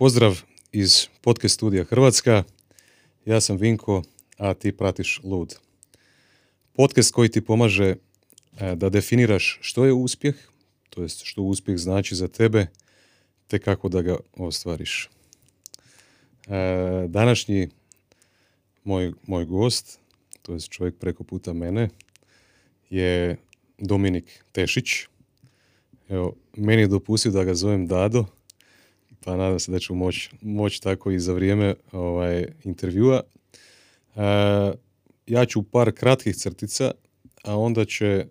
[0.00, 0.42] Pozdrav
[0.72, 2.42] iz podcast studija Hrvatska.
[3.24, 4.02] Ja sam Vinko,
[4.36, 5.54] a ti pratiš Lud.
[6.72, 7.96] Podcast koji ti pomaže e,
[8.76, 10.34] da definiraš što je uspjeh,
[10.90, 12.66] to jest što uspjeh znači za tebe,
[13.46, 15.10] te kako da ga ostvariš.
[16.48, 17.68] E, današnji
[18.84, 19.98] moj, moj gost,
[20.42, 21.88] to jest čovjek preko puta mene,
[22.90, 23.36] je
[23.78, 24.88] Dominik Tešić.
[26.08, 28.26] Evo, meni je dopustio da ga zovem Dado,
[29.24, 33.22] pa nadam se da ću moći moć tako i za vrijeme ovaj, intervjua.
[34.16, 34.22] E,
[35.26, 36.90] ja ću par kratkih crtica,
[37.44, 38.26] a onda će e,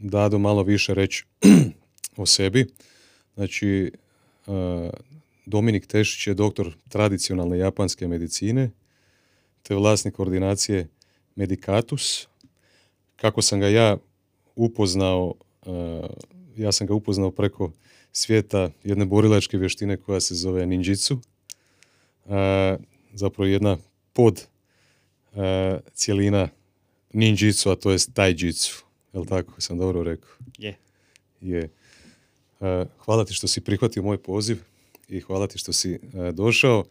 [0.00, 1.24] Dado malo više reći
[2.16, 2.66] o sebi.
[3.34, 3.92] Znači,
[4.46, 4.90] e,
[5.46, 8.70] Dominik Tešić je doktor tradicionalne japanske medicine,
[9.62, 10.88] te vlasnik koordinacije
[11.36, 12.26] Medicatus.
[13.16, 13.96] Kako sam ga ja
[14.56, 15.34] upoznao,
[16.56, 17.72] ja sam ga upoznao preko
[18.12, 21.20] svijeta jedne borilačke vještine koja se zove ninjitsu.
[23.12, 23.76] zapravo jedna
[24.12, 24.46] pod
[25.94, 26.48] cijelina
[27.12, 28.84] ninjitsu, a to je taijitsu.
[29.12, 29.60] Jel tako?
[29.60, 30.30] Sam dobro rekao?
[30.58, 30.76] Je.
[31.40, 31.68] Je.
[32.98, 34.58] hvala ti što si prihvatio moj poziv
[35.08, 35.98] i hvala ti što si
[36.32, 36.84] došao.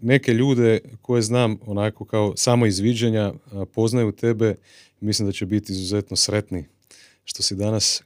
[0.00, 3.32] neke ljude koje znam onako kao samo izviđanja
[3.74, 4.54] poznaju tebe
[5.00, 6.64] mislim da će biti izuzetno sretni
[7.24, 8.02] što si danas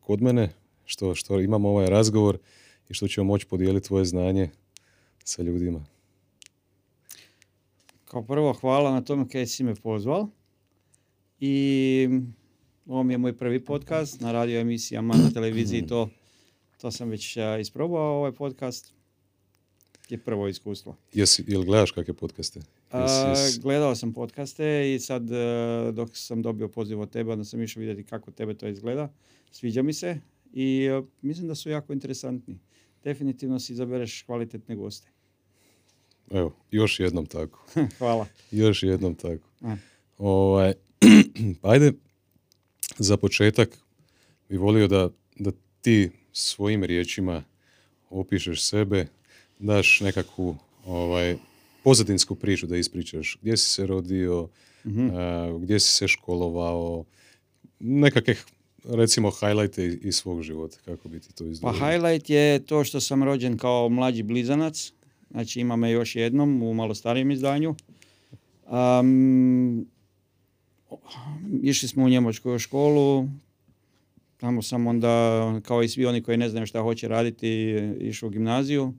[0.00, 0.52] kod mene
[0.84, 2.38] što, što imamo ovaj razgovor
[2.88, 4.50] i što ćemo moći podijeliti tvoje znanje
[5.24, 5.84] sa ljudima.
[8.04, 10.26] Kao prvo hvala na tome kaj si me pozval
[11.40, 12.08] i
[12.86, 16.08] ovo mi je moj prvi podcast na radio emisijama, na televiziji to,
[16.80, 18.94] to sam već isprobao ovaj podcast
[20.08, 20.96] je prvo iskustvo.
[21.12, 22.60] Jesi, jel gledaš kakve podcaste?
[23.62, 27.80] Gledao sam podcaste i sad e, dok sam dobio poziv od tebe, onda sam išao
[27.80, 29.12] vidjeti kako tebe to izgleda.
[29.50, 30.20] Sviđa mi se
[30.54, 32.58] i e, mislim da su jako interesantni.
[33.04, 35.08] Definitivno si izabereš kvalitetne goste.
[36.30, 37.66] Evo, još jednom tako.
[37.98, 38.26] Hvala.
[38.50, 39.48] Još jednom tako.
[40.18, 40.72] Ovaj,
[41.60, 41.92] pa ajde,
[42.98, 43.78] za početak
[44.48, 45.50] bi volio da, da
[45.80, 47.44] ti svojim riječima
[48.10, 49.06] opišeš sebe,
[49.58, 50.56] daš nekakvu
[50.86, 51.36] ovaj,
[51.84, 53.38] pozadinsku priču da ispričaš.
[53.42, 54.48] Gdje si se rodio,
[54.84, 55.08] mm
[55.60, 57.04] gdje si se školovao,
[57.78, 58.36] nekakve
[58.84, 61.80] recimo highlighte iz svog života, kako bi ti to izdvojio?
[61.80, 64.92] Pa highlight je to što sam rođen kao mlađi blizanac,
[65.30, 67.74] znači ima me još jednom u malo starijem izdanju.
[69.00, 69.86] Um,
[71.62, 73.28] išli smo u njemačku školu,
[74.36, 78.30] tamo sam onda, kao i svi oni koji ne znaju šta hoće raditi, išao u
[78.30, 78.92] gimnaziju,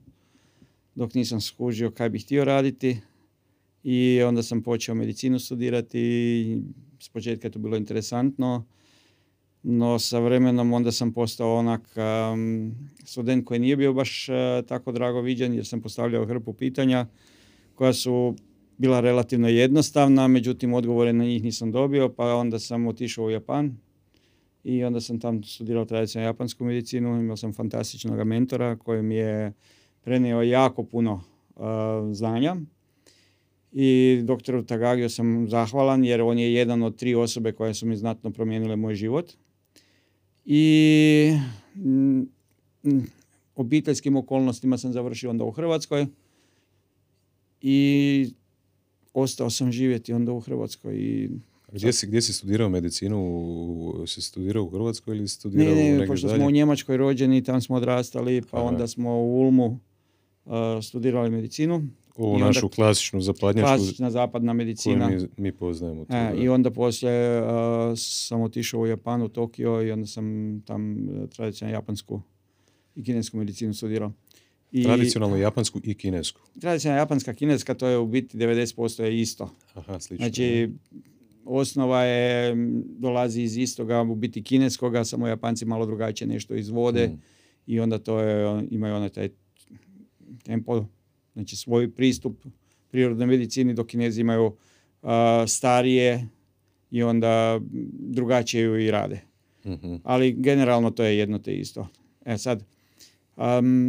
[0.94, 3.00] dok nisam skužio kaj bih htio raditi.
[3.82, 6.62] I onda sam počeo medicinu studirati,
[7.00, 8.64] s početka je to bilo interesantno
[9.68, 14.92] no sa vremenom onda sam postao onak um, student koji nije bio baš uh, tako
[14.92, 17.06] drago viđen jer sam postavljao hrpu pitanja
[17.74, 18.34] koja su
[18.78, 23.76] bila relativno jednostavna, međutim odgovore na njih nisam dobio, pa onda sam otišao u Japan
[24.64, 29.52] i onda sam tam studirao tradicionalnu japansku medicinu, imao sam fantastičnog mentora koji mi je
[30.02, 31.22] prenio jako puno
[31.56, 31.64] uh,
[32.12, 32.56] znanja
[33.72, 37.96] i doktoru Tagagio sam zahvalan jer on je jedan od tri osobe koje su mi
[37.96, 39.32] znatno promijenile moj život
[40.46, 41.32] i
[41.74, 42.20] mm,
[42.84, 43.06] mm,
[43.56, 46.06] obiteljskim okolnostima sam završio onda u Hrvatskoj
[47.60, 48.30] i
[49.14, 50.96] ostao sam živjeti onda u Hrvatskoj.
[50.96, 51.30] I
[51.72, 54.04] gdje si, gdje si studirao medicinu?
[54.06, 57.76] Si studirao u Hrvatskoj ili studirao ne, ne, pošto smo u Njemačkoj rođeni, tamo smo
[57.76, 59.80] odrastali, pa onda smo u Ulmu
[60.44, 60.52] uh,
[60.82, 61.88] studirali medicinu.
[62.18, 65.08] U našu klasičnu zapadnjačku klasična zapadna medicina.
[65.08, 66.04] Mi, mi poznajemo.
[66.04, 67.48] To, e, I onda poslije uh,
[67.96, 72.22] sam otišao u Japan, u Tokio i onda sam tam uh, tradicionalnu japansku
[72.94, 74.12] i kinesku medicinu studirao.
[74.72, 76.40] I, tradicionalnu japansku i kinesku.
[76.60, 79.50] Tradicionalna japanska kineska to je u biti 90% je isto.
[79.74, 80.24] Aha, slično.
[80.24, 80.70] Znači,
[81.44, 82.54] osnova je,
[82.98, 87.20] dolazi iz istoga, u biti kineskoga, samo Japanci malo drugačije nešto izvode mm.
[87.66, 89.28] i onda to je, imaju onaj taj
[90.44, 90.84] tempo
[91.36, 92.44] znači svoj pristup
[92.90, 94.52] prirodnoj medicini, dok kinezi imaju
[95.46, 96.28] starije
[96.90, 97.60] i onda
[97.92, 99.20] drugačije ju i rade.
[99.66, 99.94] Mhm.
[100.04, 101.88] Ali generalno to je jedno te isto.
[102.24, 102.64] E sad,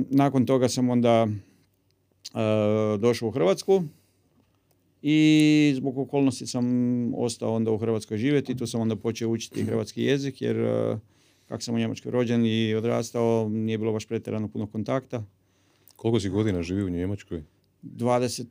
[0.10, 1.28] nakon toga sam onda
[3.00, 3.84] došao u Hrvatsku
[5.02, 6.66] i zbog okolnosti sam
[7.16, 8.58] ostao onda u Hrvatskoj živjeti.
[8.58, 10.58] Tu sam onda počeo učiti hrvatski jezik jer
[11.46, 15.24] kako sam u Njemačkoj rođen i odrastao, nije bilo baš pretjerano puno kontakta.
[15.98, 17.44] Koliko si godina živi u Njemačkoj?
[17.84, 18.46] 20,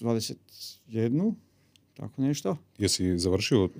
[0.00, 1.34] 21.
[1.94, 2.56] tako nešto.
[2.78, 3.70] Jesi završio uh,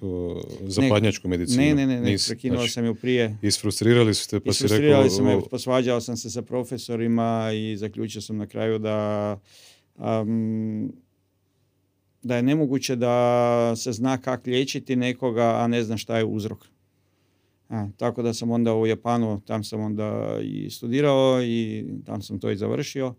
[0.60, 1.62] zapadnjačku medicinu?
[1.62, 3.38] Ne, ne, ne, ne Nisi, prekinuo znači, sam ju prije.
[3.42, 5.10] Isfrustrirali su te pa si rekao...
[5.10, 9.40] su me, posvađao sam se sa profesorima i zaključio sam na kraju da
[9.96, 10.92] am,
[12.22, 16.66] da je nemoguće da se zna kako liječiti nekoga, a ne zna šta je uzrok.
[17.68, 22.38] A, tako da sam onda u Japanu, tam sam onda i studirao i tam sam
[22.38, 23.14] to i završio.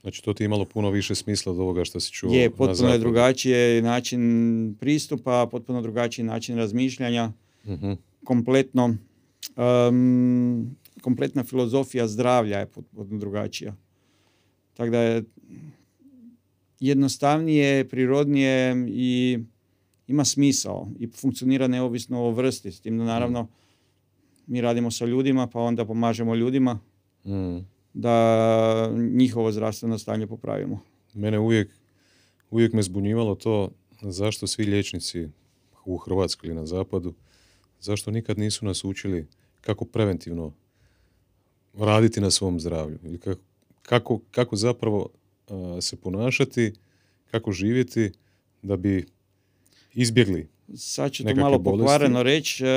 [0.00, 2.70] Znači to ti je imalo puno više smisla od ovoga što si čuo Je, potpuno
[2.70, 2.98] je zapadu.
[3.00, 4.20] drugačije način
[4.80, 7.32] pristupa, potpuno drugačiji način razmišljanja,
[7.64, 7.92] Mhm.
[8.24, 8.96] kompletno,
[9.88, 10.70] um,
[11.00, 13.74] kompletna filozofija zdravlja je potpuno drugačija.
[14.74, 15.24] Tako da je
[16.80, 19.38] jednostavnije, prirodnije i
[20.06, 22.72] ima smisao i funkcionira neovisno o vrsti.
[22.72, 23.48] S tim da naravno
[24.48, 26.78] mi radimo sa ljudima pa onda pomažemo ljudima
[27.24, 27.58] Mm.
[27.94, 30.80] da njihovo zdravstveno stanje popravimo.
[31.14, 31.70] Mene uvijek,
[32.50, 33.70] uvijek me zbunjivalo to
[34.02, 35.28] zašto svi liječnici
[35.84, 37.14] u Hrvatskoj ili na zapadu,
[37.80, 39.26] zašto nikad nisu nas učili
[39.60, 40.52] kako preventivno
[41.74, 43.40] raditi na svom zdravlju ili kako,
[43.82, 45.08] kako, kako zapravo
[45.48, 46.72] a, se ponašati,
[47.30, 48.12] kako živjeti
[48.62, 49.06] da bi
[49.94, 50.48] izbjegli.
[50.74, 51.82] Sad ću to malo bolesti.
[51.82, 52.68] pokvareno reći, e,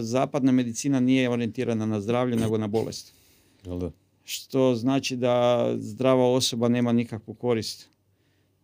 [0.00, 3.14] zapadna medicina nije orijentirana na zdravlje nego na bolest.
[3.64, 3.90] Jel da?
[4.24, 7.88] Što znači da zdrava osoba nema nikakvu korist.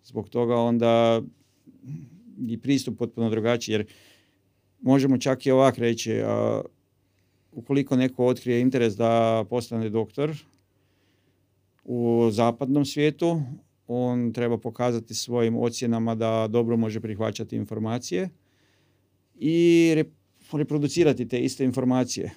[0.04, 1.22] Zbog toga onda
[2.48, 3.86] i pristup potpuno drugačiji, jer
[4.80, 6.60] možemo čak i ovak reći, a,
[7.52, 10.36] ukoliko neko otkrije interes da postane doktor
[11.84, 13.42] u zapadnom svijetu,
[13.86, 18.28] on treba pokazati svojim ocjenama da dobro može prihvaćati informacije
[19.38, 20.10] i re-
[20.52, 22.34] reproducirati te iste informacije.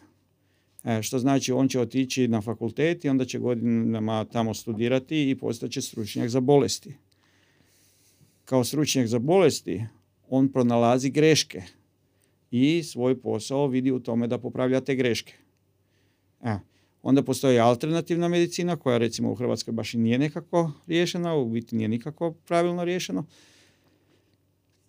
[0.84, 5.36] E, što znači on će otići na fakultet i onda će godinama tamo studirati i
[5.36, 6.94] postaće stručnjak za bolesti.
[8.46, 9.84] Kao stručnjak za bolesti
[10.30, 11.62] on pronalazi greške
[12.52, 15.34] i svoj posao vidi u tome da popravlja te greške.
[16.44, 16.58] E,
[17.02, 21.76] onda postoji alternativna medicina koja recimo u Hrvatskoj baš i nije nekako riješena, u biti
[21.76, 23.26] nije nikako pravilno riješeno.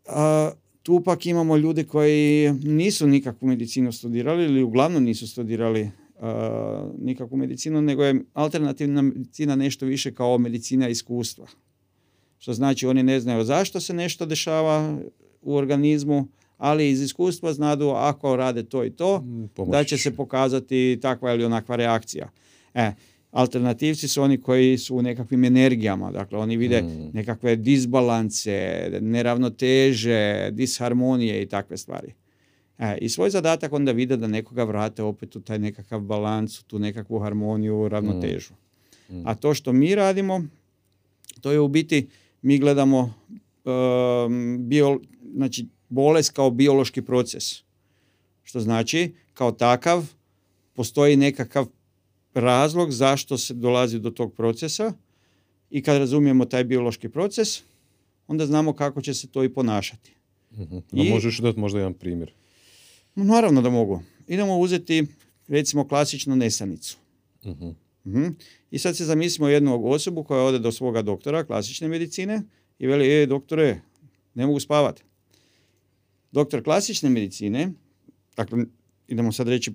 [0.06, 0.50] A,
[0.88, 5.90] tu pak imamo ljude koji nisu nikakvu medicinu studirali ili uglavnom nisu studirali
[6.20, 11.46] a, nikakvu medicinu, nego je alternativna medicina nešto više kao medicina iskustva.
[12.38, 14.99] Što znači oni ne znaju zašto se nešto dešava
[15.43, 19.96] u organizmu, ali iz iskustva znadu ako rade to i to, Mm, pomoći da će
[19.96, 20.02] će.
[20.02, 22.31] se pokazati takva ili onakva reakcija.
[22.75, 22.93] E,
[23.31, 27.11] alternativci su oni koji su u nekakvim energijama, dakle oni vide Mm.
[27.13, 32.15] nekakve disbalance, neravnoteže, disharmonije i takve stvari.
[32.79, 36.65] E, I svoj zadatak onda vide da nekoga vrate opet u taj nekakav balans, u
[36.65, 38.55] tu nekakvu harmoniju, ravnotežu.
[39.11, 39.23] Mm.
[39.25, 40.45] A to što mi radimo,
[41.41, 42.09] to je u biti,
[42.43, 43.15] mi gledamo
[43.65, 45.01] um, bio,
[45.35, 47.63] znači, bolest kao biološki proces.
[48.45, 50.07] Što znači, kao takav,
[50.73, 51.67] postoji nekakav
[52.35, 54.93] razlog zašto se dolazi do tog procesa
[55.71, 57.63] i kad razumijemo taj biološki proces,
[58.27, 60.13] onda znamo kako će se to i ponašati.
[60.93, 62.33] No, I- možeš dati možda jedan primjer.
[63.15, 64.03] Naravno da mogu.
[64.29, 65.07] Idemo uzeti
[65.49, 66.97] recimo klasičnu nesanicu.
[67.47, 67.69] Mhm.
[68.07, 68.27] Mhm.
[68.71, 72.43] I sad se zamislimo jednu osobu koja ode do svoga doktora klasične medicine
[72.79, 73.81] i veli, e, doktore,
[74.35, 75.03] ne mogu spavati.
[76.33, 77.73] Doktor klasične medicine,
[78.37, 78.65] dakle,
[79.09, 79.73] idemo sad reći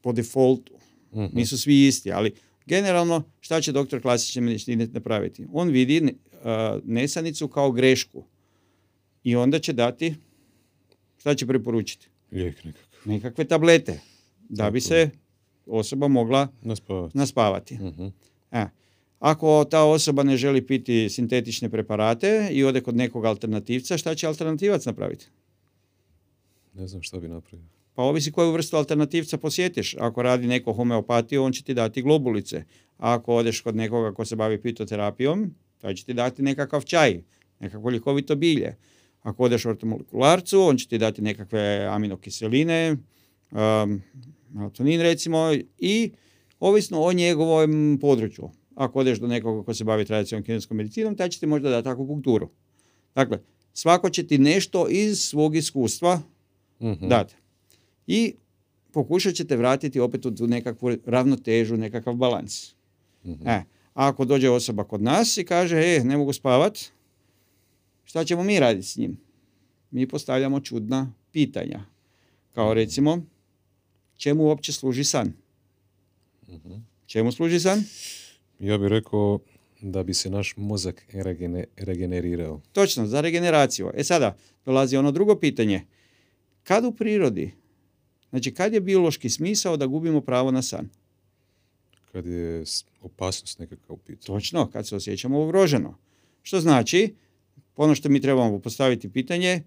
[0.00, 0.72] po defaultu,
[1.12, 1.24] Mhm.
[1.32, 2.32] nisu svi isti, ali
[2.66, 5.46] generalno šta će doktor klasične medicine napraviti?
[5.52, 8.24] On vidi a, nesanicu kao grešku
[9.24, 10.14] i onda će dati,
[11.18, 12.08] šta će preporučiti?
[12.32, 12.84] Lijek nekakav.
[13.04, 14.00] Nekakve tablete
[14.48, 15.10] da bi se
[15.66, 17.18] osoba mogla Naspavati.
[17.18, 17.74] naspavati.
[17.74, 18.06] Mhm.
[18.52, 18.66] E,
[19.18, 24.26] ako ta osoba ne želi piti sintetične preparate i ode kod nekog alternativca, šta će
[24.26, 25.26] alternativac napraviti?
[26.74, 27.66] Ne znam šta bi napravio.
[27.94, 29.96] Pa ovisi koju vrstu alternativca posjetiš.
[29.98, 32.64] Ako radi neko homeopatiju, on će ti dati globulice.
[32.96, 37.22] A ako odeš kod nekoga ko se bavi pitoterapijom, taj će ti dati nekakav čaj,
[37.60, 38.76] nekakvo ljekovito bilje.
[39.22, 42.96] Ako odeš ortomolekularcu, on će ti dati nekakve aminokiseline,
[43.50, 44.02] um,
[44.50, 46.12] melatonin recimo, i
[46.60, 48.50] ovisno o njegovom području.
[48.74, 51.88] Ako odeš do nekoga ko se bavi tradicionalnom kineskom medicinom, taj će ti možda dati
[51.88, 52.50] akupunkturu.
[53.14, 53.38] Dakle,
[53.72, 56.20] svako će ti nešto iz svog iskustva
[56.80, 57.08] Mhm.
[57.08, 57.34] dati.
[58.12, 58.34] I
[58.92, 62.74] pokušat ćete vratiti opet u nekakvu ravnotežu, nekakav balans.
[63.24, 63.48] Mhm.
[63.48, 63.64] E, a
[63.94, 66.78] ako dođe osoba kod nas i kaže, e, ne mogu spavat,
[68.04, 69.18] šta ćemo mi raditi s njim?
[69.90, 71.84] Mi postavljamo čudna pitanja.
[72.54, 73.22] Kao recimo,
[74.16, 75.32] čemu uopće služi san?
[76.48, 76.72] Mhm.
[77.06, 77.84] Čemu služi san?
[78.60, 79.38] Ja bih rekao
[79.80, 82.60] da bi se naš mozak regene- regenerirao.
[82.72, 83.90] Točno, za regeneraciju.
[83.94, 85.82] E sada, dolazi ono drugo pitanje.
[86.64, 87.59] Kad u prirodi,
[88.30, 90.88] znači kad je biološki smisao da gubimo pravo na san?
[92.12, 92.64] Kad je
[93.02, 94.26] opasnost nekakav u pitanju.
[94.26, 95.98] Točno, kad se osjećamo ugroženo.
[96.42, 97.14] Što znači,
[97.76, 99.62] ono što mi trebamo postaviti pitanje,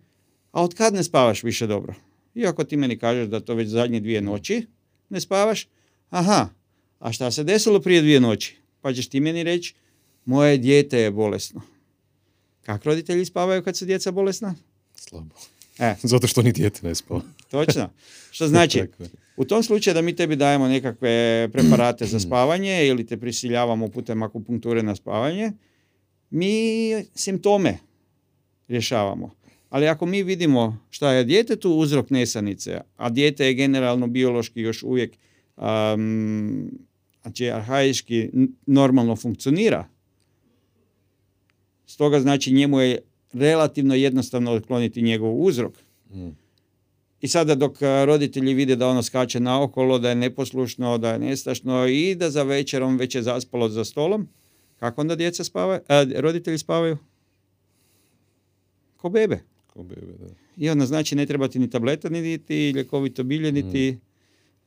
[0.52, 1.94] a od kad ne spavaš više dobro?
[2.36, 4.68] Iako ti meni kažeš da to već zadnje dvije noći
[5.10, 5.68] ne spavaš,
[6.10, 6.50] aha,
[7.00, 8.58] a šta se desilo prije dvije noći?
[8.82, 9.74] Pa ćeš ti meni reći,
[10.26, 11.62] moje dijete je bolesno.
[12.62, 14.56] Kako roditelji spavaju kad su djeca bolesna?
[14.96, 15.36] Slabo.
[15.80, 17.22] E, Zato što ni dijete ne spava.
[17.54, 17.90] Točno.
[18.32, 18.84] Što znači,
[19.42, 24.24] u tom slučaju da mi tebi dajemo nekakve preparate za spavanje ili te prisiljavamo putem
[24.24, 25.52] akupunkture na spavanje,
[26.30, 26.56] mi
[27.16, 27.78] simptome
[28.68, 29.32] rješavamo.
[29.70, 34.84] Ali ako mi vidimo šta je djetetu uzrok nesanice, a dijete je generalno biološki još
[34.84, 35.18] uvijek
[35.58, 36.72] um,
[37.22, 38.30] znači arhaički
[38.66, 39.88] normalno funkcionira,
[41.86, 43.00] stoga znači njemu je
[43.34, 45.74] relativno jednostavno otkloniti njegov uzrok.
[46.14, 46.43] Mm.
[47.24, 51.20] I sada dok a, roditelji vide da ono skače naokolo, da je neposlušno, da je
[51.20, 54.28] nestašno i da za večerom već je zaspalo za stolom,
[54.80, 56.98] kako onda djeca spavaju, a, roditelji spavaju?
[58.98, 59.40] Ko bebe.
[59.68, 60.28] Ko bebe, da.
[60.58, 63.98] I onda znači ne treba ti ni tableta, niti ljekovito bilje, niti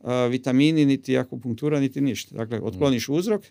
[0.00, 2.36] a, vitamini, niti akupunktura, niti ništa.
[2.36, 3.42] Dakle, otkloniš uzrok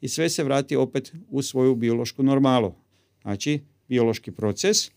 [0.00, 2.74] i sve se vrati opet u svoju biološku normalu.
[3.22, 4.90] Znači, biološki proces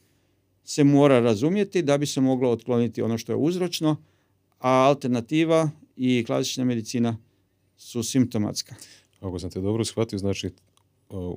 [0.69, 3.97] se mora razumjeti da bi se moglo otkloniti ono što je uzročno,
[4.59, 7.17] a alternativa i klasična medicina
[7.77, 8.75] su simptomatska.
[9.19, 10.53] Ako sam te dobro shvatio, znači uh,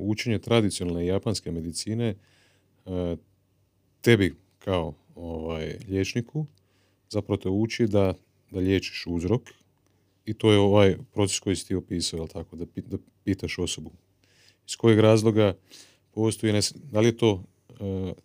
[0.01, 2.15] učenje tradicionalne japanske medicine
[2.85, 2.93] uh,
[4.01, 6.47] tebi kao ovaj, liječniku
[7.11, 8.15] zapravo te uči da,
[8.51, 9.43] da liječiš uzrok
[10.25, 13.59] i to je ovaj proces koji si ti opisao, jel tako, da, pi- da pitaš
[13.59, 13.91] osobu.
[14.69, 15.57] Iz kojeg razloga
[16.11, 17.45] postoji, da li je to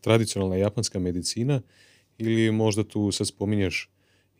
[0.01, 1.61] tradicionalna japanska medicina
[2.17, 3.89] ili možda tu sad spominješ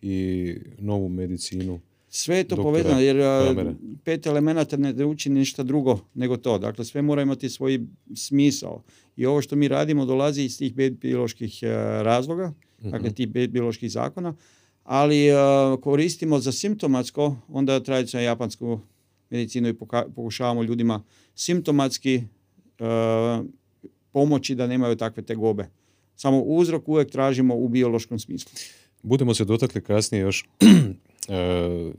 [0.02, 3.74] i novu medicinu Sve je to povezano jer Kramera.
[4.04, 6.58] pet elemenata ne uči ništa drugo nego to.
[6.58, 7.80] Dakle, sve mora imati svoj
[8.16, 8.84] smisao.
[9.16, 11.68] I ovo što mi radimo dolazi iz tih pet bioloških e,
[12.04, 14.36] razloga, dakle tih pet bioloških zakona,
[14.84, 15.34] ali e,
[15.82, 18.80] koristimo za simptomatsko, onda tradicionalnu japansku
[19.30, 21.04] medicinu i poka- pokušavamo ljudima
[21.36, 22.24] simptomatski e,
[24.18, 25.70] pomoći da nemaju takve tegobe.
[26.16, 28.52] Samo uzrok uvijek tražimo u biološkom smislu.
[29.04, 31.34] Budemo se dotakli kasnije još e,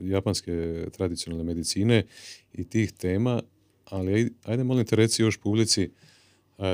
[0.01, 2.05] japanske tradicionalne medicine
[2.53, 3.41] i tih tema,
[3.85, 5.89] ali aj- ajde molim te reci još publici,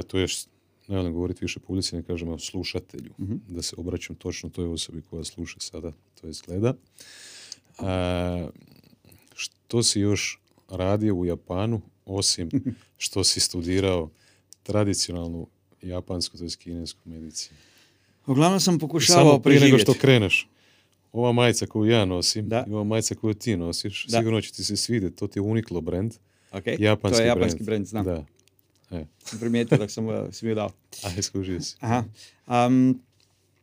[0.08, 0.28] to je,
[0.88, 3.14] ne volim govoriti više publici, ne kažemo slušatelju,
[3.48, 6.74] da se obraćam točno toj osobi koja sluša sada, to je gleda.
[6.74, 8.48] E,
[9.36, 12.50] što si još radio u Japanu, osim
[13.06, 14.10] što si studirao
[14.66, 15.48] tradicionalnu
[15.82, 17.58] japansku, to je kinesku medicinu?
[18.28, 20.48] Uglavnom sam Samo pokušavao prije nego što kreneš,
[21.14, 22.66] ova majica koju ja nosim Da.
[22.68, 24.18] i ova majica koju ti nosiš, Da.
[24.18, 25.16] sigurno će ti se svidjeti.
[25.16, 26.14] To ti je Uniqlo brand,
[26.52, 26.82] Okay.
[26.82, 27.66] japanski to je japanski brand.
[27.66, 28.06] brand, znam.
[28.06, 28.26] Da.
[28.92, 30.70] E, Sam primijetio dok sam uh, svi dao.
[31.04, 31.76] aj, skužio si.
[31.80, 32.04] Aha.
[32.68, 33.00] Um,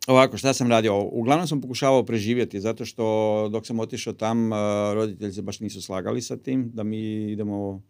[0.06, 1.00] ovako, šta sam radio?
[1.02, 3.04] Uglavnom sam pokušavao preživjeti, zato što
[3.52, 4.59] dok sam otišao tam, uh,
[4.94, 6.99] roditelji se baš nisu slagali sa tim, da mi
[7.32, 7.82] idemo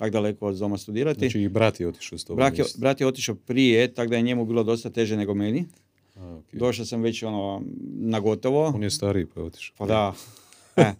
[0.00, 1.20] tak daleko od doma studirati.
[1.20, 2.36] Znači i brat je otišao s tobom.
[2.36, 2.78] brat, je, isto.
[2.80, 5.66] brat je otišao prije, tako da je njemu bilo dosta teže nego meni.
[6.16, 6.54] A, ok.
[6.54, 7.62] Došao sam već ono,
[7.94, 8.72] na gotovo.
[8.74, 9.74] On je stariji pa je otišao.
[9.78, 10.14] Pa da.
[10.76, 10.94] E.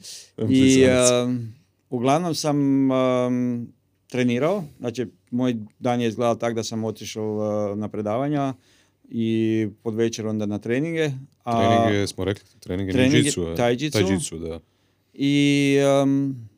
[0.49, 0.85] I
[1.25, 1.53] um,
[1.91, 3.69] uglavnom sam um,
[4.07, 7.37] trenirao, znači moj dan je izgledao tako da sam otišao
[7.73, 8.55] uh, na predavanja
[9.11, 11.11] i pod večer onda na treninge.
[11.45, 13.99] A, Trening je, smo rekli, trening je trening je ninjitsu, a- taijitsu.
[13.99, 14.61] taijitsu, da.
[15.15, 16.50] I um,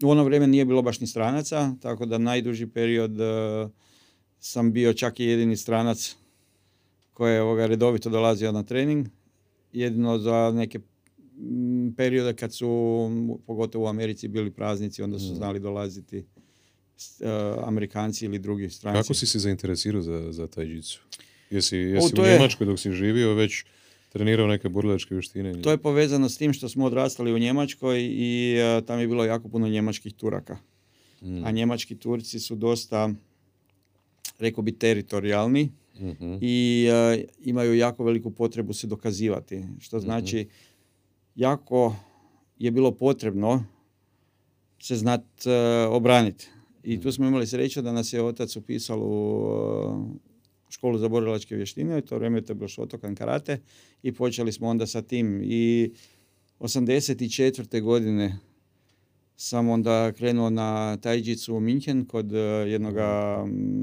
[0.00, 3.70] u ono vrijeme nije bilo baš ni stranaca, tako da najduži period uh,
[4.40, 6.16] sam bio čak i jedini stranac
[7.12, 9.06] koji je ovoga redovito dolazio na trening.
[9.72, 13.10] Jedino za neke mm, periode kad su,
[13.46, 15.20] pogotovo u Americi, bili praznici, onda Mm.
[15.20, 17.26] su znali dolaziti uh,
[17.64, 18.98] Amerikanci ili drugi stranci.
[18.98, 20.48] Kako si se zainteresirao za, za?
[21.50, 23.64] Jesi, O, jesi to u je- Njemačkoj dok si živio već
[24.10, 25.62] trenirao neke borilačke vještine?
[25.62, 29.24] To je povezano s tim što smo odrastali u Njemačkoj i uh, tam je bilo
[29.24, 30.58] jako puno njemačkih Turaka.
[31.22, 31.44] Mm.
[31.44, 33.10] a njemački Turci su dosta,
[34.38, 36.34] rekao bi, teritorijalni Mhm.
[36.40, 39.64] i e, imaju jako veliku potrebu se dokazivati.
[39.80, 40.48] Što znači,
[41.34, 41.96] jako
[42.58, 43.64] je bilo potrebno
[44.78, 46.48] se znat e, obraniti.
[46.84, 50.20] I tu smo imali sreću da nas je otac upisao u
[50.70, 53.60] školu za borilačke vještine, u to vrijeme to bilo Shotokan karate
[54.02, 55.40] i počeli smo onda sa tim.
[55.44, 55.92] I
[56.60, 57.82] 84.
[57.82, 58.38] godine
[59.36, 62.94] sam onda krenuo na tajđicu u Minhen kod uh, jednog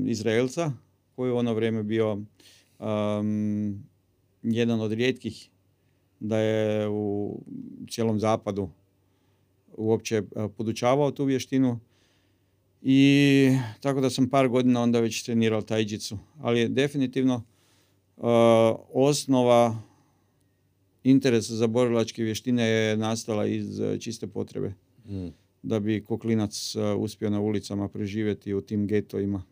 [0.05, 0.71] Izraelca
[1.15, 2.21] koji je u ono vrijeme bio
[4.43, 5.49] jedan od rijetkih
[6.19, 7.39] da je u
[7.89, 8.69] cijelom zapadu
[9.77, 10.23] uopće
[10.57, 11.79] podučavao tu vještinu.
[12.89, 16.17] I tako da sam par godina onda već trenirao tajđicu.
[16.39, 18.23] Ali definitivno uh,
[18.93, 19.77] osnova
[21.03, 24.73] interesa za borilačke vještine je nastala iz čiste potrebe.
[25.05, 25.27] Mm.
[25.63, 29.43] Da bi koklinac uspio na ulicama preživjeti u tim getovima.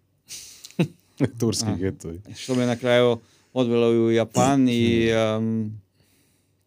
[1.40, 2.22] Turski getovi.
[2.36, 3.18] Što me na kraju
[3.54, 5.82] odvelo u Japan i um,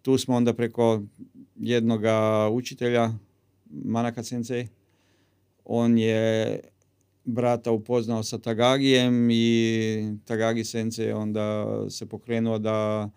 [0.03, 1.03] tu smo onda preko
[1.57, 2.01] jednog
[2.53, 3.13] učitelja,
[3.71, 4.69] Manaka Sensei,
[5.69, 6.61] on je
[7.25, 13.11] brata upoznao sa Tagagijem i Tagagi Sensei onda se pokrenuo da,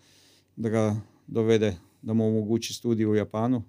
[0.56, 0.96] da ga
[1.28, 3.64] dovede, da mu omogući studiju u Japanu.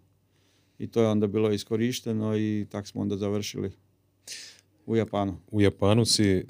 [0.79, 3.73] I to je onda bilo iskorišteno i tak smo onda završili
[4.87, 5.39] u Japanu.
[5.51, 6.47] U Japanu si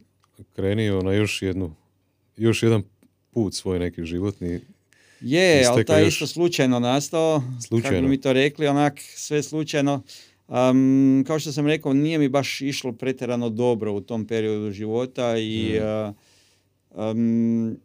[0.53, 1.75] krenio na još jednu,
[2.37, 2.83] još jedan
[3.31, 4.61] put svoj neki životni
[5.21, 7.97] je, ali taj isto slučajno nastao, slučajno.
[7.97, 10.03] kako bi mi to rekli, onak sve slučajno.
[10.53, 15.39] Um, kao što sam rekao, nije mi baš išlo pretjerano dobro u tom periodu života
[15.39, 15.81] i
[16.91, 17.77] um,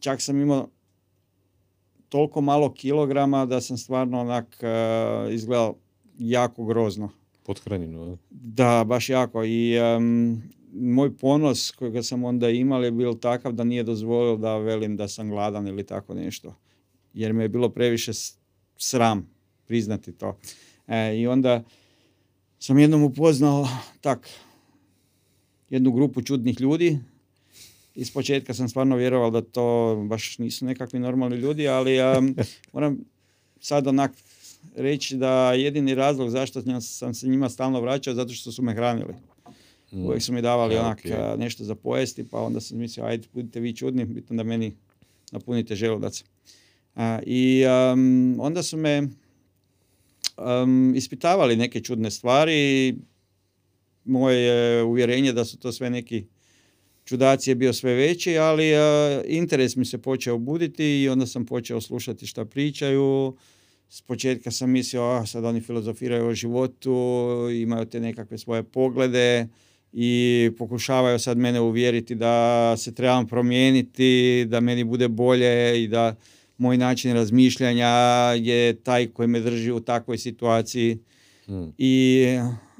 [0.00, 0.68] čak sam imao
[2.08, 5.74] toliko malo kilograma da sam stvarno onak uh, izgledao
[6.18, 7.10] jako grozno.
[7.42, 9.44] Pothranjeno, Da, baš jako.
[9.44, 10.42] I um,
[10.72, 15.08] moj ponos kojega sam onda imao je bio takav da nije dozvolio da velim da
[15.08, 16.54] sam gladan ili tako nešto.
[17.14, 18.12] Jer me je bilo previše
[18.76, 19.30] sram
[19.66, 20.38] priznati to.
[20.88, 21.62] E, I onda
[22.64, 23.68] sam jednom upoznao
[24.00, 24.28] tak
[25.70, 26.98] jednu grupu čudnih ljudi.
[27.94, 32.36] Iz početka sam stvarno vjerovao da to baš nisu nekakvi normalni ljudi, ali um,
[32.72, 32.98] moram
[33.60, 34.12] sad onak
[34.76, 39.14] reći da jedini razlog zašto sam se njima stalno vraćao zato što su me hranili.
[39.92, 40.04] Mm.
[40.04, 41.02] Uvijek su mi davali onak
[41.38, 44.72] nešto za pojesti, pa onda sam mislio, ajde, budite vi čudni, bitno da meni
[45.32, 46.24] napunite želudac.
[47.26, 47.64] I
[48.38, 49.08] onda su me
[50.36, 52.94] um, ispitavali neke čudne stvari.
[54.04, 56.26] Moje uvjerenje da su to sve neki
[57.04, 58.72] čudaci je bio sve veći, ali
[59.26, 63.36] interes mi se počeo buditi i onda sam počeo slušati šta pričaju.
[63.88, 69.48] S početka sam mislio, a sad oni filozofiraju o životu, imaju te nekakve svoje poglede
[69.92, 76.16] i pokušavaju sad mene uvjeriti da se trebam promijeniti, da meni bude bolje i da
[76.58, 77.88] moj način razmišljanja
[78.36, 80.98] je taj koji me drži u takvoj situaciji.
[81.46, 81.72] Hmm.
[81.78, 82.24] I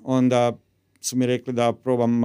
[0.02, 0.58] onda
[1.00, 2.22] su mi rekli da probam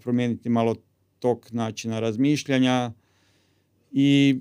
[0.00, 0.76] promijeniti malo
[1.18, 2.92] tog načina razmišljanja
[3.92, 4.40] i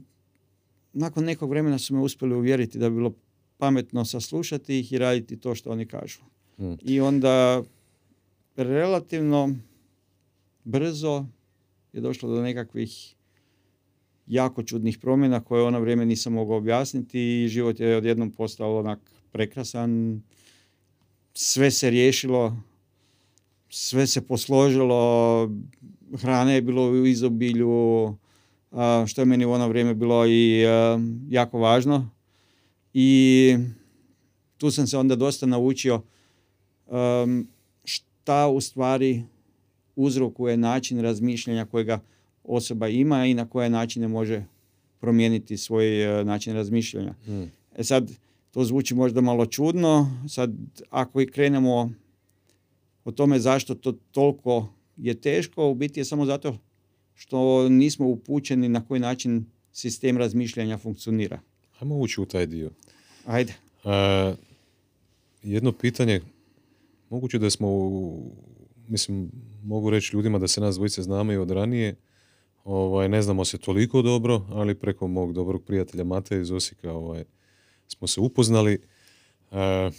[0.93, 3.13] nakon nekog vremena su me uspjeli uvjeriti da bi bilo
[3.57, 6.19] pametno saslušati ih i raditi to što oni kažu.
[6.57, 6.77] Hmm.
[6.81, 7.63] I onda
[8.55, 9.55] relativno
[10.63, 11.25] brzo
[11.93, 13.15] je došlo do nekakvih
[14.31, 18.99] jako čudnih promjena koje ono vrijeme nisam mogao objasniti i život je odjednom postao onak
[19.31, 20.21] prekrasan.
[21.33, 22.57] Sve se riješilo,
[23.69, 25.49] sve se posložilo,
[26.17, 28.15] hrane je bilo u izobilju,
[29.07, 30.65] što je meni u ono vrijeme bilo i
[31.29, 32.09] jako važno.
[32.93, 33.55] I
[34.57, 36.01] tu sam se onda dosta naučio
[37.83, 39.23] šta u stvari
[39.95, 41.99] uzrokuje način razmišljanja kojega
[42.55, 44.43] osoba ima i na koje načine može
[44.99, 47.13] promijeniti svoj e, način razmišljanja.
[47.25, 47.51] Hmm.
[47.75, 48.11] E sad,
[48.51, 50.51] to zvuči možda malo čudno, sad
[50.89, 51.93] ako i krenemo
[53.05, 56.57] o tome zašto to toliko je teško, u biti je samo zato
[57.15, 61.39] što nismo upućeni na koji način sistem razmišljanja funkcionira.
[61.71, 62.71] Hajmo ući u taj dio.
[63.25, 63.53] Ajde.
[65.43, 66.21] jedno pitanje,
[67.09, 67.67] moguće da smo,
[68.87, 69.31] mislim,
[69.63, 71.95] mogu reći ljudima da se nas dvojice znamo i od ranije,
[72.63, 77.23] Ovaj, ne znamo se toliko dobro, ali preko mog dobrog prijatelja Mateja iz Osijeka ovaj,
[77.87, 78.81] smo se upoznali.
[79.51, 79.91] E,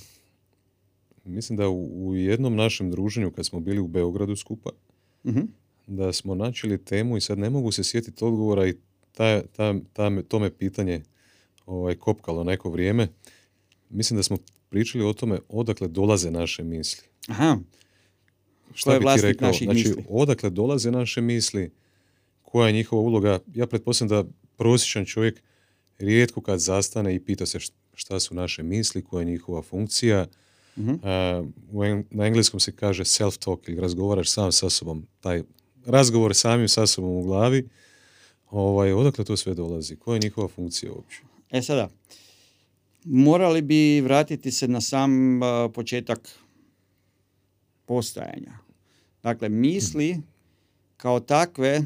[1.25, 4.71] mislim da u, jednom našem druženju, kad smo bili u Beogradu skupa,
[5.27, 5.41] mhm.
[5.87, 8.75] da smo načeli temu i sad ne mogu se sjetiti odgovora i
[9.13, 11.03] ta, ta, ta, to me pitanje
[11.67, 13.09] ovaj, kopkalo neko vrijeme.
[13.91, 14.37] Mislim da smo
[14.69, 17.09] pričali o tome odakle dolaze naše misli.
[17.29, 17.59] Aha.
[18.75, 19.53] Šta je bi ti rekao?
[19.53, 21.71] Znači, odakle dolaze naše misli,
[22.53, 23.39] koja je njihova uloga.
[23.55, 25.43] Ja pretpostavljam da prosječan čovjek
[25.99, 27.59] rijetko kad zastane i pita se
[27.95, 30.27] šta su naše misli, koja je njihova funkcija.
[30.77, 30.85] uh
[32.11, 35.07] na engleskom se kaže self-talk ili razgovaraš sam sa sobom.
[35.21, 35.43] Taj
[35.87, 37.69] razgovor samim sa sobom u glavi.
[38.51, 39.97] Ovaj, odakle to sve dolazi?
[39.97, 41.21] Koja je njihova funkcija uopće?
[41.51, 41.91] E sada,
[43.05, 45.41] morali bi vratiti se na sam
[45.75, 46.29] početak
[47.87, 48.59] postojanja.
[49.23, 50.21] Dakle, misli
[50.97, 51.85] kao takve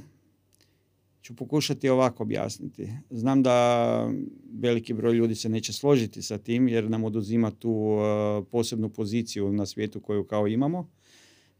[1.26, 2.88] ću pokušati ovako objasniti.
[3.10, 4.10] Znam da
[4.52, 9.52] veliki broj ljudi se neće složiti sa tim jer nam oduzima tu uh, posebnu poziciju
[9.52, 10.90] na svijetu koju kao imamo.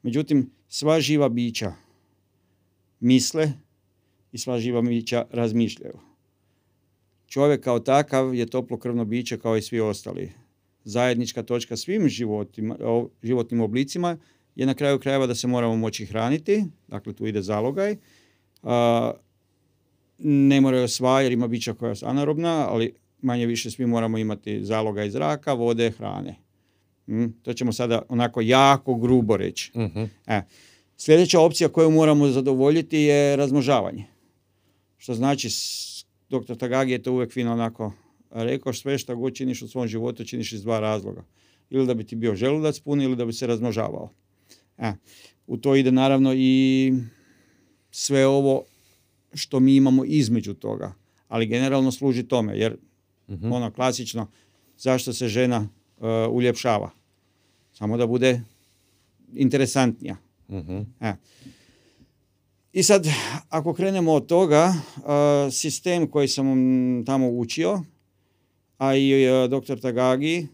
[0.02, 1.72] Međutim, sva živa bića
[3.00, 3.52] misle
[4.32, 5.98] i sva živa bića razmišljaju.
[7.26, 10.32] Čovjek kao takav je toplokrvno biće kao i svi ostali.
[10.84, 12.76] Zajednička točka svim životima,
[13.22, 14.18] životnim oblicima
[14.54, 17.96] je na kraju krajeva da se moramo moći hraniti, dakle tu ide zalogaj.
[20.18, 24.64] Ne moraju sva jer ima bića koja su anaerobna, ali manje više svi moramo imati
[24.64, 26.34] zalogaj zraka, vode, hrane.
[27.06, 29.72] Hm, to ćemo sada onako jako grubo reći.
[29.74, 30.42] uh E,
[30.96, 34.04] sljedeća opcija koju moramo zadovoljiti je razmnožavanje.
[34.96, 35.48] Što znači,
[36.28, 36.56] dr.
[36.56, 37.92] Tagagi je to uvijek fino onako
[38.30, 41.24] rekao, sve što god činiš u svom životu činiš iz dva razloga.
[41.70, 44.10] Ili da bi ti bio želudac pun ili da bi se razmnožavao.
[44.78, 44.92] E,
[45.46, 46.92] u to ide naravno i
[47.90, 48.64] sve ovo
[49.36, 50.94] što mi imamo između toga.
[51.28, 52.76] Ali generalno služi tome, jer
[53.28, 54.26] uh ono klasično,
[54.78, 56.90] zašto se žena uh, uljepšava?
[57.72, 58.40] Samo da bude
[59.34, 60.16] interesantnija.
[60.48, 61.14] uh E.
[62.72, 63.06] I sad,
[63.48, 66.46] ako krenemo od toga, uh, sistem koji sam
[67.06, 67.82] tamo učio,
[68.78, 70.46] a i uh, doktor Tagagi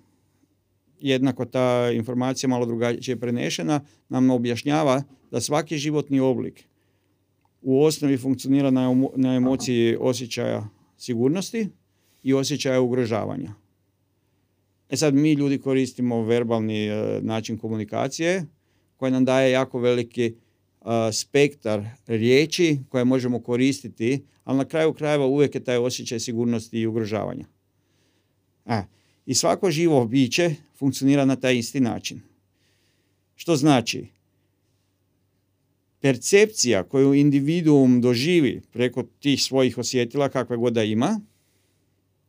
[1.00, 6.64] jednako ta informacija malo drugačije prenešena, nam objašnjava da svaki životni oblik
[7.62, 11.68] u osnovi funkcionira na, na emociji osjećaja sigurnosti
[12.22, 13.54] i osjećaja ugrožavanja.
[14.90, 18.46] E sad mi ljudi koristimo verbalni e, način komunikacije
[18.96, 20.34] koji nam daje jako veliki e,
[21.12, 26.86] spektar riječi koje možemo koristiti, ali na kraju krajeva uvijek je taj osjećaj sigurnosti i
[26.86, 27.44] ugrožavanja.
[28.66, 28.82] E,
[29.26, 32.20] i svako živo biće funkcionira na taj isti način.
[33.34, 34.06] Što znači,
[36.02, 41.20] percepcija koju individuum doživi preko tih svojih osjetila kakve god da ima,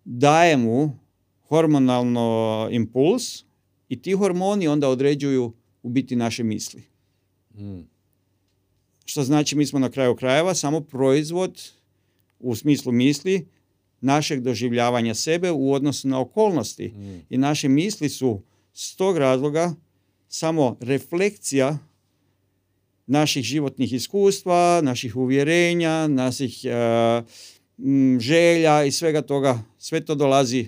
[0.05, 0.97] daje mu
[1.47, 3.43] hormonalno impuls
[3.89, 6.83] i ti hormoni onda određuju u biti naše misli.
[7.55, 7.81] Mm.
[9.05, 11.71] Što znači mi smo na kraju krajeva samo proizvod
[12.39, 13.47] u smislu misli
[14.01, 16.88] našeg doživljavanja sebe u odnosu na okolnosti.
[16.88, 17.21] Mm.
[17.29, 18.41] I naše misli su
[18.73, 19.75] s tog razloga
[20.27, 21.77] samo reflekcija
[23.05, 27.25] naših životnih iskustva, naših uvjerenja, naših uh,
[28.19, 29.63] želja i svega toga.
[29.77, 30.67] Sve to dolazi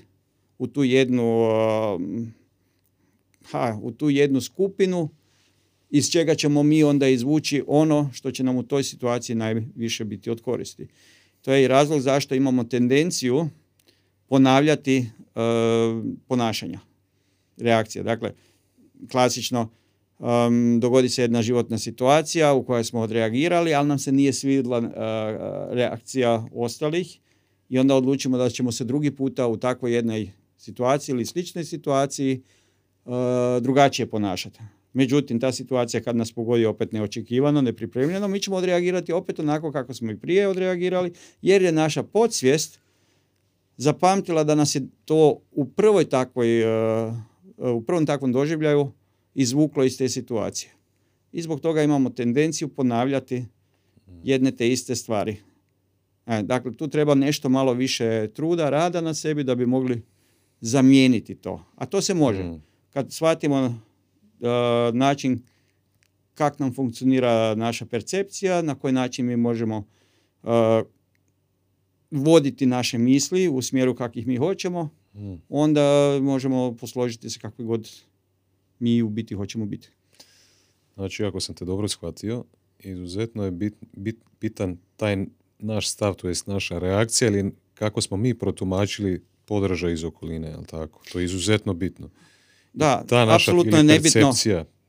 [0.58, 2.02] u tu jednu uh,
[3.52, 5.10] ha, u tu jednu skupinu
[5.90, 10.30] iz čega ćemo mi onda izvući ono što će nam u toj situaciji najviše biti
[10.30, 10.88] od koristi.
[11.42, 13.50] To je i razlog zašto imamo tendenciju
[14.28, 15.06] ponavljati e,
[16.28, 16.80] ponašanja,
[17.58, 18.04] reakcije.
[18.04, 18.34] Dakle,
[19.12, 19.70] klasično
[20.80, 24.86] dogodi se jedna životna situacija u kojoj smo odreagirali, ali nam se nije svidla uh,
[25.70, 27.20] reakcija ostalih
[27.70, 32.42] i onda odlučimo da ćemo se drugi puta u takvoj jednoj situaciji ili sličnoj situaciji
[33.62, 34.60] drugačije ponašati.
[34.94, 39.94] Međutim, ta situacija kad nas pogodi opet neočekivano, nepripremljeno, mi ćemo odreagirati opet onako kako
[39.94, 42.80] smo i prije odreagirali, jer je naša podsvijest
[43.78, 47.12] zapamtila da nas je to u prvoj takvoj, e,
[47.58, 48.92] u prvom takvom doživljaju
[49.36, 50.72] izvuklo iz te situacije.
[51.32, 53.46] I zbog toga imamo tendenciju ponavljati
[54.24, 55.38] jedne te iste stvari.
[56.26, 60.02] E, dakle, tu treba nešto malo više truda, rada na sebi da bi mogli
[60.62, 61.66] zamijeniti to.
[61.76, 62.44] A to se može.
[62.44, 62.64] Mm.
[62.90, 63.76] Kad shvatimo
[64.42, 65.42] E, način
[66.34, 69.84] kako nam funkcionira naša percepcija, na koji način mi možemo
[70.44, 70.50] uh,
[72.12, 75.42] voditi naše misli u smjeru kakvih mi hoćemo, hmm.
[75.50, 77.92] onda možemo posložiti se kakvi god
[78.80, 79.90] mi u biti hoćemo biti.
[80.96, 82.44] Znači, ako sam te dobro shvatio,
[82.80, 85.26] izuzetno je bit, bit, bitan taj
[85.60, 90.64] naš stav, to jest naša reakcija ili kako smo mi protumačili podražaj iz okoline, jel
[90.66, 91.02] tako?
[91.12, 92.10] To je izuzetno bitno.
[92.74, 94.34] Da, ta naša apsolutno je nebitno.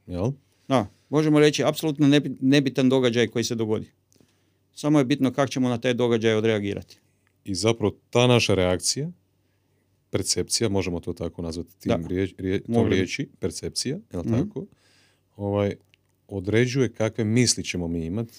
[0.07, 0.31] Jel?
[0.69, 3.91] Da, možemo reći apsolutno nebitan događaj koji se dogodi.
[4.75, 6.99] Samo je bitno kako ćemo na taj događaj odreagirati.
[7.45, 9.11] I zapravo ta naša reakcija,
[10.17, 12.35] percepcija, možemo to tako nazvati tim riječ,
[12.89, 14.67] riječi, percepcija, jel mm tako?
[15.37, 15.75] Ovaj,
[16.29, 18.39] određuje kakve misli ćemo mi imati.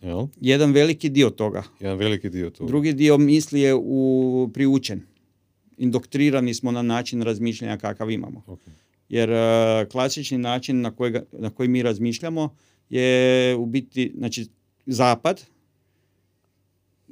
[0.00, 0.26] Jel?
[0.40, 1.62] Jedan veliki dio toga.
[1.80, 2.68] Jedan veliki dio toga.
[2.68, 5.02] Drugi dio misli je u, priučen
[5.76, 8.44] indoktrirani smo na način razmišljanja kakav imamo.
[9.08, 9.36] Jer uh,
[9.90, 12.56] klasični način na, kojega, na koji mi razmišljamo
[12.90, 14.46] je u biti, znači
[14.86, 15.44] zapad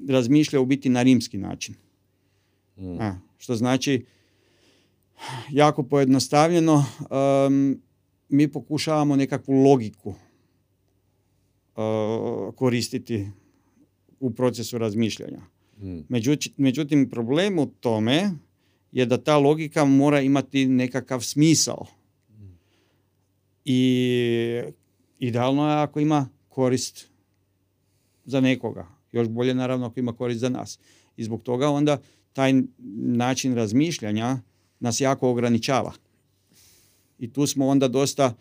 [0.08, 1.74] razmišlja u biti na rimski način.
[2.76, 3.00] Mm.
[3.00, 4.04] A, što znači
[5.50, 6.86] jako pojednostavljeno
[7.44, 7.80] um,
[8.28, 10.16] mi pokušavamo nekakvu logiku uh,
[12.54, 13.28] koristiti
[14.20, 15.40] u procesu razmišljanja.
[15.78, 15.98] Mm.
[16.08, 18.30] Međutim, međutim, problem u tome
[18.92, 21.86] je da ta logika mora imati nekakav smisao.
[23.64, 24.62] I
[25.18, 27.08] idealno je ako ima korist
[28.24, 28.86] za nekoga.
[29.12, 30.78] Još bolje naravno ako ima korist za nas.
[31.16, 31.98] I zbog toga onda
[32.34, 32.52] taj
[32.96, 34.38] način razmišljanja
[34.80, 35.92] nas jako ograničava.
[37.18, 38.34] I tu smo onda dosta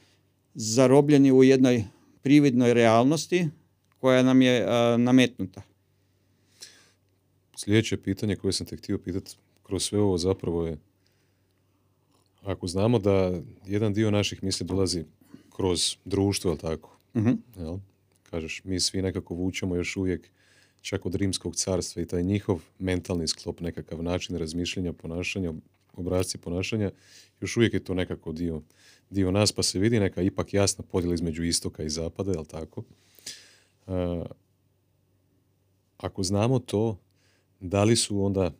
[0.53, 1.84] zarobljeni u jednoj
[2.21, 3.47] prividnoj realnosti
[3.99, 5.62] koja nam je a, nametnuta.
[7.56, 10.77] Sljedeće pitanje koje sam te htio pitati kroz sve ovo zapravo je
[12.43, 13.32] ako znamo da
[13.65, 15.03] jedan dio naših misli dolazi
[15.56, 16.97] kroz društvo, jel tako?
[17.15, 17.32] Mhm.
[17.58, 17.77] Jel?
[18.29, 20.29] Kažeš, mi svi nekako vučemo još uvijek
[20.84, 25.54] čak od rimskog carstva i taj njihov mentalni sklop, nekakav način razmišljanja, ponašanja,
[25.93, 26.91] obrazci ponašanja,
[27.41, 28.62] još uvijek je to nekako dio,
[29.10, 32.84] dio nas, pa se vidi neka ipak jasna podjela između istoka i zapada, jel tako?
[33.88, 34.24] E,
[35.98, 37.00] ako znamo to,
[37.60, 38.52] da li su onda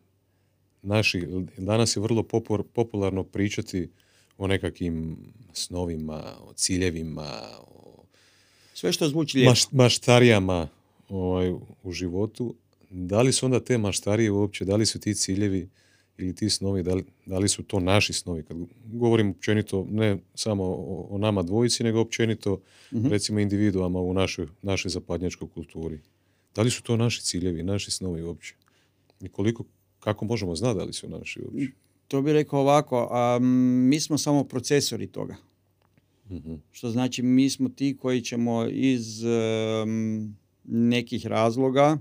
[0.82, 3.90] naši, danas je vrlo popor- popularno pričati
[4.38, 5.18] o nekakvim
[5.54, 8.04] snovima, o ciljevima, o
[8.74, 9.52] Sve što zvuči lijepo.
[9.52, 10.70] maš, maštarijama
[11.14, 11.52] ovaj,
[11.84, 12.56] u životu.
[12.90, 15.70] Da li su onda te maštarije uopće, da li su ti ciljevi
[16.18, 18.44] ili ti snovi, da li, da li su to naši snovi?
[18.44, 22.62] Kad govorim općenito ne samo o, o nama dvojici, nego općenito
[22.94, 23.08] Mhm.
[23.08, 26.00] recimo individuama u našoj, našoj zapadnjačkoj kulturi.
[26.56, 28.56] Da li su to naši ciljevi, naši snovi uopće?
[29.22, 29.64] I koliko,
[30.00, 31.68] kako možemo znati da li su naši uopće?
[32.08, 33.40] To bi rekao ovako, a,
[33.90, 35.36] mi smo samo procesori toga.
[36.32, 36.54] Mhm.
[36.72, 41.98] Što znači mi smo ti koji ćemo iz em, nekih razloga,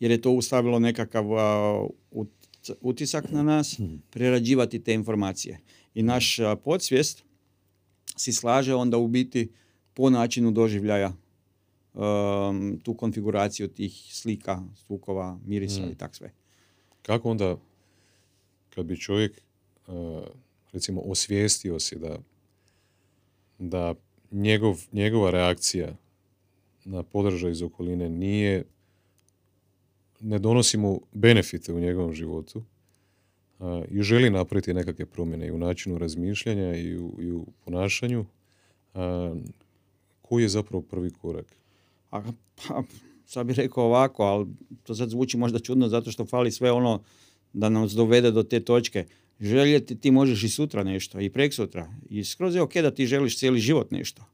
[0.00, 1.24] jer je to ustavilo nekakav
[2.80, 5.60] utisak na nas, prerađivati te informacije.
[5.94, 7.24] I naš podsvijest
[8.16, 9.50] si slaže onda u biti
[9.94, 11.12] po načinu doživljaja
[11.94, 15.90] em, tu konfiguraciju tih slika, zvukova, mirisa Mm.
[15.90, 16.32] i tak sve.
[17.02, 17.56] Kako onda,
[18.74, 19.40] kad bi čovjek,
[19.86, 19.94] uh,
[20.72, 22.18] recimo, osvijestio se da,
[23.58, 23.94] da
[24.30, 25.96] njegov, njegova reakcija
[26.90, 28.64] na podržaj iz okoline nije,
[30.20, 32.58] ne donosi mu benefite u njegovom životu
[33.58, 38.20] uh, i želi napraviti nekakve promjene i u načinu razmišljanja i u, i u ponašanju,
[38.20, 39.00] uh,
[40.22, 41.46] koji je zapravo prvi korak?
[42.10, 42.22] A,
[42.56, 42.82] pa,
[43.26, 44.46] sad bih rekao ovako, ali
[44.82, 47.02] to sad zvuči možda čudno zato što fali sve ono
[47.52, 49.06] da nas dovede do te točke.
[49.40, 51.94] Željeti ti možeš i sutra nešto, i prek sutra.
[52.08, 54.24] I skroz je ok da ti želiš cijeli život nešto.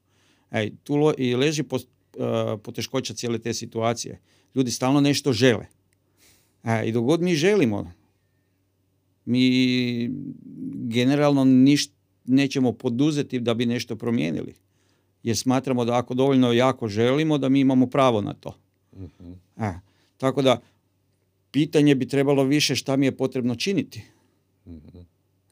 [0.51, 1.79] Ej, tu lo- i leži po,
[2.63, 4.21] poteškoća cijele te situacije.
[4.55, 5.67] Ljudi stalno nešto žele.
[6.65, 7.93] E, I dok god mi želimo,
[9.25, 10.11] mi
[10.75, 11.89] generalno niš,
[12.25, 14.55] nećemo poduzeti da bi nešto promijenili
[15.23, 18.55] jer smatramo da ako dovoljno jako želimo da mi imamo pravo na to.
[18.97, 19.33] Mhm.
[19.57, 19.73] E,
[20.17, 20.61] tako da
[21.51, 24.03] pitanje bi trebalo više šta mi je potrebno činiti.
[24.67, 24.99] Mhm.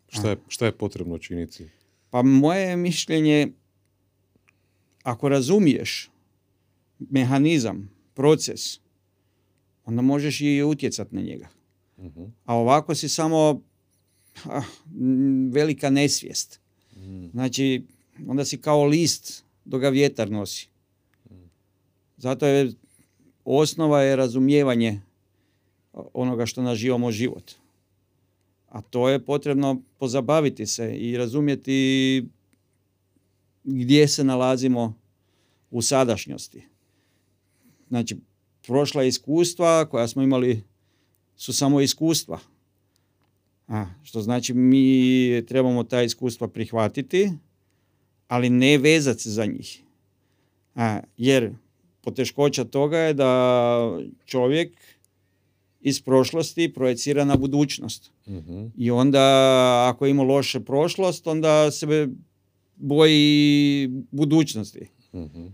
[0.09, 1.69] Šta je, šta je potrebno činiti?
[2.11, 3.49] Pa moje je mišljenje
[5.03, 6.11] ako razumiješ
[7.11, 8.81] mehanizam, proces,
[9.85, 11.49] onda možeš i utjecati na njega.
[11.99, 12.25] Mhm.
[12.45, 13.61] A ovako si samo
[14.45, 14.63] ah,
[15.53, 16.61] velika nesvijest.
[16.97, 17.27] Mhm.
[17.31, 17.83] Znači,
[18.27, 20.69] onda si kao list dok ga vjetar nosi.
[22.17, 22.73] Zato je
[23.45, 25.01] osnova je razumijevanje
[25.93, 27.53] onoga što naživamo život.
[28.69, 32.25] A to je potrebno pozabaviti se i razumjeti
[33.65, 34.95] gdje se nalazimo
[35.71, 36.63] u sadašnjosti.
[37.89, 38.17] Znači,
[38.67, 40.63] prošla iskustva koja smo imali
[41.37, 42.39] su samo iskustva.
[43.69, 47.31] A, što znači mi trebamo ta iskustva prihvatiti,
[48.29, 49.83] ali ne vezati se za njih.
[50.75, 51.53] A, jer
[52.01, 54.79] poteškoća toga je da čovjek
[55.81, 58.11] iz prošlosti projecira na budućnost.
[58.29, 58.67] Mhm.
[58.77, 59.21] I onda
[59.93, 62.09] ako ima loše prošlost, onda se
[62.77, 64.89] boji budućnosti.
[65.15, 65.47] Mhm.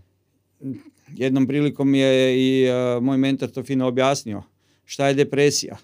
[1.15, 4.43] Jednom prilikom je i a, moj mentor to fino objasnio.
[4.85, 5.77] Šta je depresija?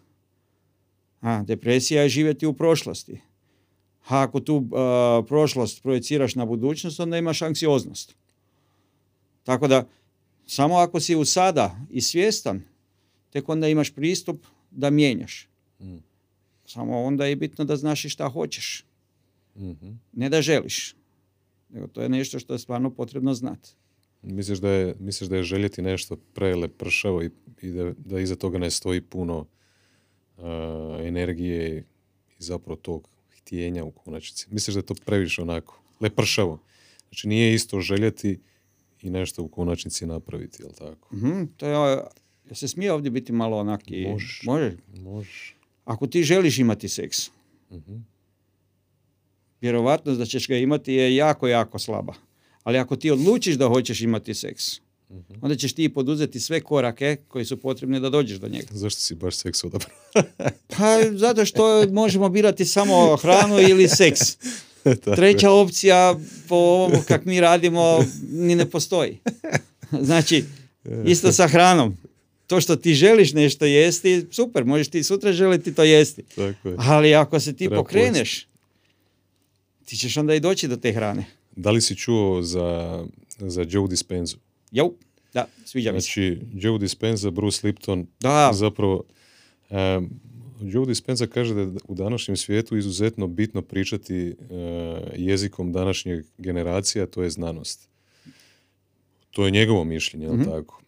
[1.22, 3.22] A, depresija je živjeti u prošlosti.
[4.08, 8.16] A ako tu a, prošlost projeciraš na budućnost, onda imaš anksioznost.
[9.44, 9.88] Tako da,
[10.46, 12.64] samo ako si u sada i svjestan,
[13.30, 15.48] tek onda imaš pristup da mijenjaš.
[15.80, 15.98] Mm.
[16.66, 18.86] Samo onda je bitno da znaš i šta hoćeš.
[19.56, 19.92] Mhm.
[20.14, 20.96] Ne da želiš.
[21.70, 23.70] Nego to je nešto što je stvarno potrebno znati.
[24.22, 27.30] Misliš da je, misliš da je željeti nešto prelepršavo i,
[27.62, 29.46] i da, da iza toga ne stoji puno
[30.38, 31.84] a, energije i
[32.40, 34.48] zapravo tog htjenja u konačnici?
[34.50, 35.82] Misliš da je to previše onako?
[36.00, 36.60] lepršavo.
[37.10, 38.40] Znači nije isto željeti
[39.02, 41.16] i nešto u konačnici napraviti, jel tako?
[41.16, 41.74] Mhm, to je,
[42.50, 44.08] ja se smije ovdje biti malo onak i...
[44.08, 44.42] Možeš.
[44.44, 44.78] Može.
[44.96, 45.56] Možeš.
[45.86, 47.18] Ako ti želiš imati seks,
[47.72, 47.96] Mhm.
[49.62, 52.14] vjerovatnost da ćeš ga imati je jako, jako slaba.
[52.68, 54.64] Ali ako ti odlučiš da hoćeš imati seks,
[55.10, 55.34] Mhm.
[55.42, 58.68] onda ćeš ti poduzeti sve korake koji su potrebni da dođeš do njega.
[58.72, 59.90] Zašto si baš seks odabrao?
[60.78, 64.20] Pa zato što možemo birati samo hranu ili seks.
[65.16, 69.18] Treća opcija po ovomu kak mi radimo ni ne postoji.
[70.02, 70.44] Znači,
[71.06, 71.98] isto sa hranom.
[72.48, 76.24] To što ti želiš nešto jesti, super, možeš ti sutra želiti to jesti.
[76.24, 76.76] Tako je.
[76.78, 78.48] Ali ako se ti Treba pokreneš,
[79.86, 81.37] ti ćeš onda i doći do te hrane.
[81.58, 83.04] Da li si čuo za,
[83.40, 84.38] za Joe Dispenzu?
[84.72, 84.94] Jau,
[85.34, 86.06] da, sviđa mi se.
[86.06, 89.04] Znači, Joe Dispenza, Bruce Lipton, Da, zapravo
[89.70, 90.10] em,
[90.62, 94.36] Joe Dispenza kaže da je u današnjem svijetu izuzetno bitno pričati e,
[95.16, 97.90] jezikom današnje generacije, a to je znanost.
[99.32, 100.44] To je njegovo mišljenje, Mhm.
[100.44, 100.82] tako?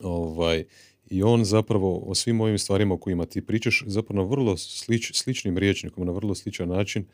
[0.00, 0.64] Ovaj,
[1.10, 5.10] I on zapravo o svim ovim stvarima o kojima ti pričaš, zapravo na vrlo slič,
[5.14, 7.04] sličnim rječnikom, na vrlo sličan način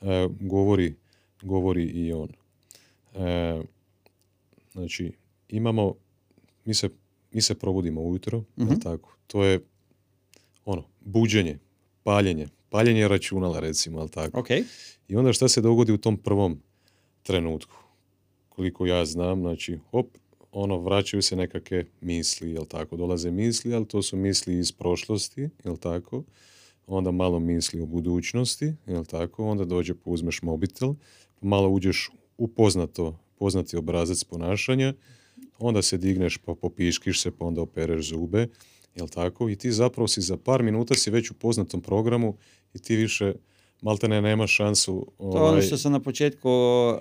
[0.00, 0.06] e,
[0.40, 0.94] govori,
[1.42, 2.28] govori i on.
[3.16, 3.62] E,
[4.72, 5.12] znači,
[5.48, 5.94] imamo,
[6.64, 6.88] mi se,
[7.32, 8.74] mi se probudimo ujutro, Mhm.
[8.74, 9.16] tako?
[9.26, 9.60] To je
[10.64, 11.58] ono, buđenje,
[12.02, 14.40] paljenje, paljenje računala recimo, jel tako?
[14.40, 14.48] ok.
[15.08, 16.60] I onda šta se dogodi u tom prvom
[17.22, 17.76] trenutku?
[18.48, 20.06] Koliko ja znam, znači, hop,
[20.52, 22.96] ono, vraćaju se nekakve misli, jel tako?
[22.96, 26.22] Dolaze misli, ali to su misli iz prošlosti, jel tako?
[26.86, 29.44] Onda malo misli o budućnosti, jel tako?
[29.44, 30.94] Onda dođe, pa uzmeš mobitel,
[31.40, 34.94] malo uđeš u poznato, poznati obrazac ponašanja,
[35.58, 38.48] onda se digneš, pa popiškiš se, pa onda opereš zube,
[38.94, 39.48] jel tako?
[39.48, 42.36] I ti zapravo si za par minuta si već u poznatom programu
[42.74, 43.34] i ti više
[43.82, 46.48] maltene nema šansu To je ono ovaj, što sam na početku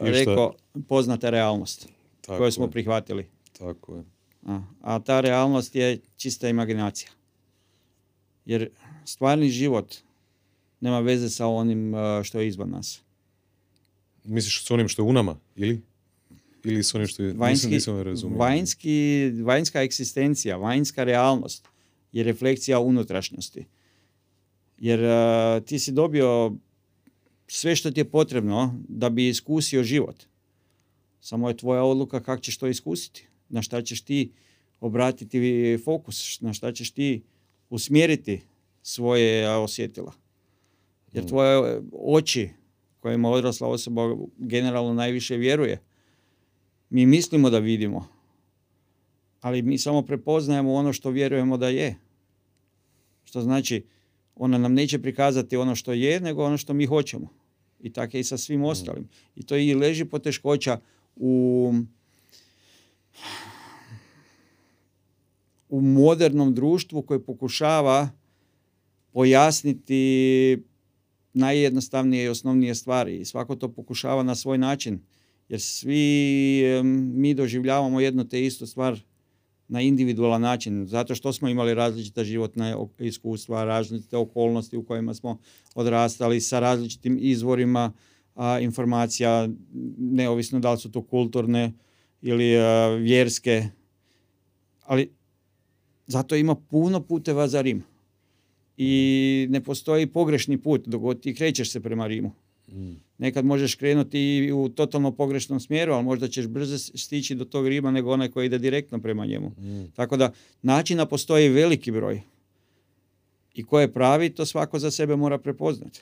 [0.01, 0.53] rekao,
[0.87, 1.87] poznata realnost
[2.21, 3.27] tako koju smo je, prihvatili.
[3.59, 4.03] tako je.
[4.45, 7.11] A, a ta realnost je čista imaginacija.
[8.45, 8.69] Jer
[9.05, 9.95] stvarni život
[10.81, 13.01] nema veze sa onim a, što je izvan nas.
[14.23, 15.81] Misliš s onim što je u nama, ili?
[16.63, 17.27] Ili s onim što je...
[17.27, 18.37] nisam, Vanjski, nisam razumio.
[18.37, 21.67] vanjski, vanjska eksistencija, vanjska realnost
[22.11, 23.65] je refleksija unutrašnjosti.
[24.77, 26.53] Jer a, ti si dobio
[27.47, 30.23] sve što ti je potrebno da bi iskusio život.
[31.21, 33.27] Samo je tvoja odluka kako ćeš to iskusiti.
[33.49, 34.31] Na šta ćeš ti
[34.79, 37.21] obratiti fokus, na šta ćeš ti
[37.69, 38.41] usmjeriti
[38.83, 40.13] svoje osjetila.
[41.13, 41.27] Jer Mm.
[41.27, 42.49] tvoje oči
[42.99, 45.81] kojima odrasla osoba generalno najviše vjeruje,
[46.89, 48.07] mi mislimo da vidimo,
[49.41, 51.95] ali mi samo prepoznajemo ono što vjerujemo da je.
[53.23, 53.85] Što znači,
[54.35, 57.27] ona nam neće prikazati ono što je, nego ono što mi hoćemo.
[57.79, 59.09] I tako je i sa svim ostalim.
[59.35, 60.79] I to i leži poteškoća
[61.15, 61.73] u
[65.69, 68.09] u modernom društvu koje pokušava
[69.13, 70.63] pojasniti
[71.33, 73.17] najjednostavnije i osnovnije stvari.
[73.17, 74.99] I svako to pokušava na svoj način.
[75.49, 76.63] Jer svi
[77.13, 78.99] mi doživljavamo jednu te istu stvar
[79.67, 80.87] na individualan način.
[80.87, 85.39] Zato što smo imali različita životna iskustva, različite okolnosti u kojima smo
[85.75, 87.93] odrastali sa različitim izvorima
[88.35, 89.49] a, informacija
[89.97, 91.73] neovisno da li su to kulturne
[92.21, 93.67] ili a, vjerske.
[94.85, 95.11] Ali
[96.07, 97.92] zato ima puno puteva za Rim
[98.77, 102.31] i ne postoji pogrešni put dok god ti krećeš se prema Rimu.
[102.71, 102.93] Mm.
[103.17, 107.67] Nekad možeš krenuti i u totalno pogrešnom smjeru, ali možda ćeš brže stići do tog
[107.67, 109.49] Rima nego onaj koji ide direktno prema njemu.
[109.49, 109.91] Mm.
[109.95, 112.21] Tako da načina postoji veliki broj.
[113.53, 116.01] I ko je pravi, to svako za sebe mora prepoznati.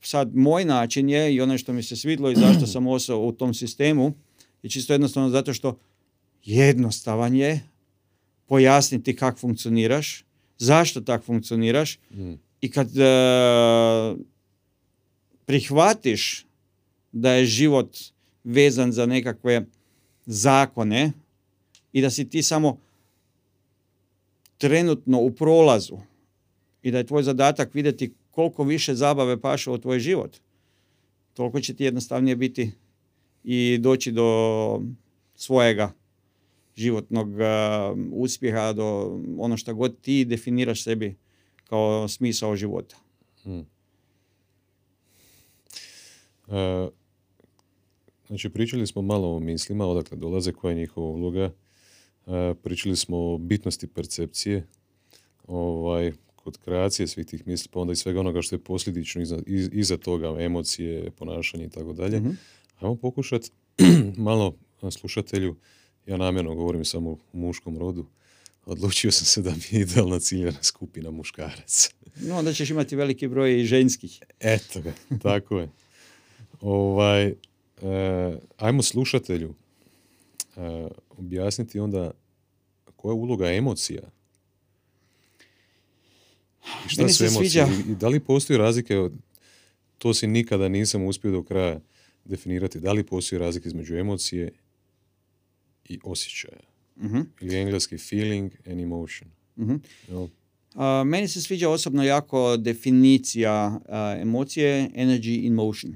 [0.00, 3.32] Sad, moj način je, i ono što mi se svidlo i zašto sam ostao u
[3.32, 4.12] tom sistemu,
[4.62, 5.78] je čisto jednostavno zato što
[6.44, 7.60] jednostavan je
[8.46, 10.24] pojasniti kako funkcioniraš,
[10.58, 12.32] zašto tak funkcioniraš Mm.
[12.60, 13.02] i kad e,
[15.44, 16.46] prihvatiš
[17.12, 17.96] da je život
[18.44, 19.66] vezan za nekakve
[20.26, 21.12] zakone
[21.92, 22.78] i da si ti samo
[24.58, 25.98] trenutno u prolazu
[26.82, 30.36] i da je tvoj zadatak vidjeti koliko više zabave paše u tvoj život,
[31.34, 32.70] toliko će ti jednostavnije biti
[33.44, 34.80] i doći do
[35.34, 35.92] svojega
[36.76, 37.36] životnog uh,
[38.12, 38.84] uspjeha, do
[39.38, 41.16] ono što god ti definiraš sebi
[41.64, 42.96] kao smisao života.
[43.44, 43.60] Mm.
[46.48, 46.88] E,
[48.26, 51.50] znači, pričali smo malo o mislima, odakle dolaze, koja je njihova uloga.
[52.26, 54.66] E, pričali smo o bitnosti percepcije,
[55.44, 59.38] ovaj, kod kreacije svih tih misli, pa onda i svega onoga što je posljedično iza,
[59.46, 62.30] iz- iza toga, emocije, ponašanje i tako dalje, Mhm.
[62.76, 63.50] ajmo pokušati
[64.18, 64.54] malo
[64.90, 65.56] slušatelju,
[66.06, 68.06] ja namjerno govorim samo u muškom rodu,
[68.66, 71.88] odlučio sam se da mi je idealna ciljana skupina muškaraca.
[72.16, 74.22] No, onda ćeš imati veliki broj i ženskih.
[74.40, 75.68] Eto ga, tako je.
[76.60, 77.34] Ovaj, e,
[78.56, 79.54] ajmo slušatelju
[80.56, 80.60] e,
[81.10, 82.10] objasniti onda
[82.96, 84.02] koja je uloga emocija.
[86.86, 87.66] I šta Meni su se emocije?
[87.66, 89.14] sviđa- I, I da li postoji razlike, od-
[89.98, 91.80] to si nikada nisam uspio do kraja
[92.24, 94.52] definirati, da li postoji razlika između emocije
[95.88, 96.60] i osjećaja.
[96.96, 99.30] Mhm, Ili engleski feeling and emotion.
[99.56, 99.74] mhm.
[100.08, 100.28] Jel?
[100.74, 103.52] A, meni se sviđa osobno jako definicija
[103.88, 105.94] a, emocije energy in motion.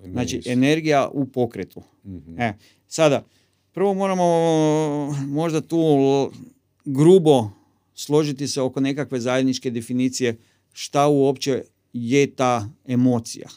[0.00, 1.82] Znači, energija u pokretu.
[2.04, 2.40] Mhm.
[2.40, 2.54] E,
[2.88, 3.24] sada,
[3.72, 4.24] prvo moramo
[5.26, 6.30] možda tu l-
[6.84, 7.50] grubo
[7.94, 10.36] složiti se oko nekakve zajedničke definicije
[10.72, 13.48] šta uopće je ta emocija.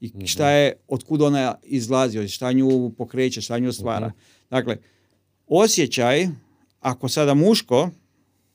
[0.00, 4.12] I šta je, otkud ona izlazi, šta nju pokreće, šta nju stvara.
[4.50, 4.76] Dakle,
[5.46, 6.28] osjećaj,
[6.80, 7.90] ako sada muško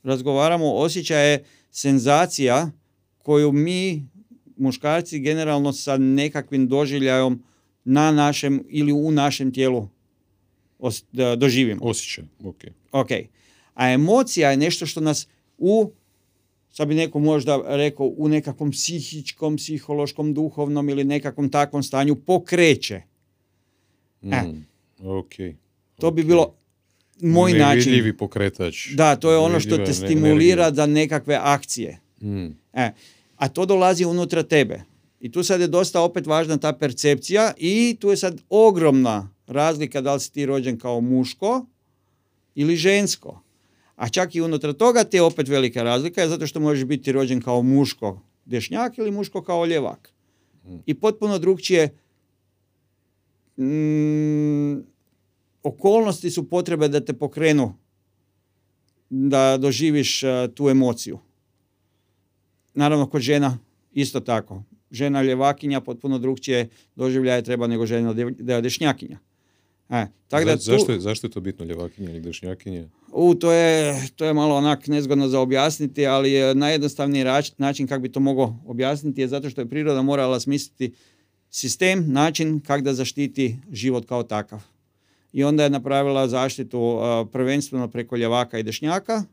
[0.04, 2.72] razgovaramo, osjećaj je senzacija
[3.18, 4.08] koju mi,
[4.58, 7.44] muškarci, generalno sa nekakvim doživljajom
[7.84, 9.88] na našem ili u našem tijelu
[10.80, 11.82] os- doživimo.
[11.84, 12.64] Osjećaj, ok.
[12.92, 13.10] Ok.
[13.74, 15.28] A emocija je nešto što nas
[15.58, 15.92] u,
[16.74, 23.02] sad bi neko možda rekao, u nekakvom psihičkom, psihološkom, duhovnom ili nekakvom takvom stanju pokreće.
[24.22, 24.42] E.
[24.42, 24.66] Mm,
[25.04, 25.34] ok.
[26.00, 26.28] To bi ok.
[26.28, 26.56] bilo
[27.22, 27.78] moj način.
[27.78, 28.88] Nevidljivi pokretač.
[28.94, 32.00] Da, to je ono što te stimulira za nekakve akcije.
[32.22, 32.92] Mm, E,
[33.36, 34.82] a to dolazi unutra tebe.
[35.20, 40.02] I tu sad je dosta opet važna ta percepcija i tu je sad ogromna razlika
[40.02, 41.66] da li si ti rođen kao muško
[42.56, 43.43] ili žensko.
[44.04, 47.12] A čak i unutar toga te je opet velika razlika je zato što možeš biti
[47.12, 50.14] rođen kao muško dešnjak ili muško kao ljevak.
[50.86, 51.96] I potpuno drugčije
[53.58, 54.84] mm,
[55.64, 57.74] okolnosti su potrebe da te pokrenu
[59.10, 61.20] da doživiš eh, tu emociju.
[62.74, 63.58] Naravno, kod žena
[63.92, 64.64] isto tako.
[64.92, 69.20] Žena ljevakinja potpuno drugčije doživljaje treba nego žena de- de- dešnjakinja.
[69.90, 72.88] E, tako da tu, zašto, je, zašto je to bitno, ljevakinja ili dešnjakinja?
[73.14, 77.26] u, to, je, to je malo onak nezgodno za objasniti, ali je najjednostavniji
[77.58, 80.94] način kako bi to mogao objasniti je zato što je priroda morala smisliti
[81.50, 84.62] sistem, način kako da zaštiti život kao takav.
[85.34, 89.24] I onda je napravila zaštitu a, prvenstveno preko ljevaka i dešnjaka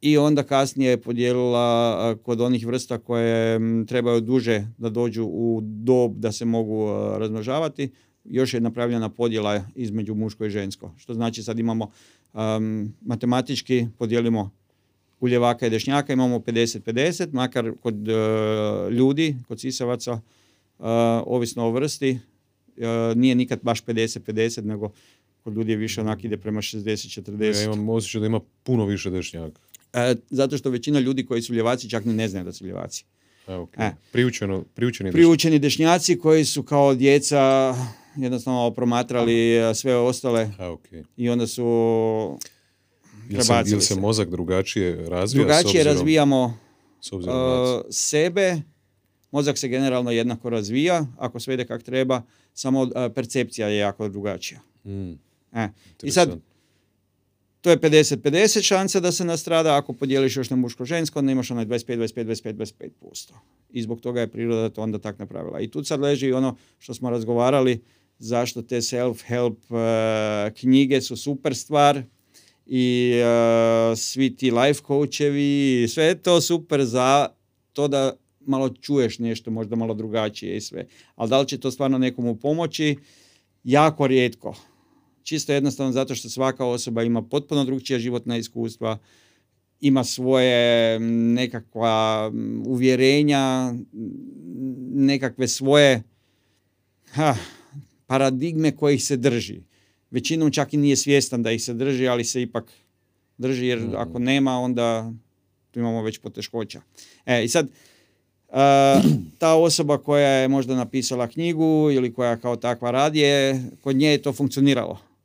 [0.00, 5.60] i onda kasnije je podijelila a, kod onih vrsta koje trebaju duže da dođu u
[5.62, 7.90] dob da se mogu a, razmnožavati,
[8.30, 10.94] još je napravljena podjela između muško i žensko.
[10.98, 11.90] Što znači sad imamo
[12.34, 14.50] um, matematički podijelimo
[15.20, 18.12] u ljevaka i dešnjaka imamo 50-50, makar kod e,
[18.90, 20.20] ljudi, kod sisavaca, e,
[21.26, 22.18] ovisno o vrsti,
[22.76, 24.90] e, nije nikad baš 50-50, nego
[25.44, 27.56] kod ljudi je više onak ide prema 60-40.
[27.56, 29.60] Ja imam osjećaj da ima puno više dešnjaka.
[29.92, 33.04] E, zato što većina ljudi koji su ljevaci čak ni ne znaju da su ljevaci.
[33.46, 33.74] A, ok.
[33.76, 33.90] E.
[34.12, 37.74] Priučeno, priučeni Priučeni dešnjaci koji su kao djeca
[38.16, 40.50] jednostavno promatrali e, sve ostale.
[40.58, 40.86] A, ok.
[41.16, 41.62] i onda su
[43.30, 43.94] Jel se, jel se se.
[43.96, 45.26] mozak drugačije razvija?
[45.26, 46.58] s drugačije obzirom- razvijamo
[47.00, 48.56] S obzirom na- Uh, sebe,
[49.32, 52.22] mozak se generalno jednako razvija, ako sve ide kak treba,
[52.54, 54.60] samo uh, percepcija je jako drugačija.
[54.84, 55.12] Mm,
[55.52, 55.68] E.
[56.02, 56.38] I sad.
[57.66, 61.66] To je 50-50 šansa da se nastrada, ako podijeliš još na muško-žensko, onda imaš onaj
[61.66, 63.32] 25-25-25-25%.
[63.70, 65.60] I zbog toga je priroda to onda tak napravila.
[65.60, 67.82] I tu sad leži ono što smo razgovarali,
[68.18, 72.02] zašto te self-help uh, knjige su super stvar
[72.66, 77.28] i uh, svi ti life coachevi, sve je to super za
[77.72, 80.86] to da malo čuješ nešto, možda malo drugačije i sve.
[81.14, 82.96] Ali da li će to stvarno nekomu pomoći?
[83.64, 84.54] Jako rijetko.
[85.26, 88.98] Čisto jednostavno zato što svaka osoba ima potpuno drugčija životna iskustva,
[89.80, 90.98] ima svoje
[91.34, 92.32] nekakva
[92.66, 93.74] uvjerenja,
[94.92, 96.02] nekakve svoje
[97.10, 97.36] ha,
[98.06, 99.60] paradigme kojih se drži.
[100.10, 102.72] Većinom čak i nije svjestan da ih se drži, ali se ipak
[103.38, 105.12] drži jer ako nema onda
[105.70, 106.80] tu imamo već poteškoća.
[107.26, 107.68] E, i sad,
[108.48, 109.02] a,
[109.38, 114.08] ta osoba koja je možda napisala knjigu ili koja kao takva radi je, kod nje
[114.08, 115.15] je to funkcioniralo.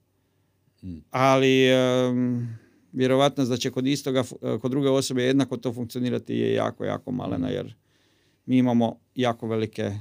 [1.11, 2.57] Ali em,
[2.91, 4.23] vjerovatnost da će kod istoga,
[4.61, 7.73] kod druge osobe jednako to funkcionirati je jako, jako malena jer
[8.45, 9.91] mi imamo jako velike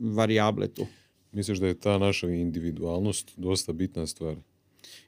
[0.00, 0.86] varijable tu.
[1.32, 4.36] Misliš da je ta naša individualnost dosta bitna stvar?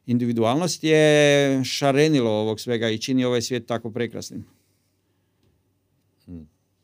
[0.06, 4.44] Individualnost je šarenilo ovog svega i čini ovaj svijet tako prekrasnim.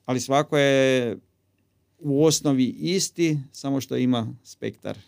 [0.04, 1.16] ali svako je
[1.98, 4.98] u osnovi isti, samo što ima spektar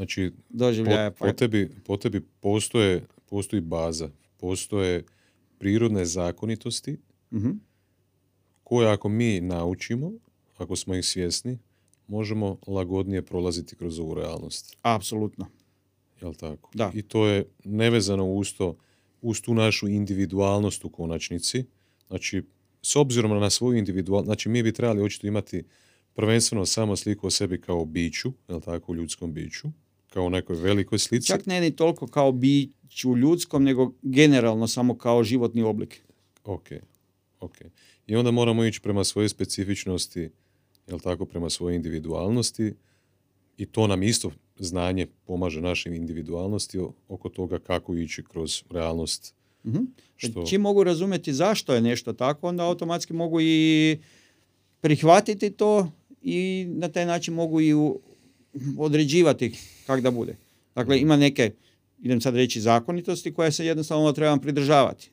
[0.00, 1.10] Znači, doživljaja.
[1.10, 5.04] po, po, tebi, po tebi postoje, postoji baza, postoje
[5.58, 6.96] prirodne zakonitosti
[7.32, 7.50] Mhm.
[8.64, 10.12] koje ako mi naučimo,
[10.56, 11.58] ako smo ih svjesni,
[12.06, 14.76] možemo lagodnije prolaziti kroz ovu realnost.
[14.82, 15.46] Apsolutno.
[16.20, 16.70] Jel tako?
[16.74, 16.90] Da.
[16.94, 18.76] I to je nevezano uz to,
[19.22, 21.64] uz tu našu individualnost u konačnici.
[22.08, 22.42] Znači,
[22.82, 25.64] s obzirom na svoju individualnost, znači mi bi trebali očito imati
[26.14, 29.68] prvenstveno samo sliku o sebi kao biću, jel tako, u ljudskom biću,
[30.10, 31.26] kao u nekoj velikoj slici.
[31.26, 36.02] Čak ne ni toliko kao biću ljudskom, nego generalno samo kao životni oblik.
[36.44, 36.68] Ok,
[37.40, 37.56] ok.
[38.06, 40.30] I onda moramo ići prema svojoj specifičnosti,
[40.86, 42.74] jel tako, prema svojoj individualnosti
[43.56, 49.34] i to nam isto znanje pomaže našoj individualnosti oko toga kako ići kroz realnost.
[49.66, 49.82] Mhm.
[50.16, 53.98] Što, Čim mogu razumjeti zašto je nešto tako, onda automatski mogu i
[54.80, 55.92] prihvatiti to
[56.22, 57.74] i na taj način mogu i
[58.78, 59.52] određivati
[59.86, 60.36] kak da bude.
[60.74, 61.52] Dakle, ima neke,
[62.02, 65.10] idem sad reći, zakonitosti koje se jednostavno trebam pridržavati.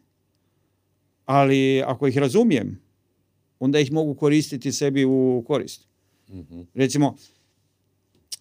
[1.25, 2.79] Ali ako ih razumijem,
[3.59, 5.87] onda ih mogu koristiti sebi u korist.
[6.29, 7.15] Mhm, Recimo,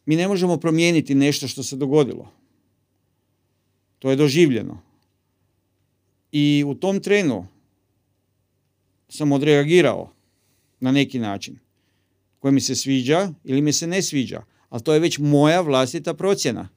[0.07, 2.33] mi ne možemo promijeniti nešto što se dogodilo.
[3.99, 4.83] To je doživljeno.
[6.33, 7.47] I u tom trenu
[9.09, 10.13] sam odreagirao
[10.81, 11.59] na neki način
[12.39, 14.43] koji mi se sviđa ili mi se ne sviđa.
[14.69, 16.69] Ali to je već moja vlastita procjena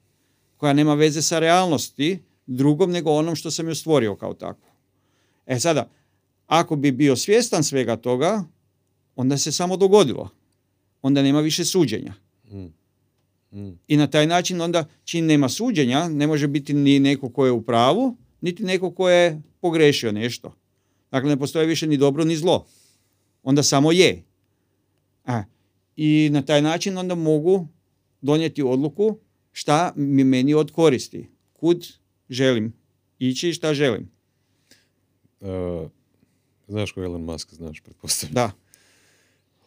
[0.56, 4.68] koja nema veze sa realnosti drugom nego onom što sam ju stvorio kao takvu.
[5.46, 5.90] E sada,
[6.46, 8.44] ako bi bio svjestan svega toga,
[9.16, 10.28] onda se samo dogodilo.
[11.02, 12.14] Onda nema više suđenja.
[12.50, 12.66] mm,
[13.52, 13.78] mm.
[13.88, 17.52] I na taj način onda čim nema suđenja, ne može biti ni neko ko je
[17.52, 20.54] u pravu, niti neko ko je pogrešio nešto.
[21.10, 22.66] Dakle, ne postoji više ni dobro ni zlo.
[23.42, 24.22] Onda samo je.
[25.26, 25.42] A,
[25.96, 27.68] I na taj način onda mogu
[28.20, 29.18] donijeti odluku
[29.52, 31.28] šta mi meni od koristi.
[31.52, 31.86] Kud
[32.28, 32.72] želim
[33.18, 34.10] ići i šta želim.
[35.40, 35.88] E,
[36.68, 38.34] znaš ko je Elon Musk, znaš, pretpostavljam.
[38.34, 38.52] Da.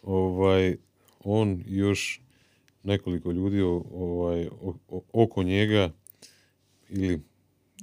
[0.02, 0.78] ovaj,
[1.24, 2.22] on još
[2.84, 4.48] nekoliko ljudi ovaj,
[5.14, 5.92] oko njega
[6.90, 7.22] ili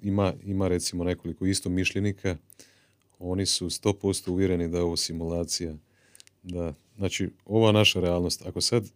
[0.03, 2.37] ima, ima recimo nekoliko isto mišljenika,
[3.19, 5.75] oni su 100% uvjereni da je ovo simulacija.
[6.43, 8.91] Da, znači, ova naša realnost, ako sad,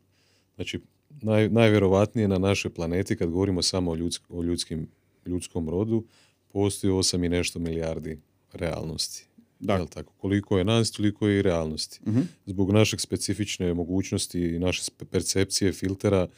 [0.55, 0.81] znači,
[1.23, 4.89] naj, najvjerovatnije na našoj planeti, kad govorimo samo o, ljudsk- o ljudskim,
[5.27, 6.05] ljudskom rodu,
[6.53, 8.21] postoji 8 i nešto milijardi
[8.53, 9.27] realnosti.
[9.61, 9.75] Da.
[9.75, 10.13] Jel tako?
[10.13, 12.01] Koliko je nas, toliko je i realnosti.
[12.07, 12.21] Mhm.
[12.47, 16.29] Zbog našeg specifične mogućnosti i naše percepcije, filtera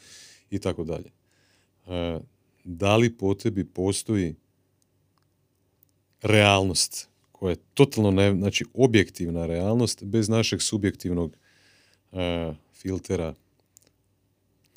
[0.49, 1.11] i tako dalje.
[1.87, 2.19] E,
[2.63, 4.35] Da li po tebi postoji
[6.21, 11.37] realnost koja je totalno ne, znači objektivna realnost bez našeg subjektivnog
[12.11, 13.33] e, filtera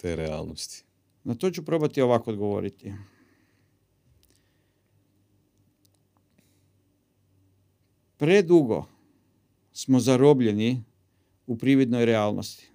[0.00, 0.84] te realnosti.
[1.24, 2.92] Na to ću probati ovako odgovoriti.
[8.16, 8.86] Predugo
[9.72, 10.84] smo zarobljeni
[11.46, 12.70] u prividnoj realnosti.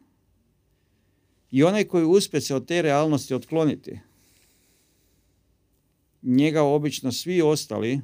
[1.52, 4.00] I onaj koji uspje se od te realnosti otkloniti,
[6.22, 8.02] njega obično svi ostali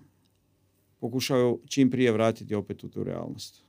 [1.00, 3.64] pokušaju čim prije vratiti opet u tu realnost.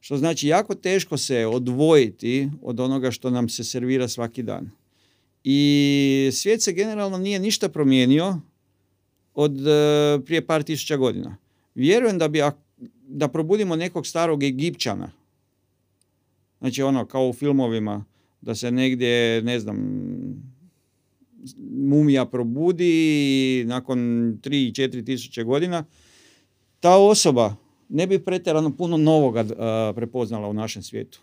[0.00, 4.70] Što znači jako teško se odvojiti od onoga što nam se servira svaki dan.
[5.44, 8.40] I svijet se generalno nije ništa promijenio
[9.34, 11.36] od e, prije par tisuća godina.
[11.74, 12.42] Vjerujem da bi
[13.08, 15.10] da probudimo nekog starog Egipćana.
[16.58, 18.04] Znači ono kao u filmovima
[18.40, 19.78] da se negdje, ne znam,
[21.70, 22.90] mumija probudi
[23.60, 25.84] i nakon 3-4 tisuće godina
[26.80, 27.56] ta osoba
[27.88, 31.20] ne bi pretjerano puno novoga a, prepoznala u našem svijetu.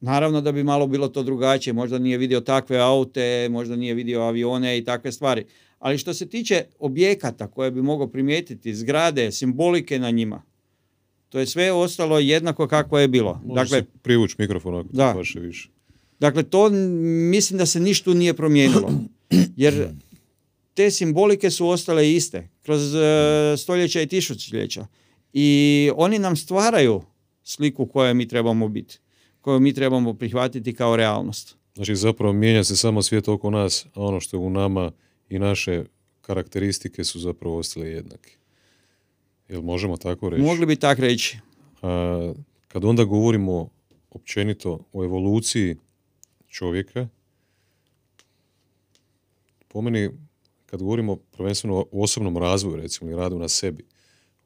[0.00, 4.20] Naravno da bi malo bilo to drugačije, možda nije vidio takve aute, možda nije vidio
[4.20, 5.44] avione i takve stvari.
[5.78, 10.42] Ali što se tiče objekata koje bi mogao primijetiti, zgrade, simbolike na njima,
[11.28, 13.40] to je sve ostalo jednako kako je bilo.
[13.44, 15.12] Može Dakle, se privući mikrofon ako Da.
[15.16, 15.70] paše više.
[16.20, 16.70] Dakle, to
[17.30, 18.92] mislim da se ništa nije promijenilo.
[19.56, 19.88] Jer
[20.74, 22.98] te simbolike su ostale iste kroz e,
[23.56, 24.86] stoljeća i tisućljeća.
[25.38, 27.02] I oni nam stvaraju
[27.42, 28.98] sliku koje mi trebamo biti,
[29.40, 31.56] koju mi trebamo prihvatiti kao realnost.
[31.74, 34.92] Znači zapravo mijenja se samo svijet oko nas, a ono što je u nama
[35.28, 35.84] i naše
[36.20, 38.36] karakteristike su zapravo ostale jednake.
[39.48, 40.42] Jel možemo tako reći?
[40.42, 41.38] Mogli bi tak reći.
[41.82, 42.32] A,
[42.68, 43.68] kad onda govorimo
[44.10, 45.76] općenito o evoluciji
[46.48, 47.08] čovjeka,
[49.68, 50.10] po meni,
[50.66, 53.84] kad govorimo prvenstveno o osobnom razvoju, recimo, i radu na sebi,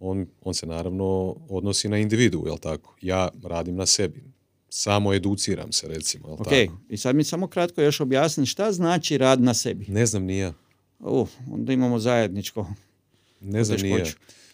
[0.01, 2.97] on, on se naravno odnosi na individu, jel tako?
[3.01, 4.25] Ja radim na sebi.
[4.69, 6.79] Samo educiram se, recimo, jel Ok, tako?
[6.89, 9.87] i sad mi samo kratko još objasni šta znači rad na sebi.
[9.89, 10.53] Ne znam ni ja.
[10.99, 12.67] Uh, onda imamo zajedničko.
[13.41, 14.05] Ne znam ni ja.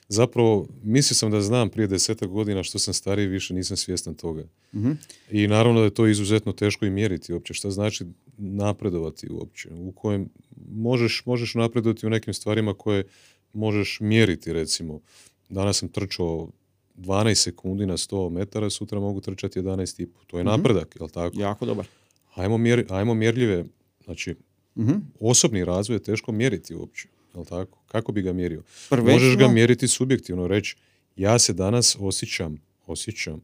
[0.09, 4.44] Zapravo, mislio sam da znam prije desetak godina što sam stariji, više nisam svjestan toga.
[4.74, 4.92] Mhm.
[5.30, 7.55] I naravno da je to izuzetno teško i mjeriti uopće.
[7.55, 8.05] Šta znači
[8.36, 9.68] napredovati uopće?
[9.74, 10.28] U kojem
[10.70, 13.05] možeš, možeš napredovati u nekim stvarima koje
[13.53, 15.01] možeš mjeriti, recimo.
[15.49, 16.49] Danas sam trčao
[16.97, 20.20] 12 sekundi na 100 metara, sutra mogu trčati 11 i po.
[20.26, 20.51] To je Mhm.
[20.51, 21.40] napredak, jel tako?
[21.40, 21.86] Jako dobar.
[22.34, 23.64] Ajmo, mjeri, ajmo mjerljive,
[24.05, 24.34] znači,
[24.76, 24.92] Mhm.
[25.20, 27.78] osobni razvoj je teško mjeriti uopće, jel tako?
[27.86, 28.62] Kako bi ga mjerio?
[28.90, 30.76] Prvenstveno- Možeš ga mjeriti subjektivno, reći
[31.16, 33.40] ja se danas osjećam, osjećam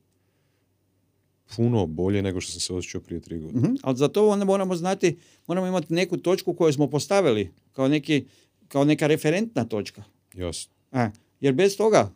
[1.49, 3.61] puno bolje nego što sam se osjećao prije tri godine.
[3.61, 7.89] Mhm, Ali za to onda moramo znati, moramo imati neku točku koju smo postavili kao,
[7.89, 8.25] neki,
[8.69, 10.03] kao neka referentna točka.
[10.35, 10.73] Jasno.
[10.93, 11.11] E,
[11.43, 12.13] jer bez toga,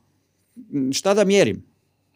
[0.92, 1.62] šta da mjerim?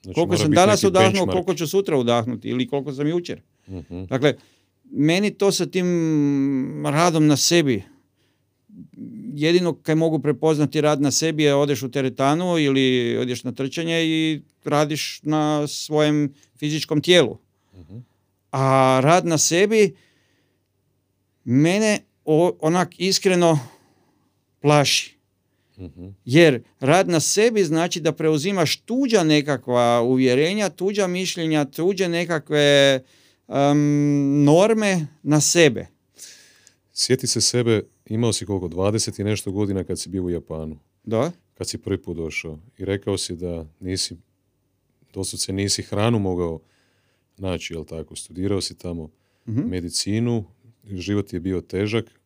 [0.03, 1.33] Znači, koliko sam danas udahnuo, benchmark.
[1.33, 3.41] koliko ću sutra udahnuti ili koliko sam jučer.
[3.69, 4.05] Mhm.
[4.05, 4.35] Dakle,
[4.85, 5.87] meni to sa tim
[6.87, 7.83] radom na sebi,
[9.35, 12.85] jedino kaj mogu prepoznati rad na sebi je odeš u teretanu ili
[13.17, 17.39] odeš na trčanje i radiš na svojem fizičkom tijelu.
[17.75, 17.99] Mhm.
[18.53, 18.61] A
[19.03, 19.97] rad na sebi
[21.45, 23.59] mene o- onak iskreno
[24.61, 25.20] plaši.
[26.25, 33.01] Jer rad na sebi znači da preuzimaš tuđa nekakva uvjerenja, tuđa mišljenja, tuđe nekakve
[33.49, 35.87] em, norme na sebe.
[36.93, 40.79] Sjeti se sebe, imao si koliko, 20 i nešto godina kad si bio u Japanu,
[41.05, 41.33] Da?
[41.55, 44.17] kad si prvi put došao i rekao si da nisi,
[45.15, 46.61] doslovce nisi hranu mogao
[47.37, 48.17] naći, jel tako?
[48.17, 49.11] Studirao si tamo
[49.47, 49.61] Mhm.
[49.61, 50.45] medicinu,
[50.85, 52.20] život je bio težak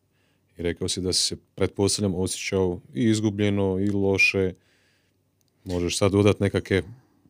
[0.57, 4.53] i rekao si da si se, pretpostavljam, osjećao i izgubljeno i loše.
[5.63, 6.81] Možeš sad dodati nekakve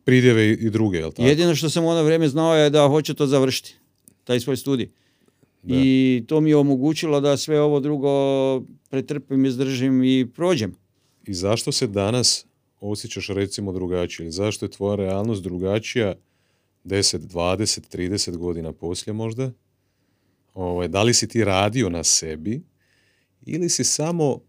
[0.04, 1.28] pridjeve i, druge, jel tako?
[1.28, 3.74] Jedino što sam u ono vrijeme znao je da hoću to završiti,
[4.24, 4.88] taj svoj studij.
[5.62, 5.74] Da.
[5.78, 8.10] I to mi je omogućilo da sve ovo drugo
[8.90, 10.74] pretrpim, izdržim i prođem.
[11.26, 12.46] I zašto se danas
[12.80, 14.30] osjećaš recimo drugačije?
[14.30, 16.14] Zašto je tvoja realnost drugačija
[16.84, 19.50] 10, 20, 30 godina poslije možda?
[20.54, 22.62] Ovaj, da li si ti radio na sebi
[23.46, 24.40] ili si samo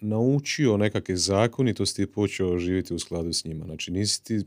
[0.00, 3.64] naučio nekakve zakonitosti i počeo živjeti u skladu s njima?
[3.64, 4.40] Znači nisi ti,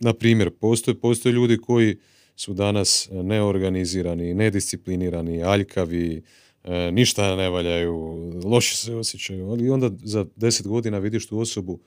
[0.00, 1.96] na primjer, postoje, postoje ljudi koji
[2.36, 6.22] su danas neorganizirani, nedisciplinirani, aljkavi,
[6.64, 7.96] e, ništa ne valjaju,
[8.44, 11.78] loše se osjećaju, ali onda za deset godina vidiš tu osobu,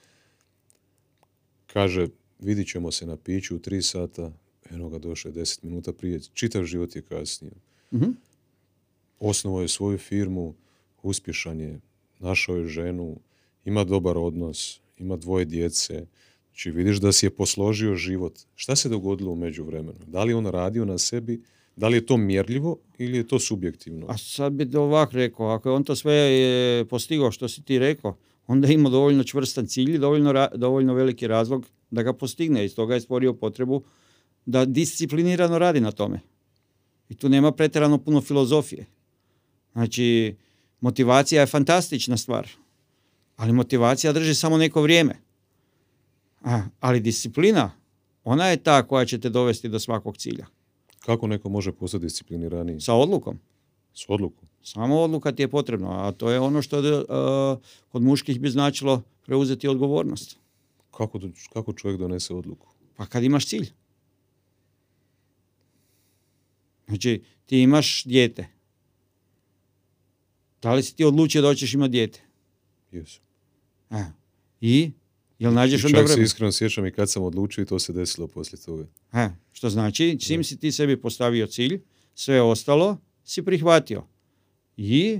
[1.67, 2.07] kaže,
[2.39, 4.31] vidit ćemo se na piću u tri sata,
[4.69, 7.53] eno ga došao je deset minuta prije, čitav život je kasnije.
[7.93, 8.09] Mhm.
[9.19, 10.55] Osnovao je svoju firmu,
[11.03, 11.79] uspješan je,
[12.19, 13.17] našao je ženu,
[13.65, 16.05] ima dobar odnos, ima dvoje djece,
[16.47, 18.39] znači vidiš da si je posložio život.
[18.55, 19.99] Šta se dogodilo u međuvremenu?
[20.07, 21.41] Da li on radio na sebi,
[21.75, 24.05] da li je to mjerljivo ili je to subjektivno?
[24.09, 27.79] A sad bi ovako rekao, ako je on to sve je postigao što si ti
[27.79, 32.65] rekao, onda je imao dovoljno čvrstan cilj i dovoljno, dovoljno veliki razlog da ga postigne.
[32.65, 33.83] I stoga je stvorio potrebu
[34.45, 36.19] da disciplinirano radi na tome.
[37.09, 38.85] I tu nema pretjerano puno filozofije.
[39.73, 40.35] Znači,
[40.81, 42.47] motivacija je fantastična stvar,
[43.35, 45.15] ali motivacija drži samo neko vrijeme.
[46.43, 47.71] A, ali disciplina,
[48.23, 50.45] ona je ta koja će te dovesti do svakog cilja.
[50.99, 52.81] Kako neko može postati discipliniraniji?
[52.81, 53.39] Sa odlukom.
[53.93, 54.49] S odlukom.
[54.63, 57.03] Samo odluka ti je potrebna, a to je ono što e,
[57.89, 60.37] kod muških bi značilo preuzeti odgovornost.
[60.91, 61.19] Kako,
[61.53, 62.67] kako čovjek donese odluku?
[62.95, 63.71] Pa kad imaš cilj.
[66.87, 68.47] Znači, ti imaš dijete.
[70.61, 72.21] Da li si ti odlučio da hoćeš imati dijete?
[72.91, 73.21] Jesu.
[73.89, 74.05] A,
[74.61, 74.91] I?
[75.39, 76.25] Jel nađeš I onda čak se vremena?
[76.25, 78.85] iskreno sjećam i kad sam odlučio i to se desilo poslije toga.
[79.11, 81.81] A, što znači, čim si ti sebi postavio cilj,
[82.15, 84.03] sve ostalo si prihvatio.
[84.77, 85.19] I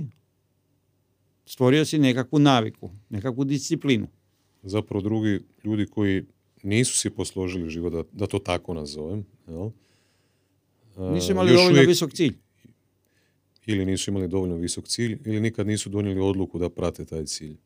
[1.46, 4.08] stvorio si nekakvu naviku, nekakvu disciplinu.
[4.62, 6.24] Zapravo drugi ljudi koji
[6.62, 9.70] nisu si posložili život, da, da to tako nazovem, jel?
[11.12, 12.36] Nisu imali još dovoljno uvijek- visok cilj.
[13.70, 17.56] Ili nisu imali dovoljno visok cilj, ili nikad nisu donijeli odluku da prate taj cilj.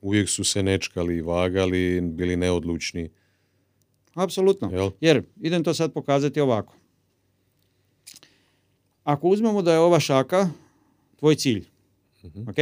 [0.00, 3.10] Uvijek su se nečkali, vagali, bili neodlučni.
[4.14, 4.70] Apsolutno.
[4.72, 4.90] Jel?
[5.00, 6.74] Jer, idem to sad pokazati ovako.
[9.04, 10.50] Ako uzmemo da je ova šaka
[11.16, 11.64] tvoj cilj,
[12.24, 12.40] Mhm.
[12.42, 12.56] ok?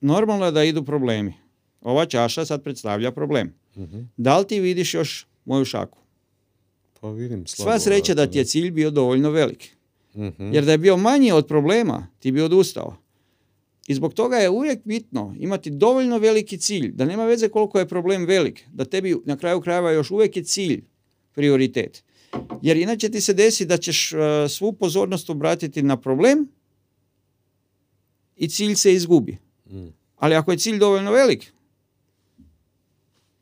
[0.00, 1.34] Normalno je da idu problemi.
[1.80, 3.54] Ova čaša sad predstavlja problem.
[3.76, 4.00] Mhm.
[4.16, 5.98] Da li ti vidiš još moju šaku?
[7.00, 7.70] Pa vidim, slabo.
[7.70, 9.76] Sva sreća da ti je cilj bio dovoljno velik.
[10.18, 10.54] Mhm.
[10.54, 12.96] Jer da je bio manji od problema, ti bi odustao.
[13.86, 17.88] I zbog toga je uvijek bitno imati dovoljno veliki cilj, da nema veze koliko je
[17.88, 20.84] problem velik, da tebi na kraju krajeva još uvijek je cilj
[21.32, 22.04] prioritet.
[22.62, 26.48] Jer inače ti se desi da ćeš uh, svu pozornost obratiti na problem
[28.36, 29.38] i cilj se izgubi.
[29.70, 29.86] Mm.
[30.16, 31.52] Ali ako je cilj dovoljno velik,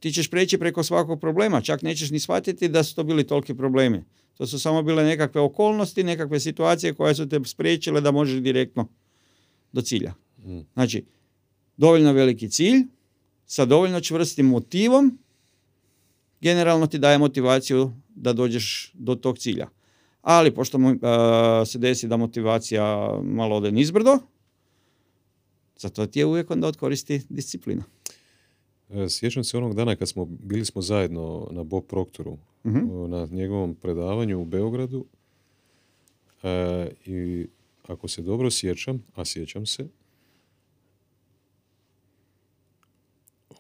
[0.01, 3.55] ti ćeš preći preko svakog problema, čak nećeš ni shvatiti da su to bili toliki
[3.55, 4.05] problemi.
[4.37, 8.89] To su samo bile nekakve okolnosti, nekakve situacije koje su te spriječile da možeš direktno
[9.73, 10.15] do cilja.
[10.39, 10.61] Mm.
[10.75, 11.05] Znači,
[11.77, 12.83] dovoljno veliki cilj,
[13.47, 15.19] sa dovoljno čvrstim motivom,
[16.41, 19.69] generalno ti daje motivaciju da dođeš do tog cilja.
[20.23, 24.19] Ali pošto mu, a, se desi da motivacija malo ode nizbrdo,
[25.79, 27.85] zato ti je uvijek onda od koristi disciplina.
[28.91, 32.39] E, Sjećam se onog dana kad smo bili smo zajedno na Bob Proctoru
[32.93, 35.05] o, na njegovom predavanju u Beogradu
[36.43, 36.49] E,
[37.07, 37.47] i
[37.83, 39.89] ako se dobro sjećam, a sjećam se,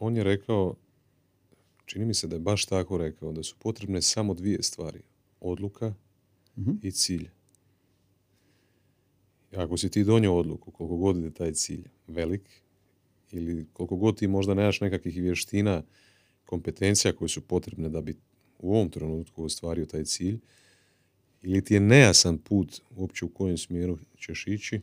[0.00, 0.74] on je rekao,
[1.84, 5.00] čini mi se da je baš tako rekao, da su potrebne samo dvije stvari,
[5.40, 5.94] odluka
[6.58, 6.70] Mhm.
[6.82, 7.30] i cilj.
[9.56, 12.62] Ako si ti donio odluku, koliko god je taj cilj velik,
[13.32, 15.82] ili koliko god ti možda nemaš nekakvih vještina,
[16.46, 18.14] kompetencija koje su potrebne da bi
[18.58, 20.38] u ovom trenutku ostvario taj cilj,
[21.42, 24.80] ili ti je nejasan put uopće u kojem smjeru ćeš ići,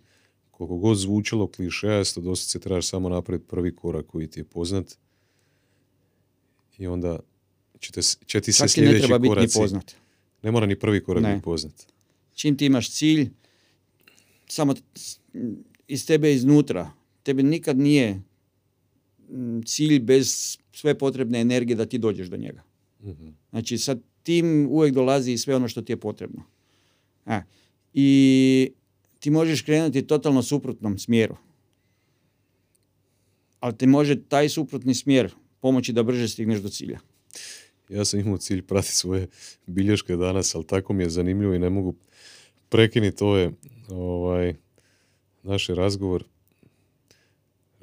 [0.52, 4.98] koliko god zvučalo klišejasto, doslovce trebaš samo napraviti prvi korak koji ti je poznat
[6.78, 7.20] i onda
[7.80, 9.60] će, te, će ti se Čak ti ne sljedeći treba biti ni koraci...
[9.60, 9.96] poznat.
[10.44, 11.74] Ne mora ni prvi korak biti poznat.
[12.34, 13.30] Čim ti imaš cilj,
[14.48, 14.74] samo
[15.88, 16.92] iz tebe iznutra,
[17.24, 18.22] tebi nikad nije
[19.66, 22.64] cilj bez sve potrebne energije da ti dođeš do njega.
[23.04, 23.28] Mhm.
[23.50, 26.44] Znači sa tim uvijek dolazi i sve ono što ti je potrebno.
[27.26, 27.42] E,
[27.94, 28.72] I
[29.20, 31.36] ti možeš krenuti totalno suprotnom smjeru.
[33.60, 37.00] Ali ti može taj suprotni smjer pomoći da brže stigneš do cilja.
[37.90, 39.28] Ja sam imao cilj pratiti svoje
[39.68, 41.96] bilješke danas, ali tako mi je zanimljivo i ne mogu
[42.70, 43.52] prekinuti ovo je
[43.90, 44.54] ovaj,
[45.44, 46.24] naš razgovor.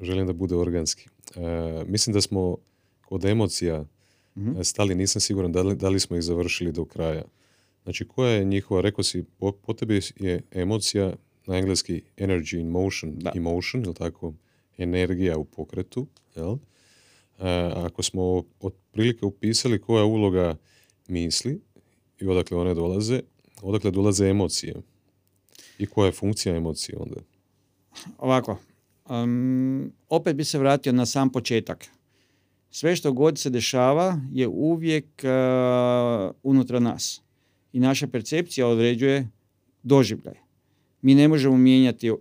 [0.01, 1.09] Želim da bude organski.
[1.31, 1.39] E,
[1.85, 2.57] mislim da smo
[3.01, 3.85] kod emocija
[4.35, 4.59] Mhm.
[4.59, 7.23] e, stali, nisam siguran da li, da li smo ih završili do kraja.
[7.83, 11.13] Znači, koja je njihova, rekao si, po, po tebi je emocija,
[11.47, 13.31] na engleski energy in motion, Da.
[13.35, 14.33] emotion, ili tako,
[14.77, 16.53] energija u pokretu, jel?
[16.53, 16.57] E,
[17.75, 20.55] ako smo otprilike upisali koja je uloga
[21.07, 21.61] misli
[22.19, 23.21] i odakle one dolaze,
[23.61, 24.75] odakle dolaze emocije
[25.77, 27.15] i koja je funkcija emocije onda.
[28.17, 28.57] Ovako,
[29.09, 31.85] um, opet bi se vratio na sam početak.
[32.71, 37.21] Sve što god se dešava je uvijek uh, unutra nas.
[37.73, 39.27] I naša percepcija određuje
[39.83, 40.35] doživljaj.
[41.01, 42.19] Mi ne možemo mijenjati uh,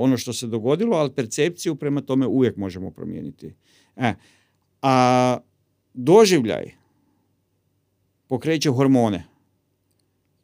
[0.00, 3.54] ono što se dogodilo, ali percepciju prema tome uvijek možemo promijeniti.
[3.96, 4.14] E,
[4.82, 5.38] a
[5.94, 6.74] doživljaj
[8.28, 9.24] pokreće hormone.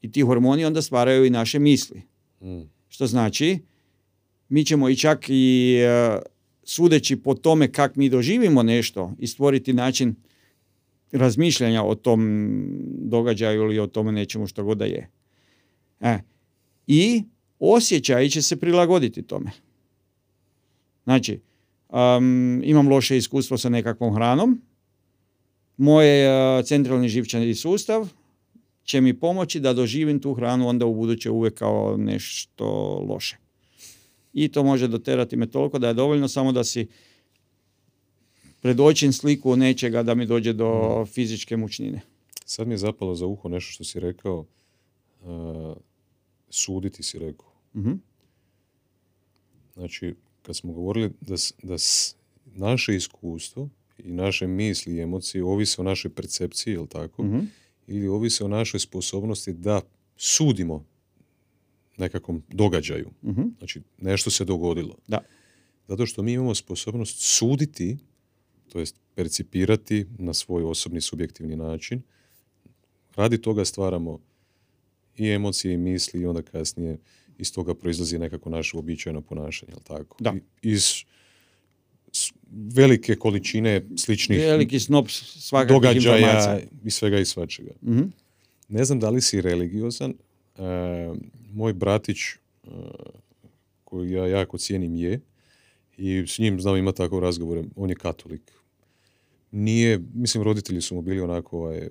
[0.02, 2.02] I ti hormoni onda stvaraju i naše misli.
[2.40, 2.60] Mm.
[2.88, 3.58] Što znači,
[4.48, 6.18] mi ćemo i čak i e,
[6.62, 10.14] sudeći po tome kak mi doživimo nešto i stvoriti način
[11.12, 12.52] razmišljanja o tom
[12.88, 15.10] događaju ili o tome nečemu što god da je.
[16.00, 16.18] E,
[16.86, 17.22] I
[17.58, 19.50] osjećaj će se prilagoditi tome.
[21.04, 21.40] Znači,
[21.88, 24.62] um, imam loše iskustvo sa nekakvom hranom,
[25.76, 26.06] moj
[26.58, 28.08] e, centralni živčani sustav
[28.84, 32.66] će mi pomoći da doživim tu hranu onda u buduće uvijek kao nešto
[33.08, 33.47] loše.
[34.38, 36.88] I to može doterati me toliko da je dovoljno samo da si
[38.60, 40.70] predočim sliku nečega da mi dođe do
[41.06, 42.00] fizičke mučnine.
[42.44, 44.44] Sad mi je zapalo za uho nešto što si rekao,
[45.20, 45.76] uh,
[46.50, 47.52] suditi si rekao.
[47.74, 47.92] Mhm.
[49.74, 52.14] Znači, kad smo govorili da, da s-
[52.46, 53.68] naše iskustvo
[53.98, 57.22] i naše misli i emocije ovise o našoj percepciji, jel tako?
[57.22, 57.38] Mhm.
[57.86, 59.80] Ili ovise o našoj sposobnosti da
[60.16, 60.84] sudimo
[61.98, 63.10] nekakvom događaju.
[63.22, 63.42] Mhm.
[63.58, 64.96] Znači, nešto se dogodilo.
[65.08, 65.18] Da.
[65.88, 67.96] Zato što mi imamo sposobnost suditi,
[68.68, 72.02] to jest percipirati na svoj osobni subjektivni način.
[73.16, 74.20] Radi toga stvaramo
[75.16, 76.98] i emocije i misli i onda kasnije
[77.38, 80.16] iz toga proizlazi nekako naše uobičajeno ponašanje, jel tako?
[80.20, 80.34] Da.
[80.62, 80.84] I- Iz
[82.50, 85.08] velike količine sličnih Veliki snop
[85.68, 86.60] događaja informacija.
[86.84, 87.70] i svega i svačega.
[87.82, 88.02] Mhm.
[88.68, 90.14] Ne znam da li si religiozan.
[91.52, 92.36] Moj bratić, e,
[93.84, 95.20] koji ja jako cijenim, je.
[95.96, 97.64] I s njim znam ima takav razgovor.
[97.76, 98.52] On je katolik.
[99.50, 101.88] Nije, mislim, roditelji su mu bili onako, ovaj,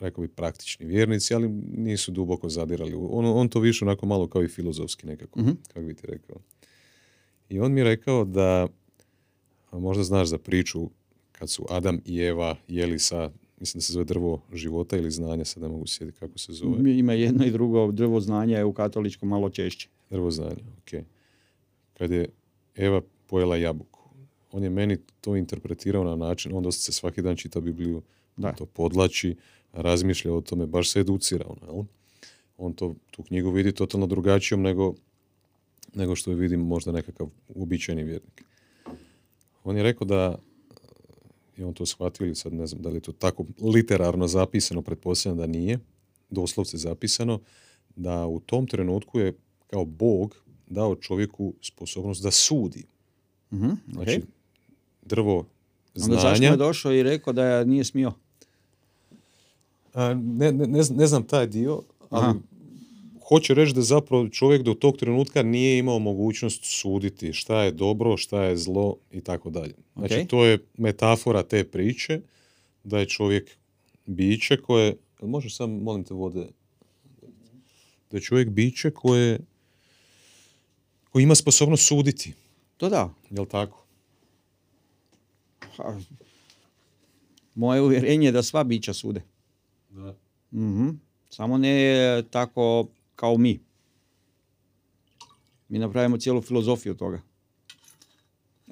[0.00, 2.94] rekao bi, praktični vjernici, ali nisu duboko zadirali.
[2.94, 5.50] On, on to više onako malo kao i filozofski nekako, Mhm.
[5.68, 6.36] kako bi ti rekao.
[7.48, 8.68] I on mi je rekao da,
[9.72, 10.90] možda znaš za priču,
[11.32, 15.44] kad su Adam i Eva jeli sa, mislim da se zove drvo života ili znanja,
[15.44, 16.98] sad ne mogu sjetiti kako se zove.
[16.98, 19.88] Ima jedno i drugo, drvo znanja je u katoličkom malo češće.
[20.10, 21.04] Drvo znanja, ok.
[21.98, 22.28] Kad je
[22.76, 24.00] Eva pojela jabuku,
[24.52, 28.02] on je meni to interpretirao na način, on dosta se svaki dan čita Bibliju,
[28.36, 28.52] Da.
[28.52, 29.36] to podlači,
[29.72, 31.44] razmišlja o tome, baš se educira.
[31.62, 31.84] jel?
[32.58, 34.94] On to, tu knjigu vidi totalno drugačijom nego,
[35.94, 38.44] nego što je vidim možda nekakav uobičajeni vjernik.
[39.64, 40.38] On je rekao da
[41.60, 43.44] je on to shvatio ili sad ne znam da li je to tako
[43.74, 45.78] literarno zapisano, pretpostavljam da nije,
[46.30, 47.40] doslovce zapisano,
[47.96, 49.34] da u tom trenutku je
[49.70, 50.36] kao Bog
[50.66, 52.84] dao čovjeku sposobnost da sudi.
[53.52, 54.24] Mhm, Znači, ok.
[55.02, 55.46] drvo
[55.94, 56.50] Onda zašto znanja...
[56.50, 58.12] je došao i rekao da je nije smio?
[59.94, 62.34] A, ne, ne, ne znam taj dio, ali Aha.
[63.30, 68.16] Hoće reći da zapravo čovjek do tog trenutka nije imao mogućnost suditi šta je dobro,
[68.16, 69.74] šta je zlo i tako dalje.
[69.96, 70.28] Znači, Ok.
[70.28, 72.20] to je metafora te priče,
[72.84, 73.50] da je čovjek
[74.06, 74.96] biće koje...
[75.22, 76.46] Možeš sam, molim te, vode...
[78.10, 79.38] Da je čovjek biće koje...
[81.10, 82.32] koji ima sposobnost suditi.
[82.76, 83.14] To da.
[83.30, 83.84] Jel tako?
[85.76, 86.00] Ha,
[87.54, 89.22] Moje uvjerenje je da sva bića sude.
[89.90, 90.14] Da.
[90.52, 90.88] Mhm.
[91.30, 92.88] Samo ne tako
[93.20, 93.60] kao mi.
[95.68, 97.20] Mi napravimo cijelu filozofiju toga.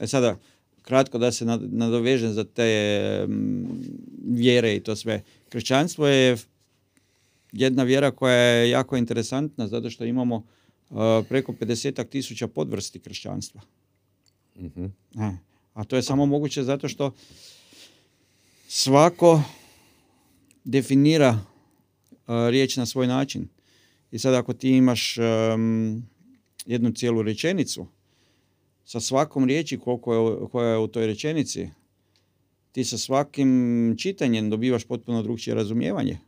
[0.00, 0.36] E sada,
[0.82, 3.66] kratko da se nad- nadovežem za te mm,
[4.24, 5.22] vjere i to sve.
[5.48, 6.36] Kršćanstvo je
[7.52, 10.96] jedna vjera koja je jako interesantna zato što imamo uh,
[11.28, 13.60] preko 50 tisuća podvrsti kršćanstva.
[14.56, 14.84] Mhm.
[15.20, 15.36] E,
[15.74, 17.12] A to je samo moguće zato što
[18.68, 19.42] svako
[20.64, 21.40] definira uh,
[22.50, 23.48] riječ na svoj način.
[24.10, 26.02] I sad ako ti imaš um,
[26.66, 27.86] jednu cijelu rečenicu,
[28.84, 31.68] sa svakom riječi koliko je, koja je u toj rečenici,
[32.72, 36.18] ti sa svakim čitanjem dobivaš potpuno drugčije razumijevanje.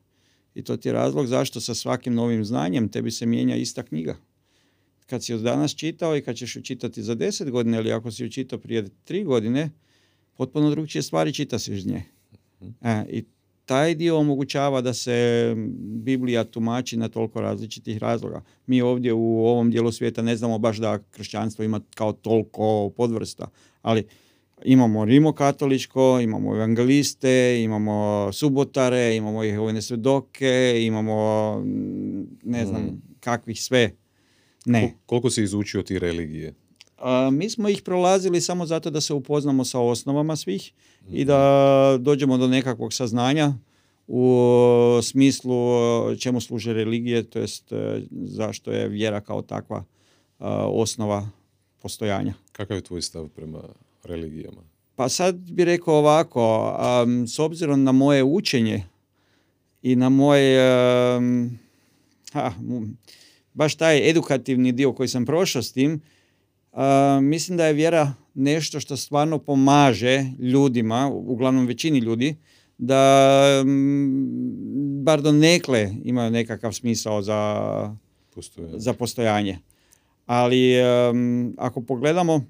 [0.54, 4.16] I to ti je razlog zašto sa svakim novim znanjem tebi se mijenja ista knjiga.
[5.06, 8.10] Kad si ju danas čitao i kad ćeš ju čitati za deset godina ili ako
[8.10, 9.70] si ju čitao prije tri godine,
[10.36, 12.02] potpuno drugčije stvari čitaš iz nje.
[12.82, 13.24] E, I
[13.70, 18.42] taj dio omogućava da se Biblija tumači na toliko različitih razloga.
[18.66, 23.48] Mi ovdje u ovom dijelu svijeta ne znamo baš da kršćanstvo ima kao toliko podvrsta,
[23.82, 24.04] ali
[24.64, 27.30] imamo rimokatoličko, imamo evangeliste,
[27.62, 27.94] imamo
[28.32, 30.52] subotare, imamo Jehovine svedoke,
[30.82, 31.16] imamo
[32.44, 33.02] ne znam Mm.
[33.20, 33.90] kakvih sve.
[34.66, 34.80] Ne.
[34.82, 36.54] Kol- Koliko si izučio ti religije?
[37.00, 40.72] A, mi smo ih prolazili samo zato da se upoznamo sa osnovama svih
[41.12, 43.52] i da dođemo do nekakvog saznanja
[44.06, 45.54] u smislu
[46.18, 47.72] čemu služe religije, to jest
[48.10, 49.84] zašto je vjera kao takva e,
[50.66, 51.28] osnova
[51.82, 52.34] postojanja.
[52.52, 53.62] Kakav je tvoj stav prema
[54.04, 54.62] religijama?
[54.96, 58.84] Pa sad bi rekao ovako, am, s obzirom na moje učenje
[59.82, 60.60] i na moj,
[61.16, 61.58] am,
[62.32, 62.52] ha,
[63.54, 66.00] baš taj edukativni dio koji sam prošao s tim,
[67.22, 72.36] mislim da je vjera nešto što stvarno pomaže ljudima, uglavnom većini ljudi,
[72.78, 77.96] da mm, bar do nekle imaju nekakav smisao za,
[78.34, 78.68] Postoje.
[78.76, 79.58] za postojanje.
[80.26, 82.44] Ali em, ako pogledamo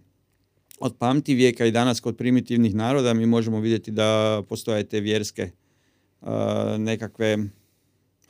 [0.81, 5.43] od pamti vijeka i danas kod primitivnih naroda mi možemo vidjeti da postoje te vjerske
[5.43, 5.51] e,
[6.79, 7.39] nekakve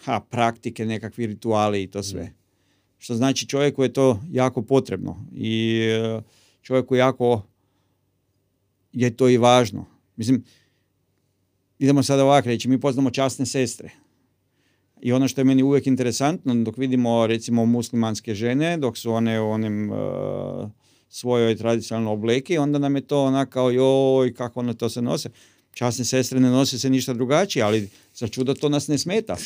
[0.05, 2.33] ha, praktike, nekakvi rituali i to sve.
[3.01, 6.21] Što znači čovjeku je to jako potrebno i e,
[6.63, 7.43] čovjeku jako
[8.93, 9.85] je to i važno.
[10.17, 10.45] Mislim,
[11.79, 13.91] idemo sada ovako reći, mi poznamo časne sestre.
[15.01, 19.41] I ono što je meni uvijek interesantno, dok vidimo recimo muslimanske žene, dok su one
[19.41, 19.97] u onim e,
[21.09, 25.31] svojoj tradicionalnoj obleki, onda nam je to onak kao joj, kako one to se nose.
[25.73, 29.37] Časne sestre ne nose se ništa drugačije, ali za čudo to nas ne smeta.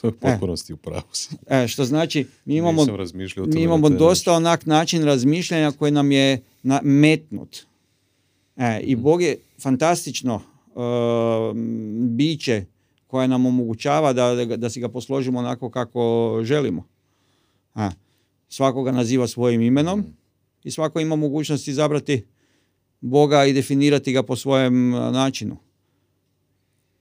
[0.00, 1.02] To je u potpunosti u pravu.
[1.46, 6.42] E, što znači, mi imamo, mi na imamo dosta onak način razmišljanja koji nam je
[6.62, 7.56] nametnut.
[8.56, 10.80] E, I Bog je fantastično e,
[12.08, 12.64] biće
[13.06, 16.84] koje nam omogućava da, da, da si ga posložimo onako kako želimo.
[17.76, 17.88] E,
[18.48, 20.04] svako ga naziva svojim imenom
[20.64, 22.24] i svako ima mogućnost izabrati
[23.00, 25.56] Boga i definirati ga po svojem e, načinu.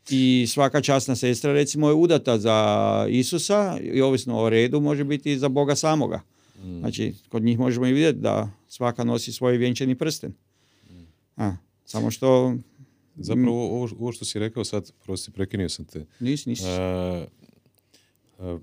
[0.10, 5.32] I svaka časna sestra recimo je udata za Isusa i ovisno o redu može biti
[5.32, 6.22] i za Boga samoga.
[6.64, 6.80] Mm.
[6.80, 10.34] Znači, kod njih možemo i vidjeti da svaka nosi svoj vjenčani prsten.
[11.38, 12.56] A, samo što
[13.18, 16.06] Zapravo ovo, ovo što si rekao sad, prosti, prekinio sam te.
[16.20, 16.64] nis, nis.
[16.64, 17.26] A,
[18.40, 18.58] a,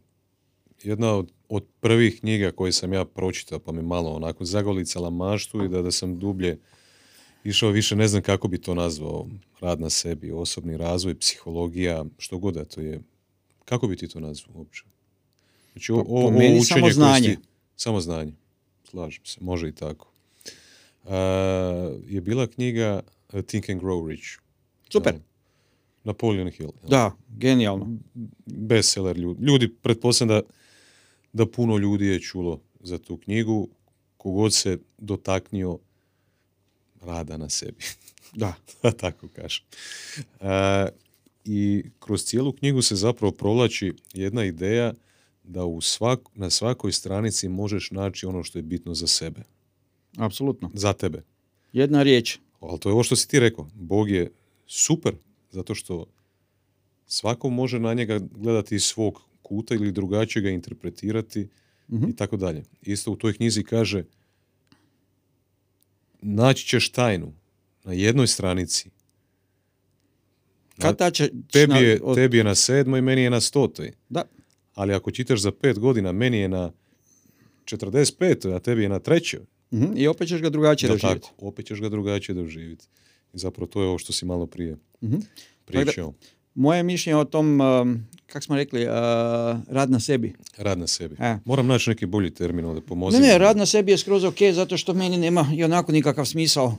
[0.82, 5.64] jedna od, od prvih knjiga koje sam ja pročitao, pa mi malo onako zagolicala maštu
[5.64, 6.59] i da, da sam dublje
[7.45, 9.28] išao više, ne znam kako bi to nazvao,
[9.61, 13.01] rad na sebi, osobni razvoj, psihologija, što god da to je.
[13.64, 14.82] Kako bi ti to nazvao uopće?
[15.72, 17.28] Znači, o, Po- po o- ovo meni učenje samo znanje.
[17.28, 17.38] ti-
[17.76, 18.32] samo znanje.
[18.84, 20.12] Slažem se, može i tako.
[21.05, 21.16] A,
[22.07, 23.01] je bila knjiga
[23.32, 24.24] uh, Think and Grow Rich.
[24.88, 25.12] Super.
[25.12, 25.20] Da.
[26.05, 26.70] Napoleon Hill.
[26.82, 26.90] jel?
[26.90, 27.97] Da, genijalno.
[28.47, 29.45] bestseller ljudi.
[29.45, 30.49] Ljudi, pretpostavljam da,
[31.32, 33.68] da puno ljudi je čulo za tu knjigu,
[34.16, 35.78] kogod se dotaknio
[37.03, 37.84] rada na sebi,
[38.34, 38.55] Da.
[38.92, 39.64] tako kažem.
[40.40, 40.88] E,
[41.44, 44.94] I kroz cijelu knjigu se zapravo provlači jedna ideja
[45.44, 49.40] da u svak, na svakoj stranici možeš naći ono što je bitno za sebe,
[50.16, 50.70] Apsolutno.
[50.74, 51.22] za tebe.
[51.72, 52.38] Jedna riječ.
[52.61, 53.68] Ali to je ovo što si ti rekao.
[53.74, 54.30] Bog je
[54.66, 55.14] super,
[55.50, 56.07] zato što
[57.07, 61.48] svako može na njega gledati iz svog kuta ili drugačije ga interpretirati
[61.88, 62.11] Mhm.
[62.11, 62.62] i tako dalje.
[62.82, 64.05] Isto u toj knjizi kaže
[66.22, 67.32] naći ćeš tajnu
[67.84, 68.90] na jednoj stranici.
[70.78, 71.30] Kad ta će...
[71.52, 73.92] Tebi je, od- tebi je na sedmoj, meni je na stotoj.
[74.08, 74.24] Da.
[74.74, 76.72] Ali ako čitaš za pet godina, meni je na
[77.66, 79.40] 45, a tebi je na trećoj.
[79.72, 81.20] Mhm, I opet ćeš ga drugačije Jel doživjeti.
[81.22, 81.46] tako?
[81.46, 82.86] Opet ćeš ga drugačije doživjeti.
[83.34, 85.16] I zapravo to je ovo što si malo prije Mhm.
[85.64, 86.14] pričao.
[86.55, 88.92] Moje mišljenje o tom, um, kak smo rekli, uh,
[89.68, 90.32] rad na sebi.
[90.57, 91.16] Rad na sebi.
[91.20, 91.36] E.
[91.44, 93.20] Moram naći neki bolji termin ovdje, pomozi.
[93.20, 96.24] Ne, ne, rad na sebi je skroz ok, zato što meni nema i onako nikakav
[96.24, 96.76] smisao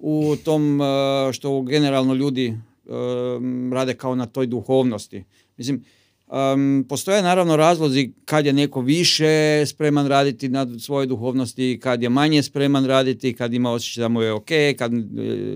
[0.00, 2.54] u tom uh, što generalno ljudi
[2.84, 5.24] um, rade kao na toj duhovnosti.
[5.56, 5.84] Mislim,
[6.26, 12.08] um, postoje naravno razlozi kad je neko više spreman raditi na svojoj duhovnosti, kad je
[12.08, 14.48] manje spreman raditi, kad ima osjećaj da mu je ok,
[14.78, 14.98] kad e,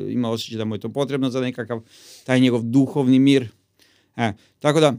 [0.08, 1.80] ima osjećaj da mu je to potrebno za nekakav
[2.30, 3.48] taj njegov duhovni mir.
[4.16, 4.94] E, tako da,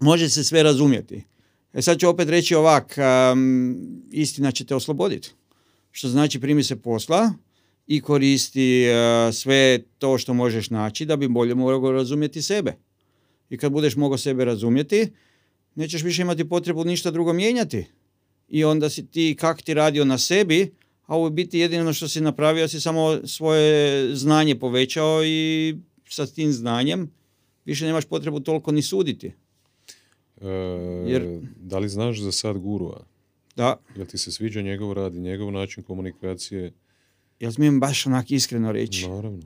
[0.00, 1.24] može se sve razumjeti.
[1.72, 2.98] E sad ću opet reći ovak,
[3.32, 3.76] um,
[4.10, 5.30] istina će te osloboditi.
[5.90, 7.32] Što znači primi se posla
[7.86, 12.76] i koristi uh, sve to što možeš naći da bi bolje mogao razumjeti sebe.
[13.50, 15.08] I kad budeš mogao sebe razumjeti,
[15.74, 17.84] nećeš više imati potrebu ništa drugo mijenjati.
[18.48, 20.74] I onda si ti kak ti radio na sebi,
[21.06, 25.74] a u biti jedino što si napravio si samo svoje znanje povećao i
[26.14, 27.10] sa tim znanjem
[27.64, 29.32] više nemaš potrebu toliko ni suditi.
[30.40, 30.46] E,
[31.06, 33.04] Jer- Da li znaš za sad gurua?
[33.56, 36.72] Da, Jel ti se sviđa njegov rad i njegov način komunikacije?
[37.40, 39.08] jel smijem baš onak iskreno reći?
[39.08, 39.42] Naravno.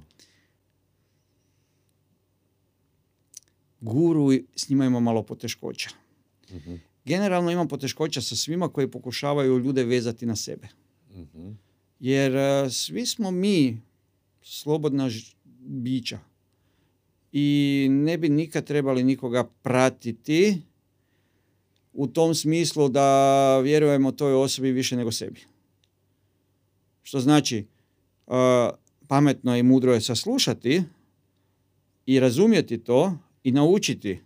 [3.80, 5.90] Guru, s njima ima malo poteškoća.
[6.50, 10.68] Mhm, Generalno imam poteškoća sa svima koji pokušavaju ljude vezati na sebe.
[11.10, 11.50] mhm.
[12.00, 13.80] Jer e, svi smo mi
[14.42, 15.10] slobodna
[15.58, 16.18] bića.
[17.32, 20.62] I ne bi nikad trebali nikoga pratiti
[21.92, 25.40] u tom smislu da vjerujemo toj osobi više nego sebi.
[27.02, 27.66] Što znači,
[28.26, 28.30] e,
[29.08, 30.82] pametno i mudro je saslušati
[32.06, 34.20] i razumjeti to i naučiti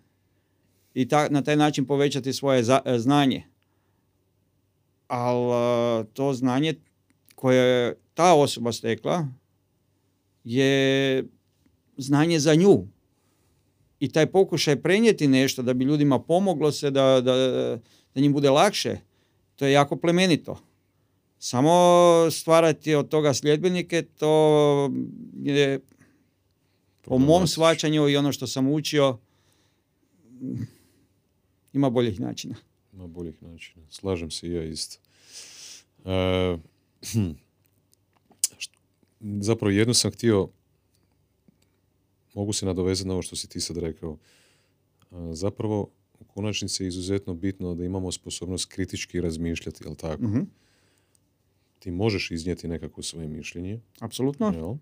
[0.94, 3.44] i ta, na taj način povećati svoje za- e, znanje.
[5.08, 6.74] Ali to znanje
[7.34, 9.26] koje je ta osoba stekla
[10.44, 11.24] je
[11.96, 12.86] znanje za nju.
[14.00, 17.34] I taj pokušaj prenijeti nešto da bi ljudima pomoglo se da, da,
[18.14, 18.96] da njim bude lakše,
[19.56, 20.58] to je jako plemenito.
[21.38, 21.72] Samo
[22.30, 24.90] stvarati od toga sljedbenike, to
[25.42, 25.80] je
[27.02, 29.18] po mom shvaćanju i ono što sam učio,
[31.72, 32.54] ima boljih načina.
[32.92, 33.86] Ima boljih načina.
[33.90, 34.98] Slažem se i ja isto.
[36.04, 36.58] E,
[39.48, 40.48] zapravo jedno sam htio,
[42.34, 44.18] mogu se nadovezati na ovo što si ti sad rekao.
[45.32, 45.88] Zapravo,
[46.20, 50.22] u konačnici je izuzetno bitno da imamo sposobnost kritički razmišljati, jel tako?
[50.22, 50.40] Mhm,
[51.78, 54.46] Ti možeš iznijeti nekako svoje mišljenje, Apsolutno.
[54.48, 54.74] jel?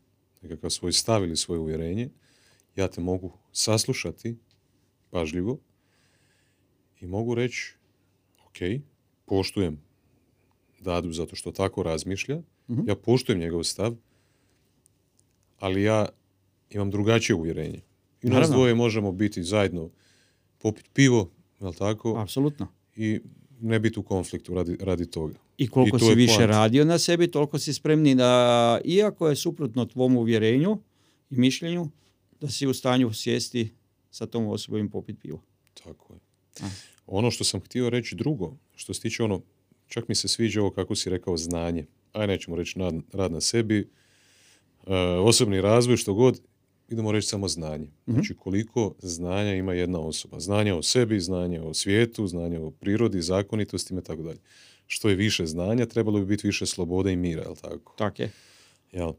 [0.42, 2.08] nekakav svoj stav ili svoje uvjerenje.
[2.76, 4.36] Ja te mogu saslušati
[5.10, 5.58] pažljivo
[7.00, 7.74] i mogu reći,
[8.40, 8.82] ok,
[9.26, 9.80] poštujem
[10.80, 12.80] Dadu zato što tako razmišlja, Mhm.
[12.88, 13.96] ja poštujem njegov stav,
[15.58, 16.08] ali ja
[16.70, 17.80] imam drugačije uvjerenje.
[18.22, 19.90] I nas dvoje možemo biti zajedno,
[20.58, 22.66] popiti pivo, jel tako, Apsolutno.
[22.96, 23.20] i
[23.60, 25.34] ne biti u konfliktu radi, radi toga.
[25.58, 26.46] I koliko I to si više poanta.
[26.48, 30.78] radio na sebi, toliko si spremni da, iako je suprotno tvom uvjerenju
[31.30, 31.88] i mišljenju,
[32.40, 33.70] da si u stanju sjesti
[34.10, 35.42] sa tom osobom i popiti pivo.
[35.74, 36.18] Tako je.
[36.60, 36.68] A.
[37.06, 39.42] Ono što sam htio reći drugo, što se tiče ono,
[39.86, 41.86] čak mi se sviđa ovo kako si rekao znanje.
[42.12, 43.88] Aj nećemo reći nad- rad na sebi,
[44.86, 46.40] e, osobni razvoj, što god.
[46.90, 47.86] Idemo reći samo znanje.
[48.08, 48.12] Mhm.
[48.12, 50.40] Znači koliko znanja ima jedna osoba.
[50.40, 54.38] Znanje o sebi, znanje o svijetu, znanje o prirodi, zakonitostima i tako dalje.
[54.86, 57.94] Što je više znanja, trebalo bi biti više slobode i mira, jel tako?
[57.98, 58.30] Tak je.
[58.92, 59.12] Jel?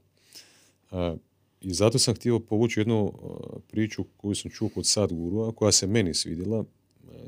[0.91, 1.15] A,
[1.61, 5.87] I zato sam htio povući jednu a, priču koju sam čuo kod Sadgurua, koja se
[5.87, 6.59] meni svidjela.
[6.59, 6.65] A,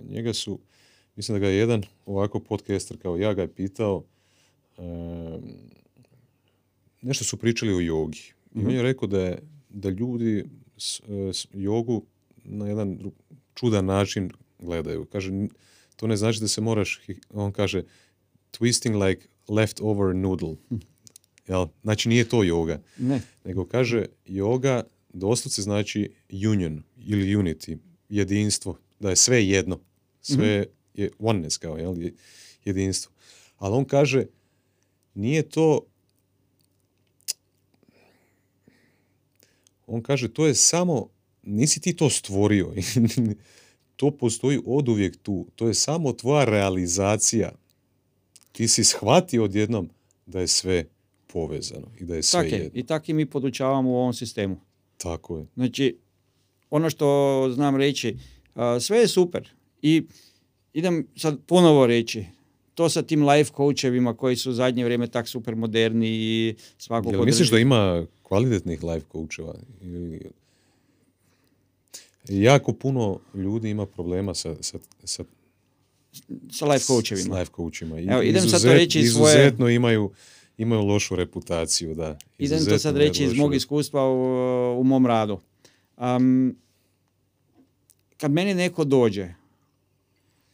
[0.09, 0.59] njega su,
[1.15, 4.03] mislim da ga je jedan ovako podcaster kao ja ga je pitao,
[4.77, 5.39] a,
[7.01, 8.33] nešto su pričali o jogi.
[8.55, 9.39] I on je rekao da, je,
[9.73, 10.45] da ljudi
[10.77, 11.01] s,
[11.33, 12.05] s jogu
[12.35, 12.99] na jedan
[13.55, 15.05] čudan način gledaju.
[15.05, 15.49] Kaže, "N-
[15.95, 17.83] to ne znači da se moraš, on kaže,
[18.51, 20.55] twisting like leftover noodle.
[21.47, 21.67] Jel?
[21.81, 22.81] Znači nije to joga.
[22.97, 23.21] Ne.
[23.45, 26.11] Nego kaže yoga doslovce znači
[26.47, 27.77] union ili unity,
[28.09, 29.79] jedinstvo, da je sve jedno.
[30.21, 32.01] Sve je oneness kao, jel?
[32.01, 32.13] je-
[32.65, 33.11] jedinstvo.
[33.57, 34.25] Ali on kaže,
[35.13, 35.79] nije to
[39.93, 41.09] on kaže, to je samo,
[41.43, 42.73] nisi ti to stvorio.
[43.95, 45.47] to postoji oduvijek tu.
[45.55, 47.51] To je samo tvoja realizacija.
[48.51, 49.89] Ti si shvatio odjednom
[50.25, 50.85] da je sve
[51.27, 52.57] povezano i da je sve Tak je.
[52.59, 52.79] jedno.
[52.79, 54.57] I tak i mi podučavamo u ovom sistemu.
[54.97, 55.45] Tako je.
[55.55, 55.97] Znači,
[56.69, 58.17] ono što znam reći,
[58.55, 59.49] a, sve je super.
[59.81, 60.03] I
[60.73, 62.25] idem sad ponovo reći,
[62.75, 67.09] to sa tim life coachevima koji su u zadnje vrijeme tak super moderni i svako
[67.09, 69.55] Jel misliš da ima kvalitetnih life coacheva?
[72.29, 75.23] Jako puno ljudi ima problema sa, sa, sa,
[76.51, 77.35] sa life coachevima.
[77.35, 77.99] s life coachima.
[77.99, 80.11] I Evo, idem sad to reći iz svoje- Izuzetno imaju,
[80.57, 82.17] imaju lošu reputaciju, da.
[82.37, 85.39] Idem to sad reći iz mog iskustva u, u mom radu.
[85.95, 86.55] Am,
[88.17, 89.33] kad meni neko dođe,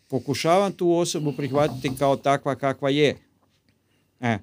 [0.09, 3.15] pokušavam tu osobu prihvatiti kao takva kakva je.
[4.21, 4.37] E.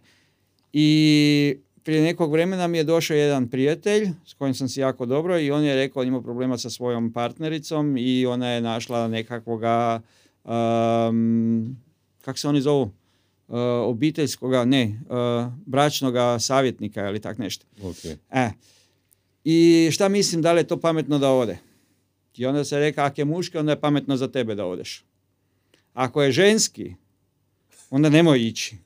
[0.72, 5.38] I prije nekog vremena mi je došao jedan prijatelj s kojim sam si jako dobro
[5.38, 10.00] i on je rekao on ima problema sa svojom partnericom i ona je našla nekakvoga
[10.44, 11.76] um,
[12.20, 12.90] kak se oni zovu?
[13.48, 13.56] Uh,
[13.86, 17.66] obiteljskoga, ne, uh, bračnoga savjetnika ili tak nešto.
[17.82, 18.18] Ok.
[18.30, 18.50] E.
[19.44, 21.58] I šta mislim da li je to pametno da ode?
[22.36, 25.04] I onda se reka, ako je muški, onda je pametno za tebe da odeš.
[25.96, 26.94] Ako je ženski,
[27.90, 28.76] onda nemoj ići.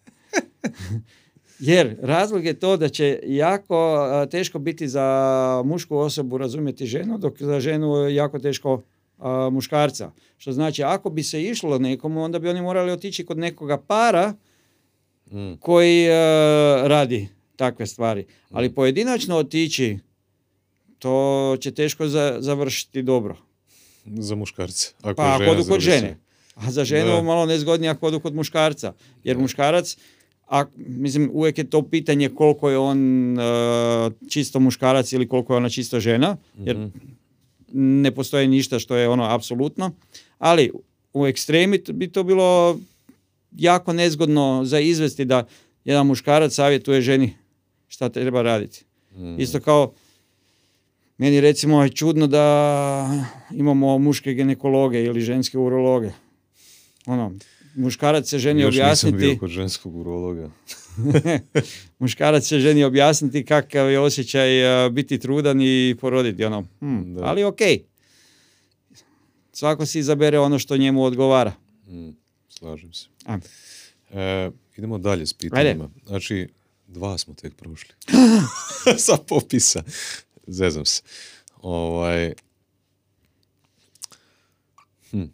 [1.58, 7.18] Jer razlog je to da će jako a, teško biti za mušku osobu razumjeti ženu,
[7.18, 8.82] dok za ženu je jako teško
[9.18, 10.12] a, muškarca.
[10.38, 14.34] Što znači, ako bi se išlo nekomu, onda bi oni morali otići kod nekoga para
[15.32, 15.56] Mm.
[15.61, 16.11] koji e,
[16.88, 18.26] radi takve stvari.
[18.50, 19.98] Ali pojedinačno otići,
[20.98, 23.36] to će teško za, završiti dobro.
[24.06, 24.92] Za muškarce.
[25.02, 26.18] Ako Pa je žena, kod druge žene.
[26.61, 27.22] A za ženu Da.
[27.22, 28.92] malo nezgodnije ako odu kod muškarca.
[29.24, 29.96] Jer muškarac,
[30.48, 32.98] a, mislim, uvijek je to pitanje koliko je on
[33.32, 33.42] e,
[34.28, 36.36] čisto muškarac ili koliko je ona čisto žena.
[36.58, 36.88] Jer Mhm.
[38.02, 39.90] ne postoji ništa što je ono apsolutno.
[40.38, 40.70] Ali
[41.12, 42.78] u ekstremi bi to bilo
[43.52, 45.46] jako nezgodno za izvesti da
[45.84, 47.34] jedan muškarac savjetuje ženi
[47.88, 48.84] šta treba raditi.
[49.16, 49.40] Mm.
[49.40, 49.92] Isto kao
[51.18, 56.11] meni recimo je čudno da imamo muške ginekologe ili ženske urologe.
[57.07, 57.34] Ono,
[57.74, 60.51] muškarac se ženi Još nisam bio objasniti, kod ženskog urologa.
[61.98, 66.44] muškarac se ženi objasniti kakav je osjećaj a, biti trudan i poroditi.
[66.44, 67.24] Ono, hm, Da.
[67.24, 67.59] ali ok.
[69.53, 71.53] Svako si izabere ono što njemu odgovara.
[71.88, 72.11] Mm.
[72.48, 73.07] Slažem se.
[73.26, 73.38] A.
[74.12, 75.90] E, idemo dalje s pitanjima.
[76.07, 76.48] Znači,
[76.88, 77.94] dva smo tek prošli.
[79.07, 79.82] Sa popisa.
[80.46, 81.03] Zezam se.
[81.62, 82.32] Ovaj,
[85.11, 85.24] hm.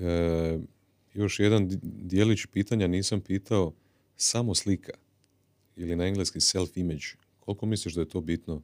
[0.00, 0.58] E,
[1.14, 3.72] još jedan di- dijelić pitanja nisam pitao.
[4.16, 4.92] Samo slika.
[5.76, 7.14] Ili na engleski self-image.
[7.40, 8.62] Koliko misliš da je to bitno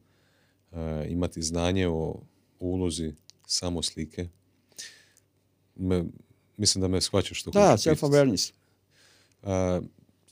[0.72, 0.76] e,
[1.08, 2.20] imati znanje o,
[2.60, 3.12] ulozi
[3.46, 4.28] samo slike?
[5.76, 6.04] Me,
[6.56, 7.98] mislim da me shvaćaš što Da, hoću pitat.
[7.98, 8.52] self-awareness.
[9.42, 9.80] A,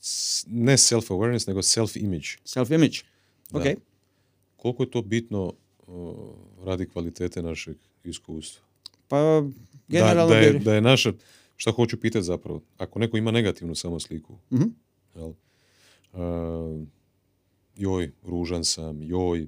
[0.00, 2.38] s- ne self-awareness, nego self-image.
[2.44, 3.04] Self-image.
[3.50, 3.58] Da.
[3.60, 3.64] Ok.
[4.56, 5.52] Koliko je to bitno
[5.86, 8.62] o, radi kvalitete našeg iskustva?
[9.08, 9.42] Pa
[9.88, 11.12] generalno da, je, bi- da je naša,
[11.56, 14.64] šta hoću pitati zapravo, ako neko ima negativnu samosliku, Mhm.
[15.14, 15.32] jel,
[16.12, 16.84] a,
[17.76, 19.46] joj, ružan sam, joj,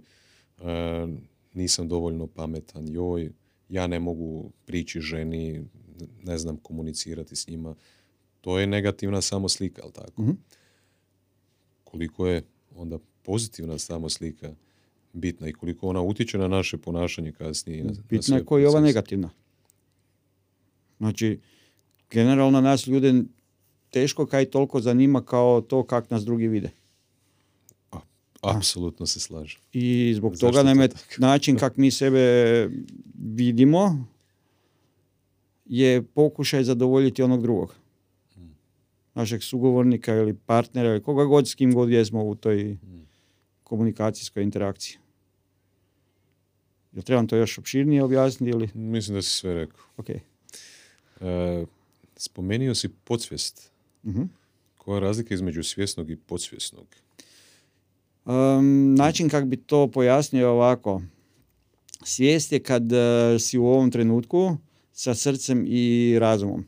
[0.58, 1.08] a,
[1.54, 3.30] nisam dovoljno pametan, joj,
[3.68, 5.64] ja ne mogu prići ženi,
[6.22, 7.74] ne znam komunicirati s njima.
[8.40, 10.22] To je negativna samoslika, jel tako?
[10.22, 10.30] Mhm.
[11.84, 14.54] Koliko je onda pozitivna samoslika
[15.12, 17.84] bitna i koliko ona utječe na naše ponašanje kasnije.
[17.84, 19.30] Na, na Bitno sve je koji je ova negativna.
[20.98, 21.40] Znači,
[22.10, 23.23] generalno nas ljude
[23.90, 26.70] teško kaj toliko zanima kao to kak nas drugi vide.
[28.43, 29.60] Apsolutno se slažem.
[29.73, 31.14] I zbog Zašto toga to nam je tako?
[31.28, 32.20] način kak mi sebe
[33.14, 34.06] vidimo
[35.64, 37.74] je pokušaj zadovoljiti onog drugog.
[39.14, 42.77] Našeg sugovornika ili partnera ili koga god s kim god jesmo u toj
[43.64, 44.98] komunikacijskoj interakciji.
[46.93, 48.68] Jel trebam to još opširnije objasniti ili?
[48.74, 49.81] Mislim da si sve rekao.
[49.97, 50.06] Ok.
[51.20, 51.64] E,
[52.16, 53.70] spomenio si podsvijest.
[54.05, 54.22] Mhm.
[54.78, 56.86] Koja je razlika između svjesnog i podsvjesnog?
[58.24, 61.02] Um, način kako bi to pojasnio je ovako.
[62.05, 64.56] Svijest je kad eh, si u ovom trenutku
[64.93, 66.66] sa srcem i razumom.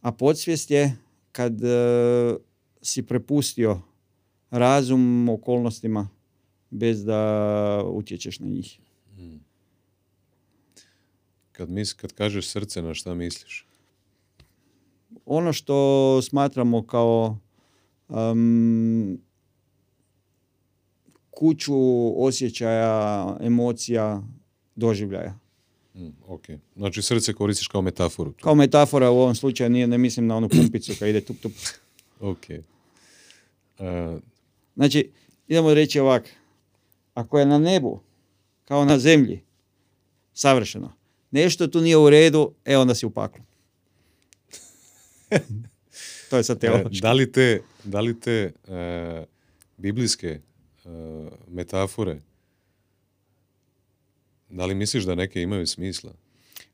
[0.00, 0.96] A podsvijest je
[1.32, 2.36] kad eh,
[2.82, 3.80] si prepustio
[4.50, 6.08] razum okolnostima
[6.70, 8.78] bez da utječeš na njih.
[11.56, 13.66] Kad, mis, kad kažeš srce, na šta misliš?
[15.26, 17.38] Ono što smatramo kao
[18.08, 19.18] um,
[21.30, 21.74] kuću
[22.24, 24.22] osjećaja, emocija,
[24.74, 25.38] doživljaja.
[25.94, 26.42] Mm, ok.
[26.76, 28.32] Znači srce koristiš kao metaforu.
[28.32, 28.44] tu.
[28.44, 31.52] Kao metafora u ovom slučaju nije, ne mislim na onu pumpicu kad ide tup tup.
[32.20, 32.50] Ok.
[32.50, 32.62] E,
[34.76, 35.10] Znači,
[35.48, 36.30] idemo reći ovak.
[37.14, 38.00] Ako je na nebu,
[38.64, 39.42] kao na zemlji,
[40.34, 40.92] savršeno,
[41.36, 43.44] nešto tu nije u redu, e onda si u paklu.
[46.30, 47.00] to je sad e, teološki.
[47.00, 49.24] da li te, da li te e,
[49.76, 50.40] biblijske e,
[51.48, 52.20] metafore
[54.48, 56.12] da li misliš da neke imaju smisla?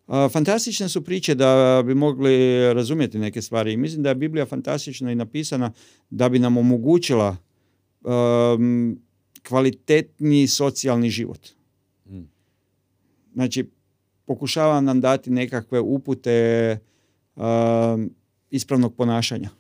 [0.07, 3.73] A, Fantastične su priče da bi mogli razumjeti neke stvari.
[3.73, 5.73] I mislim da je Biblija fantastična i napisana
[6.11, 7.37] da bi nam omogućila
[8.01, 9.01] um,
[9.49, 11.49] kvalitetni socijalni život.
[12.07, 12.23] Mm.
[13.35, 13.71] Znači,
[14.33, 16.79] pokušava nam dati nekakve upute
[17.37, 18.11] um,
[18.51, 19.51] ispravnog ponašanja.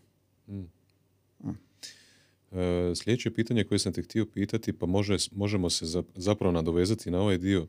[2.52, 7.10] E, sljedeće pitanje koje sam te htio pitati, pa može, možemo se za- zapravo nadovezati
[7.10, 7.66] na ovaj dio.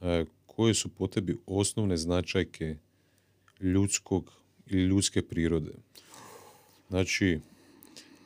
[0.00, 2.76] E, koje su po tebi osnovne značajke
[3.60, 4.32] ljudskog
[4.66, 5.72] ili ljudske prirode?
[6.88, 7.40] Znači,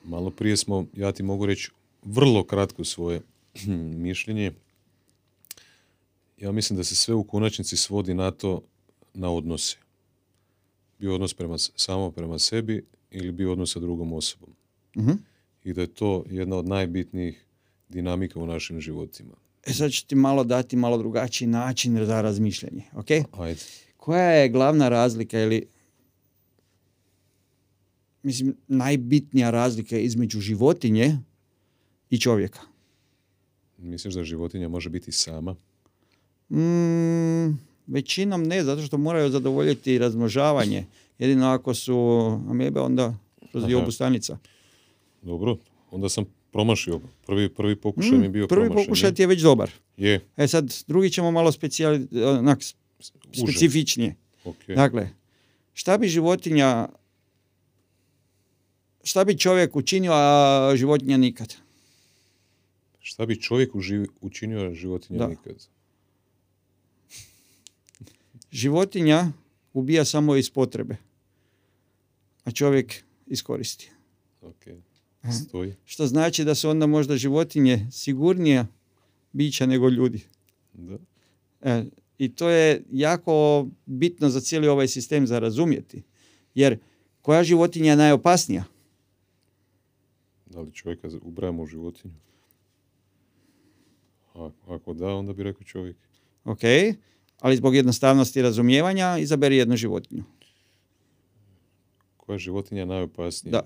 [0.05, 1.71] malo prije smo, ja ti mogu reći
[2.05, 3.21] vrlo kratko svoje
[4.09, 4.53] mišljenje.
[6.39, 8.63] Ja mislim da se sve u konačnici svodi na to,
[9.15, 9.77] na odnose.
[10.99, 14.55] Bio odnos prema, samo prema sebi ili bio odnos sa drugom osobom
[14.97, 15.11] Mhm.
[15.65, 17.45] i da je to jedna od najbitnijih
[17.89, 19.35] dinamika u našim životima.
[19.67, 22.83] E sad ću ti malo dati malo drugačiji način za razmišljanje.
[22.95, 23.11] ok?
[23.33, 23.61] Ajde.
[23.97, 25.67] Koja je glavna razlika ili
[28.23, 31.17] mislim najbitnija razlika između životinje
[32.11, 32.61] i čovjeka?
[33.79, 35.57] Misliš da životinja može biti sama?
[36.51, 40.85] Mm, većinom ne, zato što moraju zadovoljiti razmnožavanje.
[41.19, 41.97] Jedino ako su
[42.49, 43.15] amebe, onda
[43.51, 44.39] kroz diobu stanica.
[45.23, 45.57] Dobro,
[45.91, 47.01] onda sam promašio.
[47.27, 48.87] Prvi, prvi pokušaj mi je bio Mm, prvi promašen.
[48.87, 49.71] pokušaj ti je već dobar.
[49.97, 52.07] Je, E sad, drugi ćemo malo specijali,
[52.39, 52.59] onak,
[53.35, 54.15] specifičnije.
[54.45, 54.57] Ok.
[54.69, 55.09] Dakle,
[55.75, 56.89] šta bi životinja,
[59.05, 61.55] šta bi čovjek učinio, a životinja nikad?
[63.01, 63.71] Šta bi čovjek
[64.21, 65.27] učinio, a životinja Da.
[65.29, 65.55] nikad?
[68.51, 69.33] Životinja
[69.73, 70.97] ubija samo iz potrebe,
[72.45, 73.91] a čovjek iskoristi.
[74.43, 74.65] Ok,
[75.47, 75.75] stoji.
[75.85, 78.67] Što znači da su onda možda životinje sigurnija
[79.33, 80.25] bića nego ljudi.
[80.73, 80.99] Da.
[81.63, 81.85] E,
[82.19, 86.03] I to je jako bitno za cijeli ovaj sistem za razumjeti.
[86.55, 86.79] Jer
[87.23, 88.65] koja životinja je najopasnija?
[90.47, 92.15] Da li čovjeka ubrajamo u životinju?
[94.67, 95.97] Ako da, onda bi rekao čovjek.
[96.45, 96.61] Ok,
[97.41, 100.25] ali zbog jednostavnosti razumijevanja izaberi jednu životinju.
[102.17, 103.53] Koja je životinja najopasnija?
[103.53, 103.63] Da.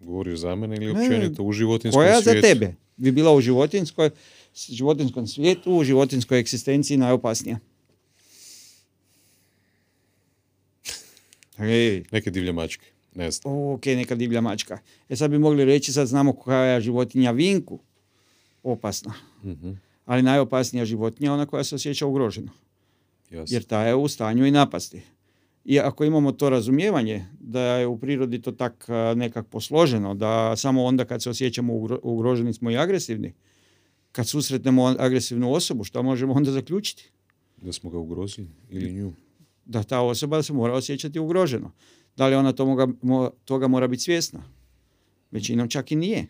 [0.00, 2.48] Govoriš za mene ili općenito u životinskom Koja za svijetu?
[2.48, 4.10] tebe bi bila u životinskoj,
[4.54, 7.58] životinskom svijetu, u životinskoj eksistenciji najopasnija?
[12.12, 13.54] Neke divlje mačke, ne znam.
[13.72, 14.78] ok, neka divlja mačka.
[15.08, 17.78] E sad bi mogli reći, sad znamo koja je životinja vinku
[18.62, 19.14] opasna.
[19.44, 19.72] Mhm,
[20.06, 22.52] Ali najopasnija životinja je ona koja se osjeća ugroženo.
[23.30, 23.54] jasno.
[23.54, 25.02] Jer ta je u stanju i napasti.
[25.64, 30.84] I ako imamo to razumijevanje da je u prirodi to tak nekak posloženo, da samo
[30.84, 33.34] onda kad se osjećamo ugro- ugroženi smo i agresivni,
[34.12, 37.10] kad susretnemo agresivnu osobu, što možemo onda zaključiti?
[37.62, 39.12] Da smo ga ugrozili ili nju.
[39.64, 41.72] Da ta osoba se mora osjećati ugroženo.
[42.16, 42.88] Da li ona toga,
[43.44, 44.42] toga mora biti svjesna?
[45.30, 46.26] Većinom čak i nije.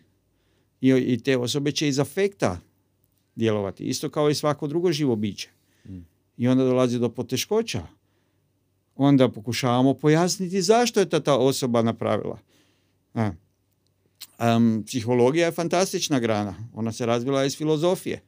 [0.81, 2.59] I, I te osobe će iz afekta
[3.37, 3.83] djelovati.
[3.83, 5.49] Isto kao i svako drugo živo biće.
[5.85, 5.97] Mm.
[6.37, 7.87] I onda dolazi do poteškoća.
[8.95, 12.39] Onda pokušavamo pojasniti zašto je ta, ta osoba napravila.
[13.13, 13.31] A.
[14.39, 16.55] Um, psihologija je fantastična grana.
[16.73, 18.21] Ona se razvila iz filozofije.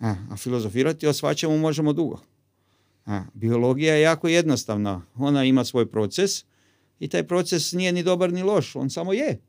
[0.00, 2.20] A, a filozofirati o svačemu možemo dugo.
[3.06, 5.02] A, biologija je jako jednostavna.
[5.14, 6.44] Ona ima svoj proces
[7.00, 8.76] i taj proces nije ni dobar ni loš.
[8.76, 9.40] On samo je.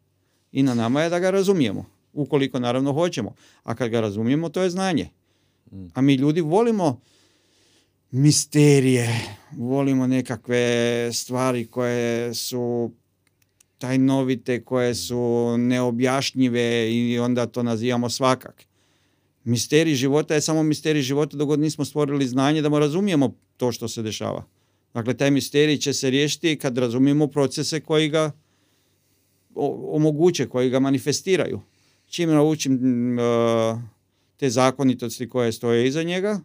[0.52, 1.86] I na nama je da ga razumijemo.
[2.14, 3.35] Ukoliko naravno hoćemo.
[3.64, 5.10] A kad ga razumijemo, to je znanje.
[5.94, 7.02] A mi ljudi volimo
[8.11, 9.10] misterije,
[9.57, 12.91] volimo nekakve stvari koje su
[13.77, 18.65] tajnovite, koje su neobjašnjive i onda to nazivamo svakak.
[19.44, 23.72] Misterij života je samo misterij života dok god nismo stvorili znanje da mu razumijemo to
[23.72, 24.44] što se dešava.
[24.94, 28.31] Dakle, taj misterij će se riješiti kad razumijemo procese koji ga
[29.91, 31.61] omoguće, koji ga manifestiraju.
[32.14, 32.80] Čim naučim
[34.38, 36.40] te zakonitosti koje stoje iza njega,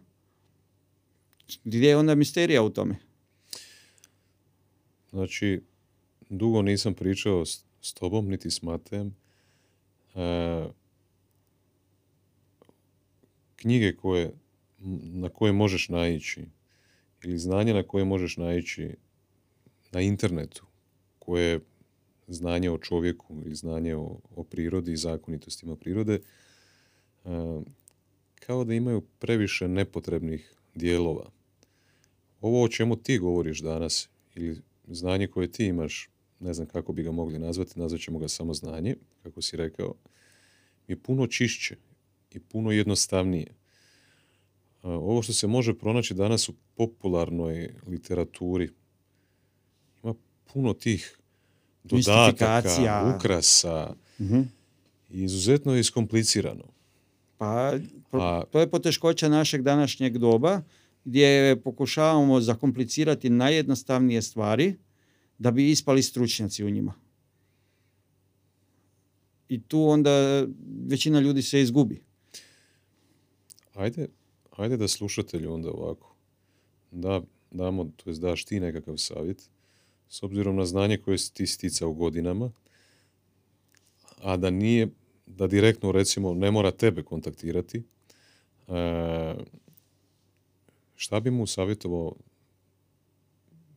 [1.63, 2.95] gdje je onda misterija u tome?
[5.09, 5.61] Znači,
[6.29, 9.15] dugo nisam pričao s, s tobom, niti s Matejem.
[10.15, 10.65] E,
[13.55, 14.33] knjige koje,
[15.03, 16.45] na koje možeš naići
[17.23, 18.95] ili znanje na koje možeš naići
[19.91, 20.65] na internetu,
[21.19, 21.59] koje
[22.29, 26.19] znanje o čovjeku ili znanje o, o prirodi i zakonitostima prirode, e,
[28.39, 31.31] kao da imaju previše nepotrebnih dijelova.
[32.41, 37.03] Ovo o čemu ti govoriš danas ili znanje koje ti imaš, ne znam kako bi
[37.03, 39.95] ga mogli nazvati, nazvat ćemo ga samo znanje, kako si rekao,
[40.87, 41.75] je puno čišće
[42.31, 43.47] i puno jednostavnije.
[44.83, 48.69] Ovo što se može pronaći danas u popularnoj literaturi,
[50.03, 50.13] ima
[50.53, 51.18] puno tih
[51.89, 54.45] dodataka, ukrasa, uh
[55.09, 56.63] i izuzetno je iskomplicirano.
[57.37, 57.73] Pa,
[58.51, 60.61] to je poteškoća našeg današnjeg doba,
[61.05, 64.75] gdje pokušavamo zakomplicirati najjednostavnije stvari
[65.37, 66.93] da bi ispali stručnjaci u njima.
[69.49, 70.45] I tu onda
[70.87, 72.01] većina ljudi se izgubi.
[73.73, 74.07] Ajde,
[74.51, 76.15] ajde da slušatelju onda ovako
[76.91, 77.21] da
[77.51, 79.49] damo, to jest daš ti nekakav savjet,
[80.09, 82.51] s obzirom na znanje koje si ti sticao godinama,
[84.21, 84.87] a da nije,
[85.25, 87.83] da direktno recimo ne mora tebe kontaktirati,
[88.67, 89.35] e,
[90.95, 92.15] šta bi mu savjetovao,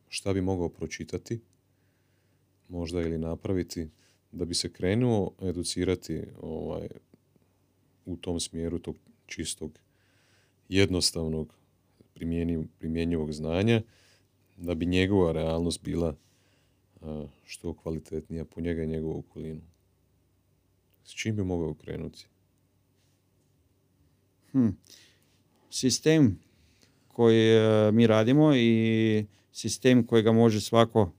[0.09, 1.39] šta bi mogao pročitati,
[2.69, 3.87] možda ili napraviti,
[4.31, 6.87] da bi se krenuo educirati ovaj,
[8.05, 8.95] u tom smjeru tog
[9.25, 9.79] čistog,
[10.69, 11.53] jednostavnog,
[12.79, 13.81] primjenjivog znanja,
[14.57, 16.15] da bi njegova realnost bila
[17.45, 19.61] što kvalitetnija po njega i njegovu okolinu.
[21.03, 22.27] S čim bi mogao krenuti?
[24.51, 24.77] Hmm.
[25.69, 26.39] Sistem
[27.07, 31.11] koji e, mi radimo i sistem kojega može svako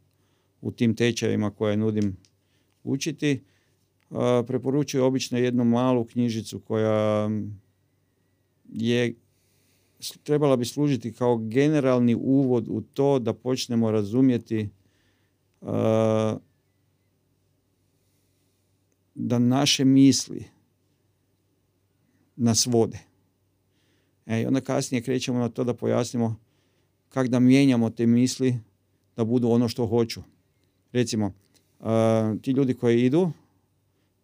[0.61, 2.17] u tim tečajevima koje nudim
[2.85, 3.41] učiti, e,
[4.47, 7.31] preporučuju obično jednu malu knjižicu koja
[8.69, 9.15] je
[10.23, 14.69] trebala bi služiti kao generalni uvod u to da počnemo razumjeti e,
[19.15, 20.45] da naše misli
[22.37, 22.99] nas vode.
[24.27, 26.37] E, onda kasnije krećemo na to da pojasnimo
[27.09, 28.59] kako da mijenjamo te misli
[29.17, 30.23] da budu ono što hoću.
[30.93, 31.33] Recimo,
[31.81, 31.87] uh,
[32.43, 33.31] ti ljudi koji idu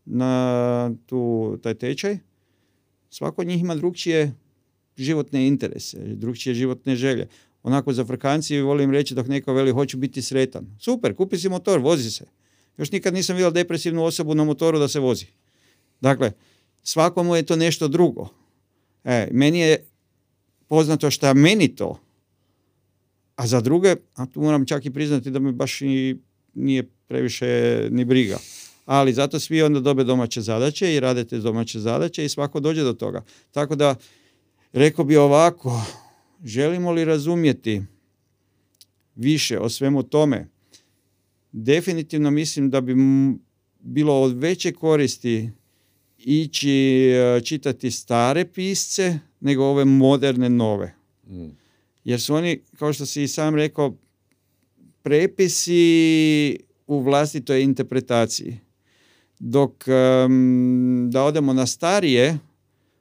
[0.04, 2.18] na tu, taj tečaj,
[3.10, 4.32] svako od njih ima drugčije
[4.96, 7.28] životne interese, drugčije životne želje.
[7.62, 10.76] Onako za frkanci volim reći dok neko veli hoću biti sretan.
[10.78, 12.24] Super, kupi si motor, vozi se.
[12.78, 15.26] Još nikad nisam vidio depresivnu osobu na motoru da se vozi.
[16.00, 16.32] Dakle,
[16.82, 18.28] svakomu je to nešto drugo.
[19.04, 19.86] E, meni je
[20.68, 22.00] poznato šta meni to,
[23.36, 26.16] a za druge, a tu moram čak i priznati da me baš i
[26.54, 28.38] nije previše ni briga.
[28.86, 32.82] Ali zato svi onda dobe domaće zadaće i rade te domaće zadaće i svako dođe
[32.82, 33.22] do toga.
[33.50, 33.94] Tako da,
[34.72, 35.82] rekao bi ovako,
[36.44, 37.82] želimo li razumjeti
[39.14, 40.48] više o svemu tome,
[41.52, 42.94] definitivno mislim da bi
[43.80, 45.50] bilo od veće koristi
[46.18, 46.70] ići
[47.10, 50.94] e, čitati stare pisce nego ove moderne nove.
[51.26, 51.48] Mm.
[52.04, 53.96] Jer su oni, kao što si i sam rekao,
[55.02, 58.58] prepisi u vlastitoj interpretaciji.
[59.38, 59.84] Dok
[61.08, 62.38] da odemo na starije,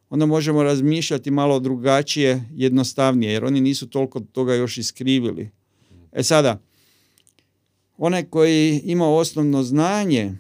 [0.10, 5.50] onda možemo razmišljati malo drugačije, jednostavnije, jer oni nisu toliko toga još iskrivili.
[6.12, 6.62] E sada,
[7.98, 10.34] onaj koji ima osnovno znanje,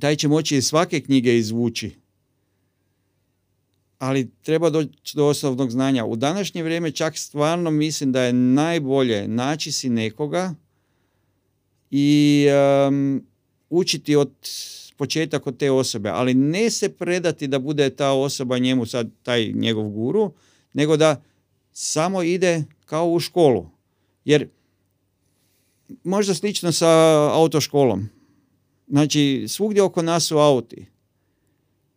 [0.00, 1.90] taj će moći iz svake knjige izvući.
[3.98, 6.04] Ali treba doći do osnovnog znanja.
[6.04, 10.54] U današnje vrijeme čak stvarno mislim da je najbolje naći si nekoga
[11.90, 12.46] i
[13.70, 14.32] učiti od
[15.00, 19.52] početak od te osobe, ali ne se predati da bude ta osoba njemu sad taj
[19.54, 20.32] njegov guru,
[20.72, 21.22] nego da
[21.72, 23.66] samo ide kao u školu.
[24.24, 24.48] Jer
[26.04, 26.88] možda slično sa
[27.32, 28.08] autoškolom.
[28.88, 30.86] Znači, svugdje oko nas su auti.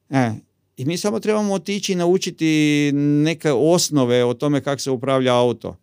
[0.10, 0.32] E,
[0.78, 2.92] I mi samo trebamo otići i naučiti
[3.24, 5.76] neke osnove o tome kako se upravlja auto.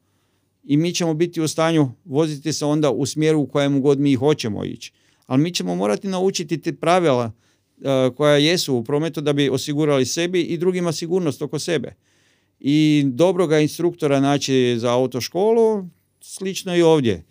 [0.64, 4.14] I mi ćemo biti u stanju voziti se onda u smjeru u kojem god mi
[4.14, 4.92] hoćemo ići.
[5.30, 7.32] Ali mi ćemo morati naučiti te pravila
[7.76, 11.94] uh, koja jesu u prometu da bi osigurali sebi i drugima sigurnost oko sebe.
[12.60, 15.86] I dobroga instruktora naći za autoškolu,
[16.20, 17.24] slično i ovdje.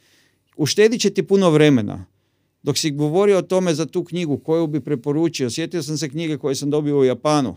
[0.57, 2.05] Uštedit će ti puno vremena.
[2.63, 6.37] Dok si govorio o tome za tu knjigu koju bi preporučio, sjetio sam se knjige
[6.37, 7.55] koje sam dobio u Japanu.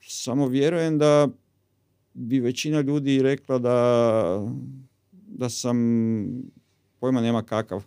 [0.00, 1.28] Samo vjerujem da
[2.14, 4.48] bi većina ljudi rekla da,
[5.12, 5.76] da sam,
[7.00, 7.84] pojma nema kakav,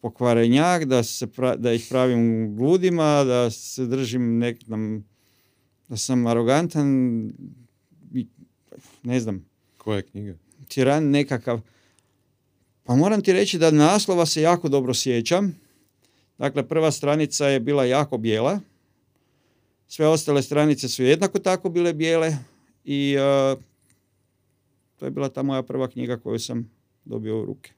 [0.00, 4.58] pokvarenjak, da, se da ih pravim gludima, da se držim nek,
[5.88, 6.88] da sam arogantan,
[9.02, 9.44] ne znam.
[9.76, 10.34] Koja je knjiga?
[10.68, 11.60] Tiran nekakav.
[12.84, 15.56] Pa moram ti reći da naslova se jako dobro sjećam.
[16.38, 18.60] Dakle, prva stranica je bila jako bijela.
[19.88, 22.36] Sve ostale stranice su jednako tako bile bijele
[22.84, 23.62] i uh,
[24.96, 26.70] to je bila ta moja prva knjiga koju sam
[27.04, 27.72] dobio u ruke.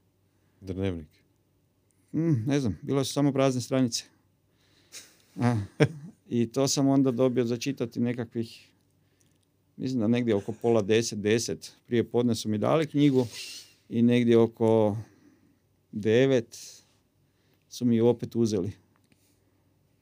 [0.60, 1.17] Dnevnik?
[2.12, 4.04] Mm, ne znam, bilo su samo prazne stranice.
[5.36, 5.56] A,
[6.28, 8.68] I to sam onda dobio začitati nekakvih,
[9.76, 11.72] mislim da negdje oko pola deset, deset.
[11.86, 13.26] Prije podne su mi dali knjigu
[13.88, 14.96] i negdje oko
[15.92, 16.82] devet
[17.68, 18.72] su mi opet uzeli.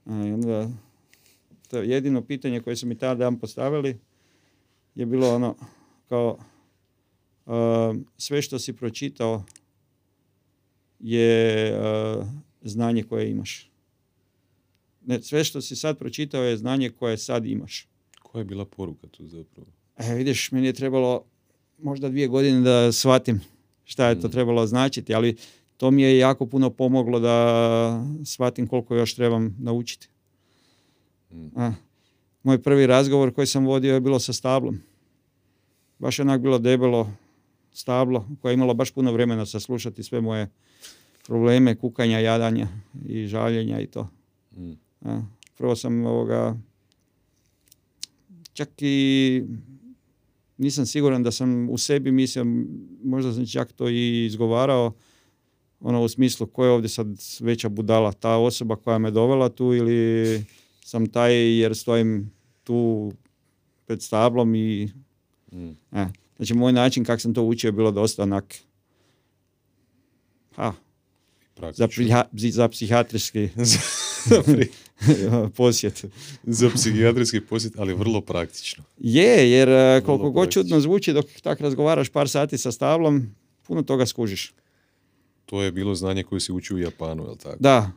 [0.05, 0.71] A, onda,
[1.69, 3.99] to jedino pitanje koje su mi tada dan postavili
[4.97, 5.57] je bilo ono
[6.09, 6.39] kao
[8.19, 9.45] sve što si pročitao
[11.01, 11.73] je
[12.63, 13.71] znanje koje imaš.
[15.07, 17.89] Ne, sve što si sad pročitao je znanje koje sad imaš.
[18.23, 19.69] Koja je bila poruka tu zapravo?
[19.97, 21.25] E, vidiš, meni je trebalo
[21.79, 23.41] možda dvije godine da shvatim
[23.87, 24.31] šta je to mm.
[24.31, 25.37] trebalo značiti, ali
[25.77, 30.09] to mi je jako puno pomoglo da shvatim koliko još trebam naučiti.
[31.33, 31.47] Mm.
[31.57, 31.73] A,
[32.43, 34.81] moj prvi razgovor koji sam vodio je bilo sa stablom.
[35.99, 37.11] Baš onak bilo debelo
[37.77, 40.51] stablo koje je imalo baš puno vremena saslušati sve moje
[41.27, 42.69] probleme, kukanja, jadanja
[43.09, 44.09] i žaljenja i to.
[44.57, 44.73] Mm.
[45.01, 45.23] A,
[45.59, 46.57] prvo sam ovoga
[48.53, 49.43] čak i
[50.57, 52.45] nisam siguran da sam u sebi mislio,
[53.05, 54.93] možda sam čak to i izgovarao,
[55.81, 57.07] ono u smislu ko je ovdje sad
[57.41, 60.45] veća budala, ta osoba koja me dovela tu ili
[60.85, 62.33] sam taj jer stojim
[62.65, 63.13] tu
[63.87, 64.89] pred stablom i
[65.53, 65.71] mm.
[65.93, 66.07] e,
[66.37, 68.55] znači moj način kako sam to učio je bilo dosta onak
[70.57, 70.73] ha,
[71.73, 71.89] za,
[72.33, 73.49] za psihijatrijski
[75.57, 76.05] posjet.
[76.43, 78.85] za psihijatrijski posjet, ali vrlo praktično.
[78.99, 83.35] Je, jer e, koliko god čudno zvuči dok tak razgovaraš par sati sa stablom,
[83.67, 84.53] puno toga skužiš.
[85.47, 87.57] To je bilo znanje koje si učio u Japanu, je li tako?
[87.61, 87.91] Da.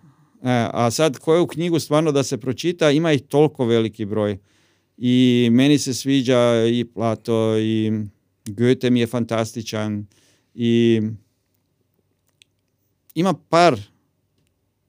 [0.43, 4.37] E, a sad koju knjigu stvarno da se pročita, ima ih toliko veliki broj.
[4.97, 7.91] I meni se sviđa i Plato i
[8.45, 10.05] Goethe mi je fantastičan
[10.55, 11.01] i
[13.15, 13.79] ima par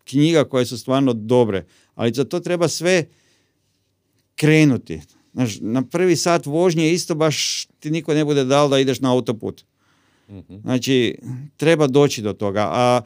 [0.05, 1.65] knjiga koje su stvarno dobre,
[1.95, 3.05] ali za to treba sve
[4.37, 5.01] krenuti.
[5.33, 9.13] Znaš, na prvi sat vožnje isto baš ti niko ne bude dal da ideš na
[9.13, 9.65] autoput.
[10.31, 10.57] Mhm.
[10.63, 11.19] Znači,
[11.57, 12.69] treba doći do toga.
[12.73, 13.01] A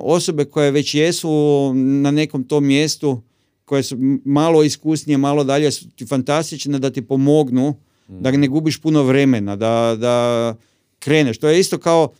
[0.00, 3.22] osobe koje već jesu na nekom tom mjestu,
[3.64, 7.76] koje su malo iskusnije, malo dalje, su ti fantastične da ti pomognu,
[8.08, 10.56] da ne gubiš puno vremena, da, da
[10.98, 11.38] kreneš.
[11.38, 12.12] To je isto kao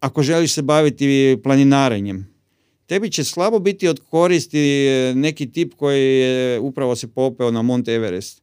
[0.00, 2.32] ako želiš se baviti planinarenjem.
[2.86, 7.88] Tebi će slabo biti od koristi neki tip koji je upravo se popeo na Mont
[7.88, 8.42] Everest.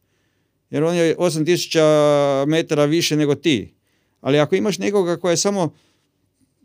[0.70, 3.74] Jer on je 8000 metara više nego ti.
[4.20, 5.74] Ali ako imaš nekoga koji je samo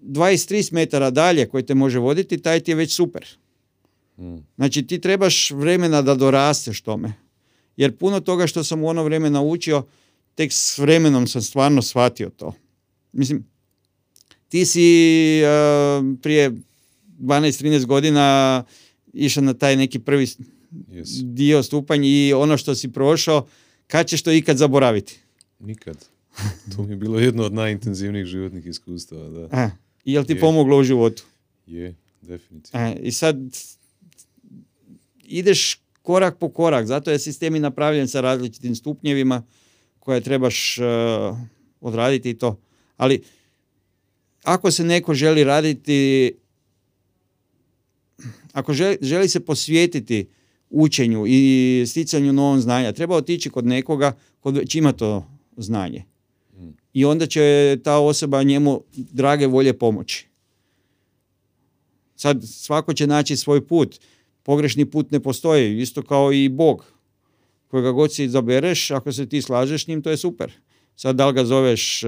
[0.01, 3.27] 20-30 metara dalje koji te može voditi, taj ti je već super.
[4.15, 4.47] Hmm.
[4.55, 7.13] Znači ti trebaš vremena da dorasteš tome.
[7.77, 9.83] Jer puno toga što sam u ono vrijeme naučio,
[10.35, 12.53] tek s vremenom sam stvarno shvatio to.
[13.11, 13.45] Mislim,
[14.49, 16.51] ti si uh, prije
[17.19, 18.63] 12-13 godina
[19.13, 20.25] išao na taj neki prvi
[20.71, 21.33] yes.
[21.33, 23.47] dio stupanj i ono što si prošao,
[23.87, 25.19] kad ćeš to ikad zaboraviti?
[25.59, 26.05] Nikad.
[26.75, 29.29] To mi je bilo jedno od najintenzivnijih životnih iskustava.
[29.29, 29.47] Da.
[29.51, 29.69] A,
[30.05, 30.39] I jel ti je.
[30.39, 31.23] pomoglo u životu?
[31.67, 32.85] Je, definitivno.
[32.85, 33.37] A, I sad
[35.23, 39.43] ideš korak po korak, zato je sistem i napravljen sa različitim stupnjevima
[39.99, 41.37] koje trebaš uh,
[41.81, 42.59] odraditi i to.
[42.97, 43.23] Ali
[44.43, 46.31] ako se neko želi raditi
[48.53, 50.27] ako želi, želi se posvijetiti
[50.69, 55.27] učenju i sticanju novom znanja, treba otići kod nekoga kod već ima to
[55.57, 56.03] znanje.
[56.93, 60.27] I onda će ta osoba njemu drage volje pomoći.
[62.15, 63.99] Sad svako će naći svoj put.
[64.45, 66.85] Pogrešni put ne postoji, isto kao i Bog.
[67.67, 70.51] Kojega god si izabereš, ako se ti slažeš s njim, to je super.
[70.95, 72.03] Sad da li ga zoveš,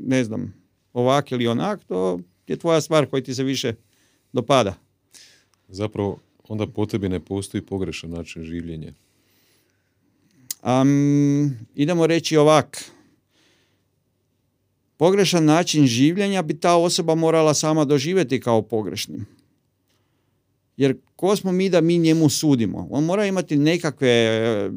[0.00, 0.54] ne znam,
[0.92, 3.74] ovak ili onak, to je tvoja stvar koja ti se više
[4.32, 4.74] dopada.
[5.68, 6.18] Zapravo,
[6.48, 8.92] onda po tebi ne postoji pogrešan način življenja.
[10.62, 12.84] Um, idemo reći ovak.
[14.96, 19.26] Pogrešan način življenja bi ta osoba morala sama doživjeti kao pogrešnim.
[20.76, 22.88] Jer ko smo mi da mi njemu sudimo?
[22.90, 24.70] On mora imati nekakve e,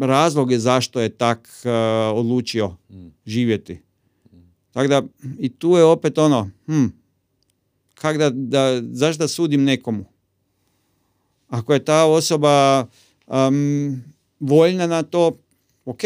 [0.00, 1.70] razloge zašto je tak uh,
[2.18, 2.76] odlučio
[3.26, 3.80] živjeti.
[4.72, 5.02] Tako da
[5.38, 6.86] i tu je opet ono, hm,
[7.94, 10.04] kak da, da, zašto da sudim nekomu?
[11.48, 12.86] Ako je ta osoba
[13.26, 14.02] um,
[14.40, 15.38] voljna na to,
[15.84, 16.00] ok.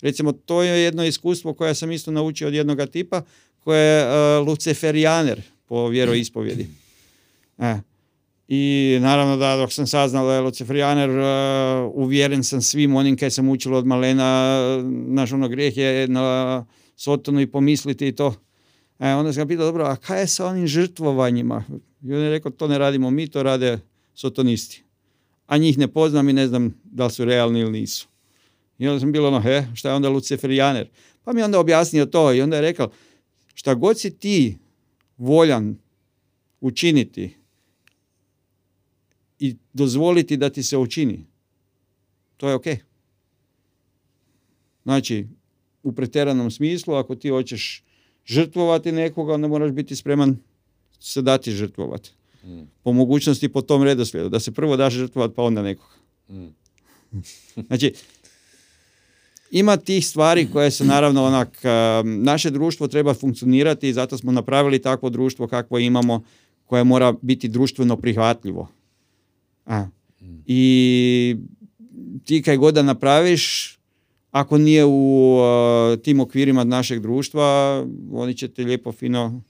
[0.00, 3.22] Recimo, to je jedno iskustvo koje sam isto naučio od jednoga tipa,
[3.58, 6.68] koje je uh, luciferijaner po vjeroispovjedi.
[7.58, 7.87] E.
[8.48, 9.86] I naravno da dok sam
[10.30, 14.58] je luciferijaner, uh, uvjeren sam svim onim kaj sam učilo od malena,
[15.08, 16.66] naš ono grijeh je na
[16.96, 18.34] sotonu i pomisliti i to.
[18.98, 21.64] E, onda sam ga pitao, dobro, a kaj je sa onim žrtvovanjima?
[22.02, 23.78] I on je rekao, to ne radimo mi, to rade
[24.14, 24.88] sotonisti
[25.48, 28.08] a njih ne poznam i ne znam da li su realni ili nisu.
[28.78, 30.88] I onda sam bilo ono, he, šta je onda luciferijaner?
[31.24, 32.90] Pa mi je onda objasnio to i onda je rekao,
[33.54, 34.58] šta god si ti
[35.16, 35.76] voljan
[36.60, 37.37] učiniti
[39.38, 41.24] i dozvoliti da ti se učini,
[42.36, 42.66] to je ok.
[44.82, 45.26] Znači,
[45.82, 47.84] u pretjeranom smislu, ako ti hoćeš
[48.26, 50.36] žrtvovati nekoga, onda moraš biti spreman
[51.00, 52.10] se dati žrtvovati.
[52.82, 54.28] Po mogućnosti po tom redoslijedu.
[54.28, 55.94] Da se prvo daš žrtvovat pa onda nekoga.
[57.66, 57.94] znači,
[59.50, 61.58] ima tih stvari koje su naravno onak,
[62.04, 66.24] naše društvo treba funkcionirati i zato smo napravili takvo društvo kakvo imamo
[66.66, 68.68] koje mora biti društveno prihvatljivo.
[69.68, 69.86] A.
[70.46, 71.36] I
[72.24, 73.74] ti kaj god da napraviš,
[74.30, 75.38] ako nije u
[76.02, 79.42] tim okvirima našeg društva, oni će te lijepo fino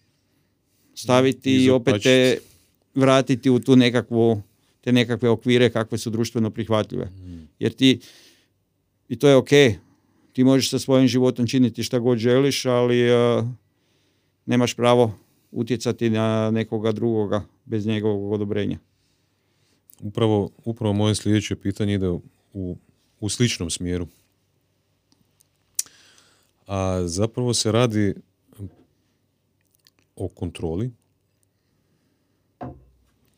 [0.94, 2.38] staviti i opet te
[2.94, 4.42] vratiti u tu nekakvu,
[4.80, 7.04] te nekakve okvire kakve su društveno prihvatljive.
[7.04, 7.48] Mm.
[7.58, 8.00] Jer ti,
[9.08, 9.50] i to je ok,
[10.32, 13.44] ti možeš sa svojim životom činiti šta god želiš, ali uh,
[14.46, 15.14] nemaš pravo
[15.50, 18.78] utjecati na nekoga drugoga bez njegovog odobrenja.
[20.00, 22.08] Upravo, upravo moje sljedeće pitanje ide
[22.52, 22.76] u,
[23.20, 24.06] u sličnom smjeru.
[26.66, 28.14] A zapravo se radi
[30.16, 30.90] o kontroli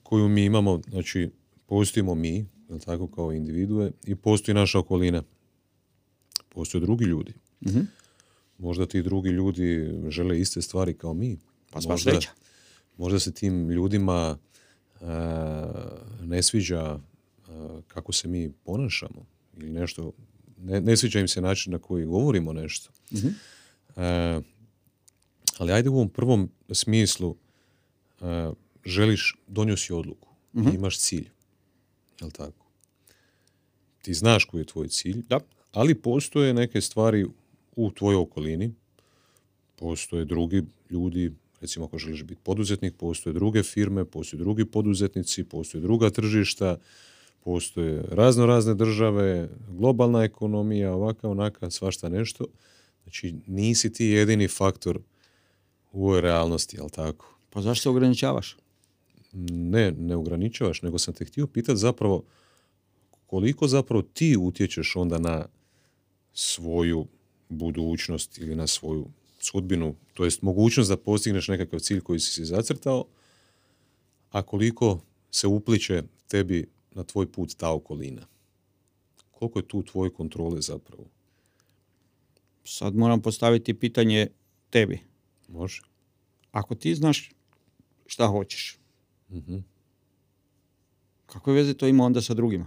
[0.02, 1.30] koju mi imamo, znači
[1.66, 2.46] postojimo mi,
[2.84, 5.22] tako kao individue, i postoji naša okolina.
[6.48, 7.32] Postoje drugi ljudi.
[7.60, 7.80] mm
[8.58, 11.38] Možda ti drugi ljudi žele iste stvari kao mi.
[11.70, 12.18] Pa možda,
[12.96, 14.38] možda se tim ljudima
[16.22, 20.12] ne sviđa uh, kako se mi ponašamo ili nešto,
[20.58, 22.90] ne, ne sviđa im se način na koji govorimo nešto.
[23.12, 23.28] mm
[25.58, 27.36] ali ajde u ovom prvom smislu
[28.84, 30.74] želiš, donio si odluku i mhm.
[30.74, 31.28] imaš cilj.
[32.20, 32.66] Jel tako?
[34.02, 35.40] Ti znaš koji je tvoj cilj, da.
[35.72, 37.26] ali postoje neke stvari
[37.76, 38.74] u tvojoj okolini,
[39.76, 45.82] postoje drugi ljudi, recimo ako želiš biti poduzetnik, postoje druge firme, postoje drugi poduzetnici, postoje
[45.82, 46.78] druga tržišta,
[47.44, 52.44] postoje razno razne države, globalna ekonomija, ovaka, onaka, svašta nešto.
[53.02, 55.00] Znači, nisi ti jedini faktor
[55.92, 57.36] u ovoj realnosti, jel tako?
[57.50, 58.56] Pa zašto se ograničavaš?
[59.32, 62.24] ne, ne ograničavaš, nego sam te htio pitati zapravo
[63.26, 65.46] koliko zapravo ti utječeš onda na
[66.32, 67.06] svoju
[67.48, 69.06] budućnost ili na svoju
[69.40, 73.04] sudbinu, to jest mogućnost da postigneš nekakav cilj koji si si zacrtao,
[74.30, 75.00] a koliko
[75.30, 78.26] se upliče tebi na tvoj put ta okolina.
[79.30, 81.04] Koliko je tu tvoje kontrole zapravo?
[82.64, 84.26] Sad moram postaviti pitanje
[84.70, 85.00] tebi.
[85.48, 85.82] Može.
[86.52, 87.30] Ako ti znaš
[88.06, 88.78] šta hoćeš,
[89.30, 89.58] mm
[91.26, 92.66] Kakve veze to ima onda sa drugima?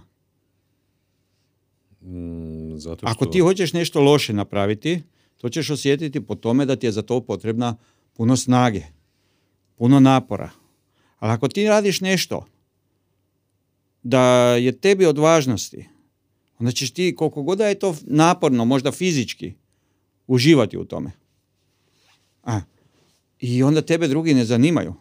[2.00, 3.06] Mm, zato što...
[3.06, 5.02] Ako ti hoćeš nešto loše napraviti,
[5.44, 7.76] to ćeš osjetiti po tome da ti je za to potrebna
[8.12, 8.82] puno snage,
[9.76, 10.50] puno napora.
[11.18, 12.46] Ali ako ti radiš nešto
[14.02, 14.22] da
[14.56, 15.88] je tebi od važnosti,
[16.58, 19.52] onda ćeš ti, koliko god da je to naporno, možda fizički,
[20.26, 21.10] uživati u tome.
[22.42, 22.60] A,
[23.40, 24.94] I onda tebe drugi ne zanimaju.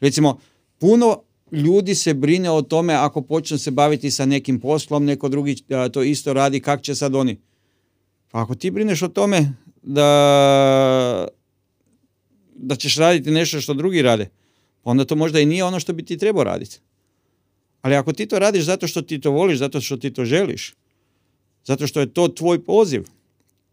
[0.00, 0.38] Recimo,
[0.78, 1.22] puno
[1.52, 5.56] ljudi se brine o tome ako počnu se baviti sa nekim poslom, neko drugi
[5.92, 7.51] to isto radi, kak će sad oni?
[8.32, 9.52] Ako ti brineš o tome
[9.82, 11.28] da,
[12.54, 14.28] da ćeš raditi nešto što drugi rade,
[14.82, 16.80] pa onda to možda i nije ono što bi ti trebao raditi.
[17.82, 20.74] Ali ako ti to radiš zato što ti to voliš, zato što ti to želiš,
[21.64, 23.04] zato što je to tvoj poziv,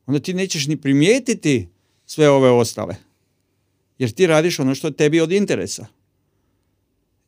[0.05, 1.67] onda ti nećeš ni primijetiti
[2.05, 2.95] sve ove ostale.
[3.97, 5.85] Jer ti radiš ono što je tebi od interesa.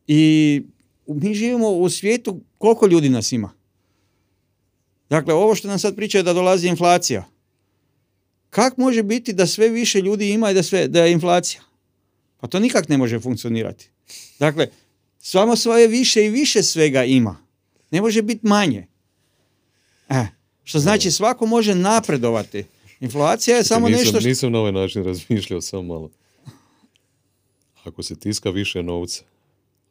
[0.06, 0.62] I
[1.06, 3.61] mi živimo u svijetu, koliko ljudi nas ima?
[5.12, 7.24] Dakle, ovo što nam sad pričaju da dolazi inflacija.
[8.50, 11.62] Kak može biti da sve više ljudi ima i da, sve, da je inflacija?
[12.40, 13.90] Pa to nikak ne može funkcionirati.
[14.38, 14.68] Dakle,
[15.18, 17.36] samo svoje više i više svega ima.
[17.90, 18.86] Ne može biti manje.
[20.08, 20.26] E,
[20.64, 22.64] što znači svako može napredovati.
[23.00, 24.28] Inflacija je samo nisam, nešto što...
[24.28, 26.10] Nisam na ovaj način razmišljao, samo malo.
[27.84, 29.24] Ako se tiska više novca,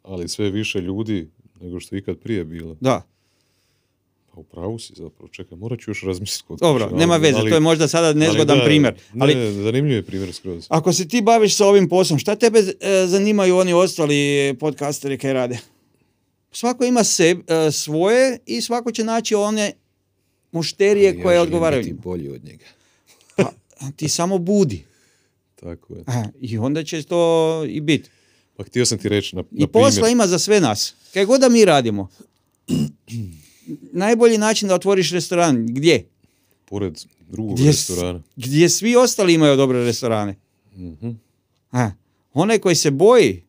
[0.04, 1.30] ali sve više ljudi
[1.60, 2.78] nego što je ikad prije bilo.
[2.80, 3.12] Da.
[4.34, 6.54] Pa u pravu si zapravo, čekaj, morat ću još razmisliti.
[6.56, 8.96] Dobro, kuće, nema ali- veze, ali- to je možda sada nezgodan ali da, primjer.
[9.20, 10.66] Ali Ne, zanimljiv je primjer skroz.
[10.70, 12.66] ako se ti baviš sa ovim poslom, šta tebe e,
[13.08, 14.16] zanimaju oni ostali
[14.60, 15.58] podcasteri kaj rade?
[16.52, 19.72] Svako ima se, e, svoje i svako će naći one
[20.52, 21.84] mušterije Ali ja koje odgovaraju.
[21.84, 22.00] njemu.
[22.00, 22.66] bolji od njega.
[23.36, 23.52] Pa,
[23.92, 24.84] ti samo budi.
[25.62, 26.02] Tako je.
[26.02, 27.22] E, I onda će to
[27.66, 28.10] i biti.
[28.58, 30.12] Pa htio sam ti reći na, I na posla primjer.
[30.12, 30.96] ima za sve nas.
[31.14, 32.08] Kaj god da mi radimo.
[33.92, 36.06] Najbolji način da otvoriš restoran, gdje?
[36.72, 37.00] pored
[37.30, 38.22] drugog Gdje restorana.
[38.36, 40.36] Gdje svi ostali imaju dobre restorane.
[40.78, 41.10] Mhm.
[41.72, 41.92] A,
[42.34, 43.44] onaj koji se boji,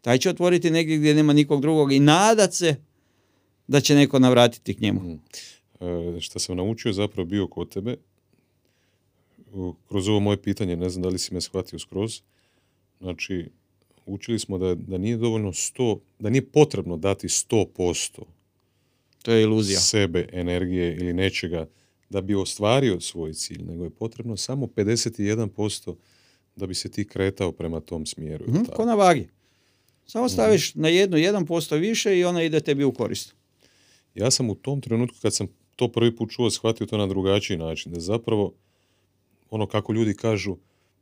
[0.00, 2.76] taj će otvoriti negdje gdje nema nikog drugog i nadat se
[3.66, 5.18] da će neko navratiti k njemu.
[5.80, 7.96] E, što sam naučio zapravo bio kod tebe,
[9.88, 12.20] kroz ovo moje pitanje, ne znam da li si me shvatio skroz,
[13.00, 13.48] znači,
[14.06, 18.22] učili smo da, da nije dovoljno 100, da nije potrebno dati 100%
[19.22, 19.80] To je iluzija.
[19.80, 21.66] sebe, energije ili nečega
[22.10, 25.96] da bi ostvario svoj cilj, nego je potrebno samo 51%
[26.56, 28.44] da bi se ti kretao prema tom smjeru.
[28.48, 28.76] Mhm, tako?
[28.76, 29.28] ko na vagi.
[30.06, 33.34] Samo staviš na jednu 1% više i ona ide tebi u korist.
[34.14, 37.56] Ja sam u tom trenutku kad sam to prvi put čuo shvatio to na drugačiji
[37.56, 38.52] način, da zapravo
[39.50, 40.56] ono kako ljudi kažu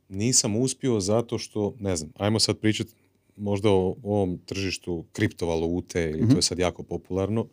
[0.08, 2.92] nisam uspio zato što, ne znam, ajmo sad pričati
[3.36, 7.46] možda o ovom tržištu kriptovalute ili to je sad jako popularno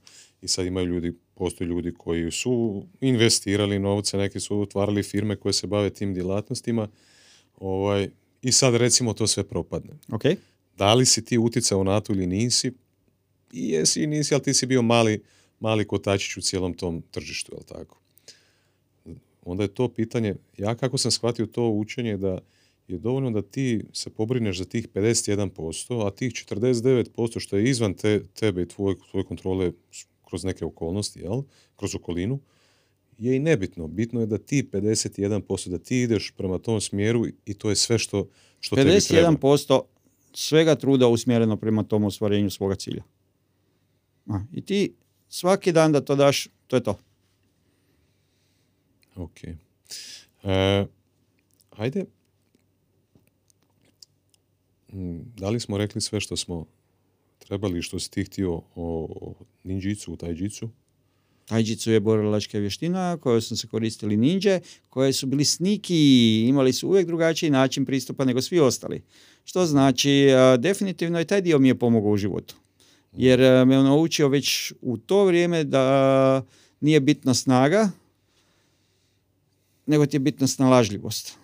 [0.46, 5.54] i sad imaju ljudi, postoje ljudi koji su investirali novce, neki su otvarali firme koje
[5.54, 6.88] se bave tim djelatnostima
[7.58, 8.10] ovaj,
[8.42, 9.94] i sad recimo to sve propadne.
[10.12, 10.24] Ok?
[10.78, 12.72] Da li si ti uticao na to ili nisi?
[13.54, 15.24] I jesi i nisi, ali ti si bio mali,
[15.60, 18.00] mali kotačić u cijelom tom tržištu, jel tako?
[19.46, 22.40] Onda je to pitanje, ja kako sam shvatio to učenje da
[22.88, 27.94] je dovoljno da ti se pobrineš za tih 51%, a tih 49% što je izvan
[27.94, 29.72] te, tebe i tvoje, tvoje kontrole
[30.30, 31.42] kroz neke okolnosti, jel?
[31.76, 32.40] kroz okolinu,
[33.18, 33.88] je i nebitno.
[33.88, 38.00] Bitno je da ti 51%, da ti ideš prema tom smjeru i to je sve
[38.00, 38.28] što,
[38.60, 39.30] što tebi treba.
[39.30, 39.82] 51%
[40.34, 43.04] svega truda usmjereno prema tom ostvarenju svoga cilja.
[44.28, 44.94] A, I ti
[45.30, 46.98] svaki dan da to daš, to je to.
[49.16, 49.44] Ok.
[50.44, 50.86] E,
[51.70, 52.06] ajde.
[54.94, 56.66] Mm, Da li smo rekli sve što smo
[57.48, 60.70] trebali, što si ti htio o, o ninjitsu, taijitsu?
[61.46, 64.60] Taijitsu je borilačka vještina koju su se koristili ninđe,
[64.90, 69.02] koje su bili sniki, imali su uvijek drugačiji način pristupa nego svi ostali.
[69.44, 72.56] Što znači, a, definitivno i taj dio mi je pomogao u životu.
[73.14, 76.42] Jer a, me naučio već u to vrijeme da
[76.80, 77.92] nije bitna snaga,
[79.86, 81.38] nego ti je bitna snalažljivost.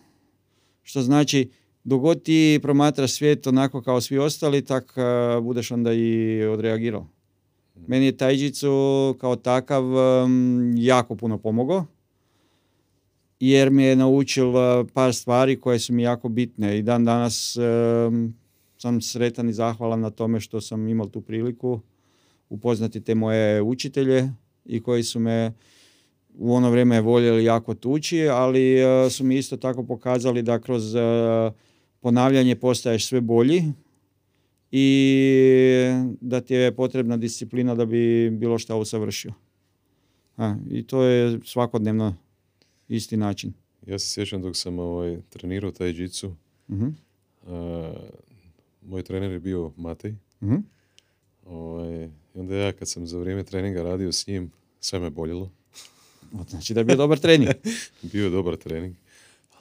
[0.84, 1.50] Što znači,
[1.84, 7.08] dogod ti promatraš svijet onako kao svi ostali, tak a, budeš onda i odreagirao.
[7.88, 11.86] Meni je taijitsu kao takav um, jako puno pomogao
[13.40, 17.58] jer mi je naučil uh, par stvari koje su mi jako bitne i dan danas
[17.58, 18.34] um,
[18.78, 21.80] sam sretan i zahvalan na tome što sam imao tu priliku
[22.50, 24.30] upoznati te moje učitelje
[24.66, 25.54] i koji su me
[26.38, 30.96] u ono vrijeme voljeli jako tući, ali uh, su mi isto tako pokazali da kroz
[30.96, 31.02] uh,
[32.02, 33.64] ponavljanje postaješ sve bolji
[34.72, 34.86] i
[36.22, 39.34] da ti je potrebna disciplina da bi bilo šta usavršio.
[40.38, 42.16] A, I to je svakodnevno
[42.88, 43.54] isti način.
[43.88, 46.36] Ja se sjećam dok sam ovaj, trenirao taijitsu,
[46.70, 46.88] Mhm,
[47.48, 47.94] a,
[48.82, 50.14] moj trener je bio Matej.
[50.44, 50.56] mhm.
[51.46, 52.06] Ovaj,
[52.36, 55.52] I onda ja kad sam za vrijeme treninga radio s njim, sve me boljelo.
[56.50, 57.50] Znači da je bio dobar trening.
[58.12, 58.96] Bio je dobar trening.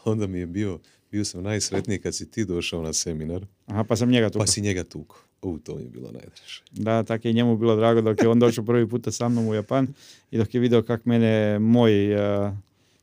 [0.05, 0.79] Onda mi je bio,
[1.11, 4.39] bio sam najsretniji kad si ti došao na seminar, Aha, pa sam njega tu.
[4.39, 5.25] pa si njega tuko.
[5.43, 6.63] U, to mi je bilo najdraže.
[6.71, 9.55] Da, tako je njemu bilo drago dok je on došao prvi puta sa mnom u
[9.55, 9.89] Japan
[10.31, 12.53] i dok je vidio kak mene moj uh,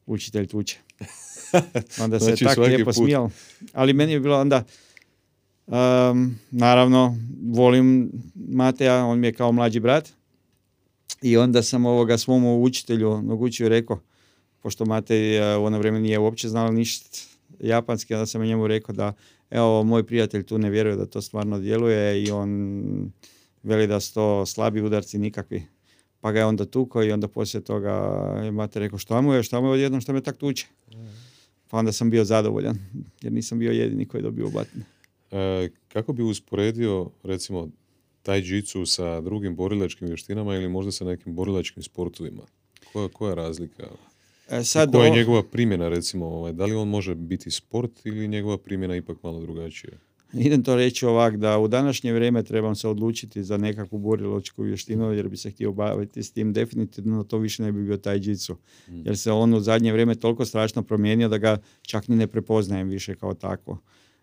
[0.06, 0.78] učitelj tuče.
[2.04, 3.30] Onda se Znači, tako lijepo smijal.
[3.74, 4.64] Ali meni je bilo onda,
[5.68, 7.18] um, naravno,
[7.52, 10.10] volim Mateja, on mi je kao mlađi brat.
[11.22, 14.00] I onda sam ovoga svom učitelju omogućio i rekao,
[14.62, 18.96] pošto Matej uh, u ono vrijeme nije uopće znao ništa japanski, onda sam njemu rekao
[18.96, 19.14] da
[19.50, 23.12] evo, moj prijatelj tu ne vjeruje da to stvarno djeluje i on
[23.64, 25.64] veli da su to slabi udarci nikakvi.
[26.22, 27.92] Pa ga je onda tukao i onda poslije toga
[28.44, 30.68] je Mate rekao šta mu je, šta mu je odjednom, šta me tak tuče.
[31.70, 32.78] Pa onda sam bio zadovoljan,
[33.22, 34.86] jer nisam bio jedini koji je dobio batine.
[35.32, 37.70] E, kako bi usporedio, recimo,
[38.24, 42.42] taj jitsu sa drugim borilačkim vještinama ili možda sa nekim borilačkim sportovima?
[42.94, 43.88] Koja, koja je razlika?
[44.50, 48.06] E, I sad, koja je njegova primjena, recimo, ovaj, da li on može biti sport
[48.06, 49.98] ili njegova primjena ipak malo drugačija?
[50.34, 55.14] idem to reći ovak, da u današnje vrijeme trebam se odlučiti za nekakvu borilačku vještinu,
[55.14, 56.54] jer bi se htio baviti s tim.
[56.54, 58.58] Definitivno to više ne bi bio taj jitsu.
[58.88, 59.02] Mm.
[59.06, 62.90] Jer se on u zadnje vrijeme toliko strašno promijenio da ga čak ni ne prepoznajem
[62.90, 63.82] više kao takvo.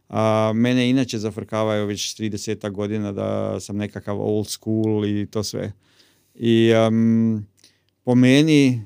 [0.08, 5.72] A mene inače zafrkavaju već 30 godina da sam nekakav old school i to sve.
[6.34, 7.46] I em,
[8.04, 8.82] po meni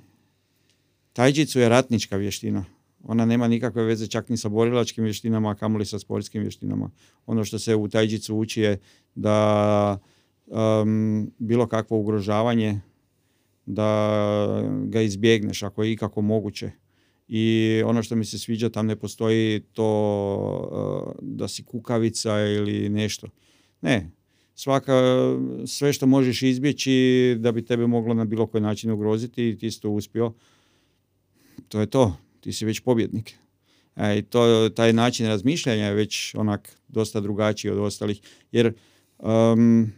[1.19, 2.65] tajđicu je ratnička vještina.
[3.05, 6.90] Ona nema nikakve veze čak ni sa borilačkim vještinama, a kamoli sa sportskim vještinama.
[7.27, 8.78] Ono što se u tajđicu uči je
[9.15, 9.99] da
[10.47, 12.81] em, bilo kakvo ugrožavanje
[13.66, 13.89] da
[14.85, 16.70] ga izbjegneš ako je ikako moguće.
[17.28, 19.90] I ono što mi se sviđa, tam ne postoji to
[20.70, 23.28] uh, da si kukavica ili nešto.
[23.81, 24.11] Ne,
[24.55, 24.95] svaka,
[25.66, 29.70] sve što možeš izbjeći da bi tebe moglo na bilo koji način ugroziti i ti
[29.70, 30.32] si to uspio,
[31.69, 33.35] to je to, ti si već pobjednik.
[33.97, 38.20] E, i to, taj način razmišljanja je već onak dosta drugačiji od ostalih,
[38.53, 38.73] jer
[39.19, 39.93] um,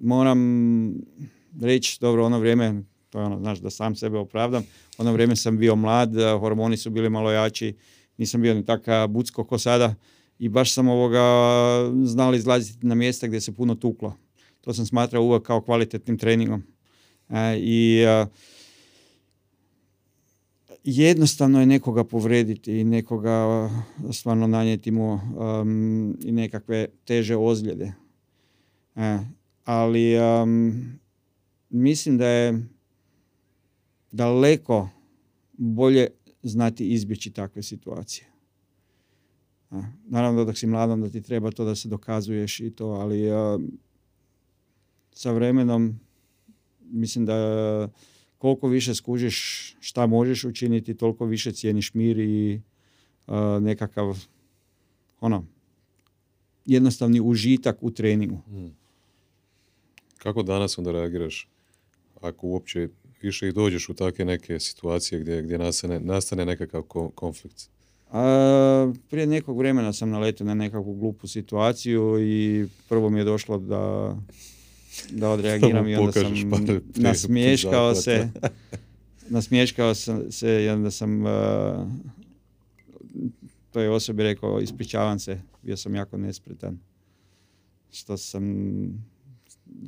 [0.00, 0.40] moram
[1.60, 4.62] reći, dobro, ono vrijeme, to je ono, znaš, da sam sebe opravdam,
[4.98, 7.76] ono vrijeme sam bio mlad, a hormoni su bili malo jači,
[8.18, 9.94] nisam bio ni taka bucko ko sada
[10.38, 11.22] i baš sam ovoga
[12.04, 14.16] znal izlaziti na mjesta gdje se puno tuklo.
[14.60, 16.62] To sam smatrao uvijek kao kvalitetnim treningom.
[17.28, 18.26] E, I a,
[20.86, 23.70] jednostavno je nekoga povrediti i nekoga
[24.12, 27.92] stvarno nanijeti mu um, i nekakve teže ozljede.
[28.96, 29.18] E,
[29.64, 30.74] ali um,
[31.70, 32.66] mislim da je
[34.12, 34.88] daleko
[35.52, 36.06] bolje
[36.42, 38.26] znati izbjeći takve situacije.
[39.70, 43.30] A, naravno dok si mladan da ti treba to da se dokazuješ i to, ali
[43.30, 43.58] a,
[45.12, 46.00] sa vremenom
[46.80, 47.88] mislim da
[48.38, 52.60] koliko više skužiš šta možeš učiniti, toliko više cijeniš mir i
[53.26, 54.24] a, nekakav
[55.20, 55.46] ono,
[56.66, 58.36] jednostavni užitak u treningu.
[58.36, 58.66] Mm.
[60.18, 61.48] Kako danas onda reagiraš
[62.20, 62.88] ako uopće
[63.22, 67.70] više i dođeš u takve neke situacije gdje, gdje nastane, nastane nekakav ko- konflikt?
[68.12, 73.58] A, prije nekog vremena sam naletio na nekakvu glupu situaciju i prvo mi je došlo
[73.58, 74.16] da,
[75.10, 76.34] da odreagiram i onda sam
[76.96, 78.28] nasmiješkao se.
[79.28, 81.90] Nasmiješkao sam se i onda sam a,
[83.70, 86.78] toj osobi rekao ispričavam se, bio sam jako nespretan.
[87.92, 88.44] Što sam,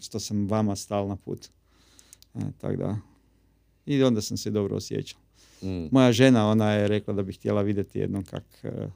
[0.01, 1.47] što sam vama stal na put.
[2.35, 2.99] E, tako da.
[3.87, 5.21] I onda sam se dobro osjećao.
[5.63, 5.89] Mm.
[5.91, 8.89] Moja žena, ona je rekla da bi htjela vidjeti jednom kak, eh,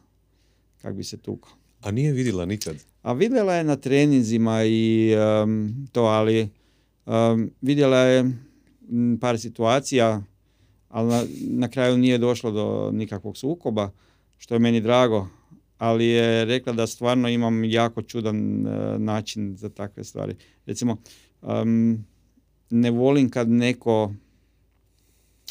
[0.82, 1.52] kak bi se tukao.
[1.82, 2.76] A nije vidjela nikad?
[3.02, 6.48] A vidjela je na treninzima i em, to, ali
[7.06, 8.32] em, vidjela je
[9.20, 10.22] par situacija,
[10.88, 13.90] ali na, na kraju nije došlo do nikakvog sukoba,
[14.38, 15.28] što je meni drago,
[15.78, 20.36] ali je rekla da stvarno imam jako čudan eh, način za takve stvari.
[20.66, 20.96] Recimo,
[21.42, 22.04] em,
[22.70, 24.12] ne volim kad neko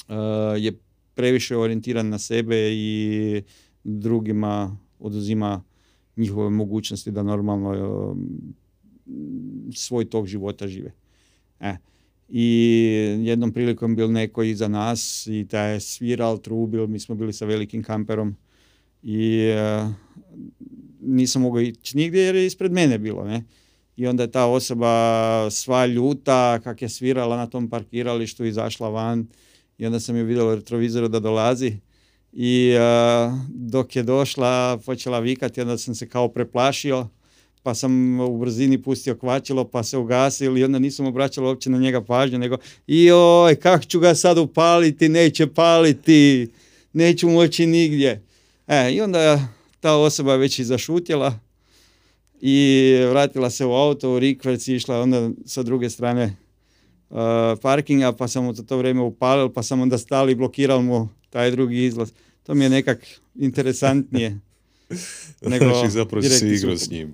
[0.09, 0.13] eh,
[0.57, 0.71] je
[1.15, 3.43] previše orijentiran na sebe i
[3.83, 5.63] drugima oduzima
[6.15, 8.53] njihove mogućnosti da normalno um,
[9.73, 10.91] svoj tog života žive.
[11.59, 11.75] E.
[12.29, 12.47] I
[13.19, 17.45] jednom prilikom bil neko iza nas i taj je sviral, trubil, mi smo bili sa
[17.45, 18.35] velikim kamperom
[19.03, 19.87] i e,
[21.01, 23.43] nisam mogao ići nigdje jer je ispred mene bilo, ne.
[23.95, 29.27] I onda je ta osoba sva ljuta kak je svirala na tom parkiralištu, izašla van
[29.77, 31.77] i onda sam ju vidjela u retrovizoru da dolazi
[32.33, 37.07] i a, dok je došla počela vikati, onda sam se kao preplašio,
[37.63, 41.77] pa sam u brzini pustio kvačilo, pa se ugasili i onda nisam obraćala uopće na
[41.77, 46.51] njega pažnju, nego joj, kako ću ga sad upaliti, neće paliti,
[46.93, 48.23] neću moći nigdje.
[48.67, 49.47] E, i onda
[49.79, 51.39] ta osoba već i zašutjela
[52.41, 56.35] i vratila se u auto, u rikverc išla onda sa druge strane
[57.09, 57.17] uh,
[57.61, 61.51] parkinga, pa sam za to vrijeme upalil, pa sam onda stali i blokirao mu taj
[61.51, 62.11] drugi izlaz.
[62.43, 64.39] To mi je nekak interesantnije.
[65.41, 67.13] nego znači, zapravo si igrao s njim.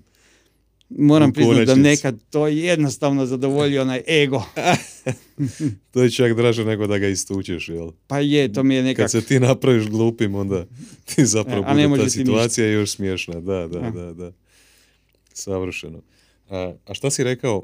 [0.89, 4.43] Moram priznati da nekad to jednostavno zadovolji onaj ego.
[5.91, 7.91] To je čak draže nego da ga istučeš, jel?
[8.07, 9.03] Pa je, to mi je nekak...
[9.03, 10.65] Kad se ti napraviš glupim, onda
[11.15, 13.39] ti zapravo E, bude ta situacija još smiješna.
[13.39, 13.91] Da, da, A.
[13.91, 14.31] da, da.
[15.33, 16.01] Savršeno.
[16.49, 17.63] A, a šta si rekao,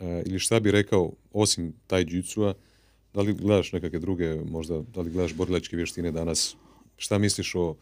[0.00, 2.54] a, ili šta bi rekao, osim taj a
[3.14, 6.56] da li gledaš nekakve druge, možda, da li gledaš borilačke vještine danas?
[6.96, 7.74] Šta misliš o,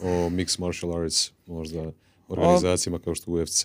[0.00, 1.92] o mixed martial arts, možda
[2.28, 3.64] organizacijama kao što UFC?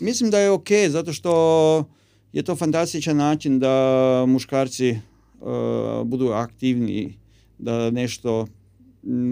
[0.00, 1.84] Mislim da je ok, zato što
[2.32, 7.14] je to fantastičan način da muškarci uh, budu aktivniji,
[7.58, 8.46] da nešto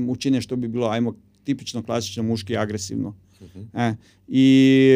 [0.09, 1.15] učine što bi bilo, ajmo,
[1.45, 3.15] tipično klasično muški agresivno.
[3.43, 3.79] Mhm.
[3.79, 3.95] E,
[4.29, 4.89] I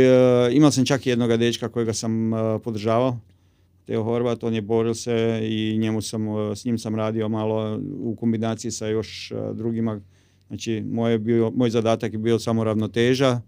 [0.49, 3.19] uh, imao sam čak jednoga dečka kojega sam uh, podržavao,
[3.91, 7.81] Teo Horvat, on je boril se i njemu sam, uh, s njim sam radio malo
[7.99, 10.01] u kombinaciji sa još uh, drugima.
[10.47, 13.41] Znači, moj, je bio, moj zadatak je bio samo ravnoteža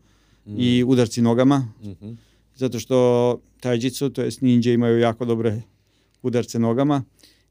[0.56, 2.12] i udarci nogama Mhm.
[2.54, 5.62] zato što taijitsu, to jest ninja imaju jako dobre
[6.22, 7.04] udarce nogama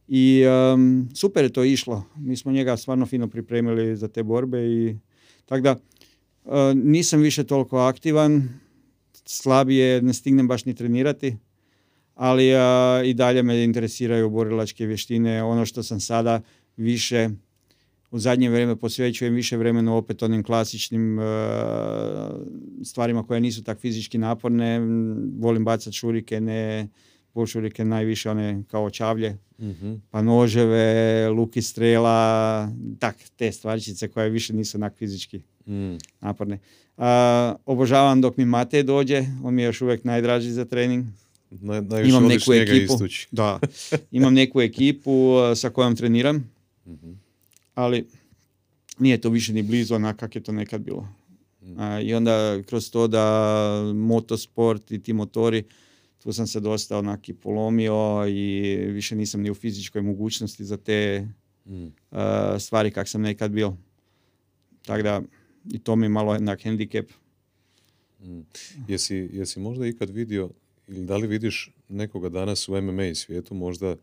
[0.07, 0.43] i
[0.73, 2.03] um, super je to išlo.
[2.15, 4.95] Mi smo njega stvarno fino pripremili za te borbe i
[5.45, 5.71] tako da
[6.43, 8.49] uh, nisam više toliko aktivan,
[9.25, 11.35] slabije ne stignem baš ni trenirati,
[12.21, 12.59] ali uh,
[13.05, 16.41] i dalje me interesiraju borilačke vještine, ono što sam sada
[16.77, 17.29] više
[18.11, 21.23] u zadnje vrijeme posvećujem više vremena opet onim klasičnim e,
[22.83, 24.79] stvarima koje nisu tak fizički naporne.
[25.39, 26.87] Volim bacati šurikene,
[27.33, 29.93] pošurike najviše one kao čavlje, Mhm.
[30.09, 30.85] pa noževe,
[31.29, 32.69] luk i strela,
[32.99, 35.95] tak, te stvarčice koje više nisu onak fizički Mm.
[36.21, 36.59] naporne.
[36.97, 41.05] A, obožavam dok mi Mate dođe, on mi je još uvijek najdraži za trening.
[41.51, 42.93] Naj, najviše Imam neku ekipu.
[42.93, 43.27] istući.
[43.31, 43.59] Da,
[44.11, 45.11] imam neku ekipu
[45.55, 46.51] sa kojom treniram,
[46.85, 47.11] Mhm.
[47.75, 48.07] ali
[48.99, 51.07] nije to više ni blizu onak kak je to nekad bilo.
[51.77, 53.25] A, I onda kroz to da
[53.95, 55.63] motosport i ti motori,
[56.19, 57.95] tu sam se dosta onak i polomio
[58.27, 58.51] i
[58.85, 61.27] više nisam ni u fizičkoj mogućnosti za te
[61.65, 61.87] Mm.
[62.11, 63.73] a, stvari kak sam nekad bio.
[64.81, 65.21] Tako da
[65.65, 67.11] i to mi je malo jednak hendikep.
[68.19, 68.39] Mm.
[68.87, 70.49] Jesi, jesi možda ikad vidio
[70.91, 73.95] ili da li vidiš nekoga danas u MMA svijetu možda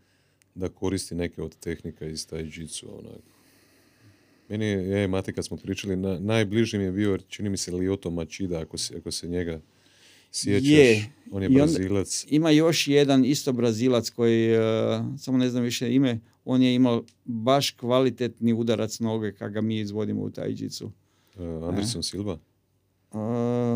[0.54, 3.22] da koristi neke od tehnika iz taijitsu onak.
[4.48, 7.56] Meni je, ja i Mati kad smo pričali, na, najbliži mi je bio, čini mi
[7.56, 9.60] se, Lioto Machida, ako se, ako se njega
[10.32, 10.68] sjećaš.
[10.68, 11.04] Je.
[11.30, 12.26] On je I Brazilac.
[12.28, 14.58] Ima još jedan isto Brazilac koji, e,
[15.18, 19.78] samo ne znam više ime, on je imao baš kvalitetni udarac noge kak ga mi
[19.80, 20.92] izvodimo u taijitsu.
[21.36, 22.38] uh, Anderson Silva.
[23.12, 23.20] Uh,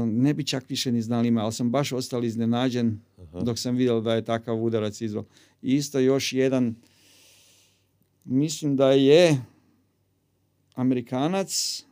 [0.06, 3.40] ne bi čak više ni znali ime, ali sam baš ostao iznenađen Aha.
[3.40, 5.24] dok sam vidio da je takav udarac izveo.
[5.62, 6.74] I isto još jedan,
[8.24, 9.42] mislim da je
[10.74, 11.82] Amerikanac,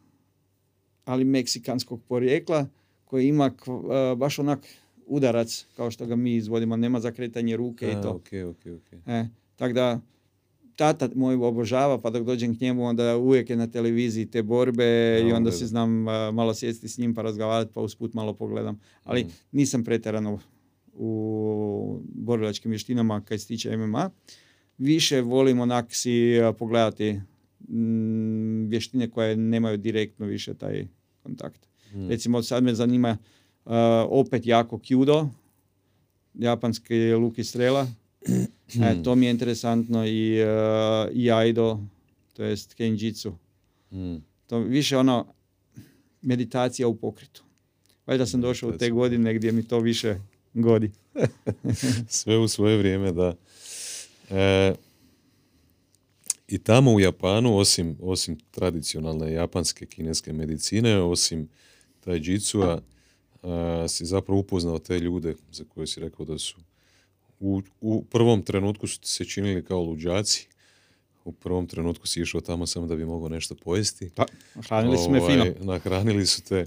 [1.04, 2.66] ali meksikanskog porijekla,
[3.04, 4.66] koji ima uh, baš onak
[5.06, 8.10] udarac kao što ga mi izvodimo, nema zakretanje ruke i A, to.
[8.10, 8.92] ok, ok, ok.
[9.06, 9.26] E,
[9.56, 10.00] tako da,
[10.80, 15.20] tata moj obožava, pa dok dođem k njemu, onda uvijek je na televiziji te borbe
[15.20, 18.34] i on onda si znam a, malo sjesti s njim pa razgovarati, pa usput malo
[18.34, 18.80] pogledam.
[19.04, 19.28] Ali Mm.
[19.52, 20.38] nisam pretjerano
[20.92, 24.10] u borilačkim vještinama kad se tiče MMA.
[24.78, 27.20] Više volim onak si a, pogledati
[27.68, 30.86] mm, vještine koje nemaju direktno više taj
[31.22, 31.66] kontakt.
[31.94, 32.08] Mm.
[32.08, 33.18] Recimo sad me zanima
[33.64, 35.28] a, opet jako kjudo,
[36.34, 37.86] japanski luk i strela.
[38.74, 41.78] E, to mi je interesantno i, uh, i aido,
[42.32, 43.32] to jest kenjitsu.
[43.92, 44.16] Mm.
[44.46, 45.26] To više ono
[46.22, 47.42] meditacija u pokretu.
[48.06, 50.16] Valjda sam došao u te godine gdje mi to više
[50.54, 50.90] godi.
[52.08, 53.34] Sve u svoje vrijeme, da.
[54.30, 54.74] E,
[56.48, 61.48] I tamo u Japanu, osim, osim tradicionalne japanske kineske medicine, osim
[62.00, 62.82] taijitsua,
[63.42, 66.56] a, si zapravo upoznao te ljude za koje si rekao da su
[67.40, 70.46] u, u prvom trenutku su ti se činili kao luđaci,
[71.24, 74.10] u prvom trenutku si išao tamo samo da bi mogao nešto pojesti.
[74.10, 74.26] Pa,
[74.58, 75.54] hranili su me Ovaj, fino.
[75.62, 76.66] Nahranili su te,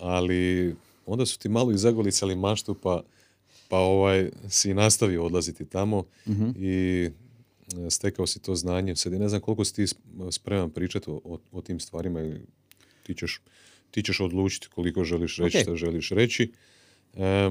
[0.00, 0.74] ali
[1.06, 3.02] onda su ti malo i zagolicali maštu, pa,
[3.68, 6.48] pa ovaj, si nastavio odlaziti tamo Mhm.
[6.56, 7.10] i
[7.78, 8.96] e, stekao si to znanje.
[8.96, 9.96] Sad ja ne znam koliko si ti sp-
[10.30, 12.40] spreman pričati o, o, o tim stvarima ili
[13.02, 13.40] ti ćeš,
[13.90, 15.62] ti ćeš odlučiti koliko želiš reći, Ok.
[15.62, 16.52] šta želiš reći.
[17.14, 17.50] E,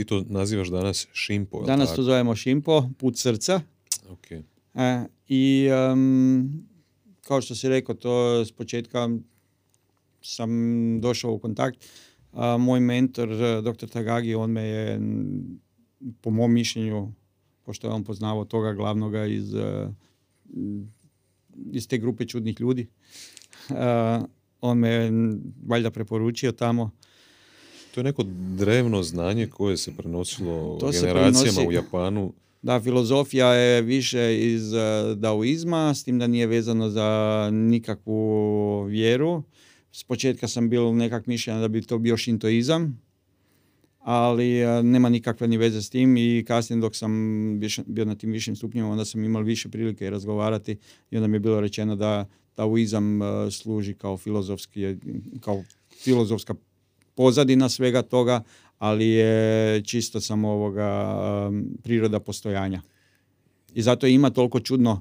[0.00, 1.96] ti to nazivaš danas šimpo, Danas tako?
[1.96, 3.60] to zovemo šimpo, put srca.
[4.08, 4.30] Ok.
[4.74, 6.66] E, I em,
[7.20, 9.08] kao što si rekao, to s početka
[10.22, 10.50] sam
[11.00, 11.84] došao u kontakt.
[12.32, 13.88] A moj mentor, eh, dr.
[13.88, 15.00] Tagagi, on me je,
[16.20, 17.12] po mom mišljenju,
[17.64, 19.88] pošto je on poznavao toga glavnoga iz, eh,
[21.72, 22.88] iz te grupe čudnih ljudi,
[23.70, 24.20] eh,
[24.60, 25.10] on me
[25.66, 26.90] valjda preporučio tamo.
[27.90, 28.22] To je neko
[28.56, 32.32] drevno znanje koje se prenosilo To se generacijama prenosi- u Japanu.
[32.62, 34.78] Da, filozofija je više iz eh,
[35.16, 37.08] daoizma, s tim da nije vezano za
[37.52, 38.22] nikakvu
[38.82, 39.42] vjeru.
[39.92, 43.00] S početka sam bio nekak mišljenja da bi to bio šintoizam,
[43.98, 47.12] ali eh, nema nikakve ni veze s tim i kasnije dok sam
[47.86, 50.76] bio na tim višim stupnjima, onda sam imao više prilike razgovarati
[51.10, 52.26] i onda mi je bilo rečeno da
[52.56, 54.96] daoizam eh, služi kao filozofski,
[55.40, 55.62] kao
[55.94, 56.54] filozofska
[57.20, 58.42] pozadina svega toga,
[58.78, 60.88] ali je čisto samo ovoga
[61.48, 62.80] um, priroda postojanja.
[63.74, 65.00] I zato ima toliko čudno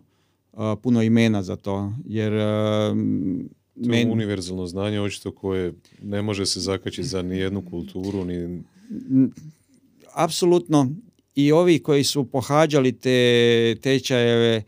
[0.52, 6.22] uh, puno imena za to, jer um, To je men- univerzalno znanje očito koje ne
[6.22, 8.64] može se zakačiti za nijednu kulturu, ni
[10.14, 10.92] apsolutno
[11.36, 14.64] i ovi koji su pohađali te tečajeve,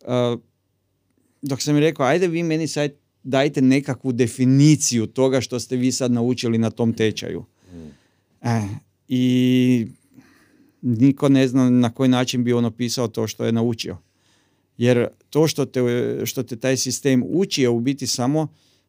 [0.00, 0.40] uh,
[1.42, 5.92] dok sam mi rekao, ajde vi meni sad dajte nekakvu definiciju toga što ste vi
[5.92, 7.44] sad naučili na tom tečaju.
[8.42, 8.60] E,
[9.08, 9.86] I
[10.82, 13.96] niko ne zna na koji način bi on opisao to što je naučio.
[14.78, 15.80] Jer to što te,
[16.24, 18.48] što te taj sistem uči je u biti samo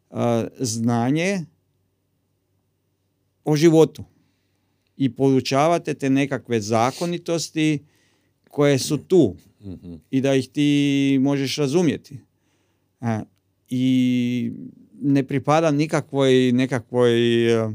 [0.09, 1.45] a, znanje
[3.45, 4.03] o životu.
[4.97, 7.79] I podučavate te nekakve zakonitosti
[8.49, 9.35] koje su tu
[9.65, 9.93] Mhm.
[10.11, 12.17] i da ih ti možeš razumjeti.
[13.01, 13.19] E,
[13.69, 14.51] I
[15.01, 17.69] ne pripada nikakvoj nekakvoj e,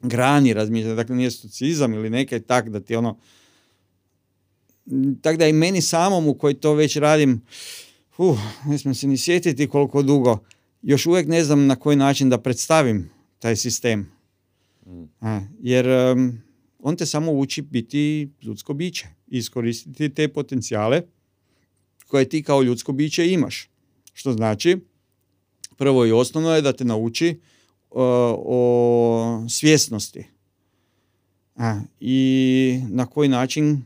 [0.00, 3.18] grani razmišljanja, dakle nije stoicizam ili neke tak da ti ono
[5.22, 7.42] tako da i meni samom u koji to već radim
[8.18, 10.38] uh, ne smijem se ni sjetiti koliko dugo
[10.82, 14.18] još uvijek ne znam na koji način da predstavim taj sistem
[14.88, 15.26] Mm.
[15.26, 16.42] E, jer em,
[16.78, 21.02] on te samo uči biti ljudsko biće i iskoristiti te potencijale
[22.06, 23.68] koje ti kao ljudsko biće imaš.
[24.12, 24.76] Što znači,
[25.78, 27.40] prvo i osnovno je da te nauči
[27.90, 27.98] uh,
[28.36, 30.24] o svjesnosti.
[31.56, 33.82] A, I na koji način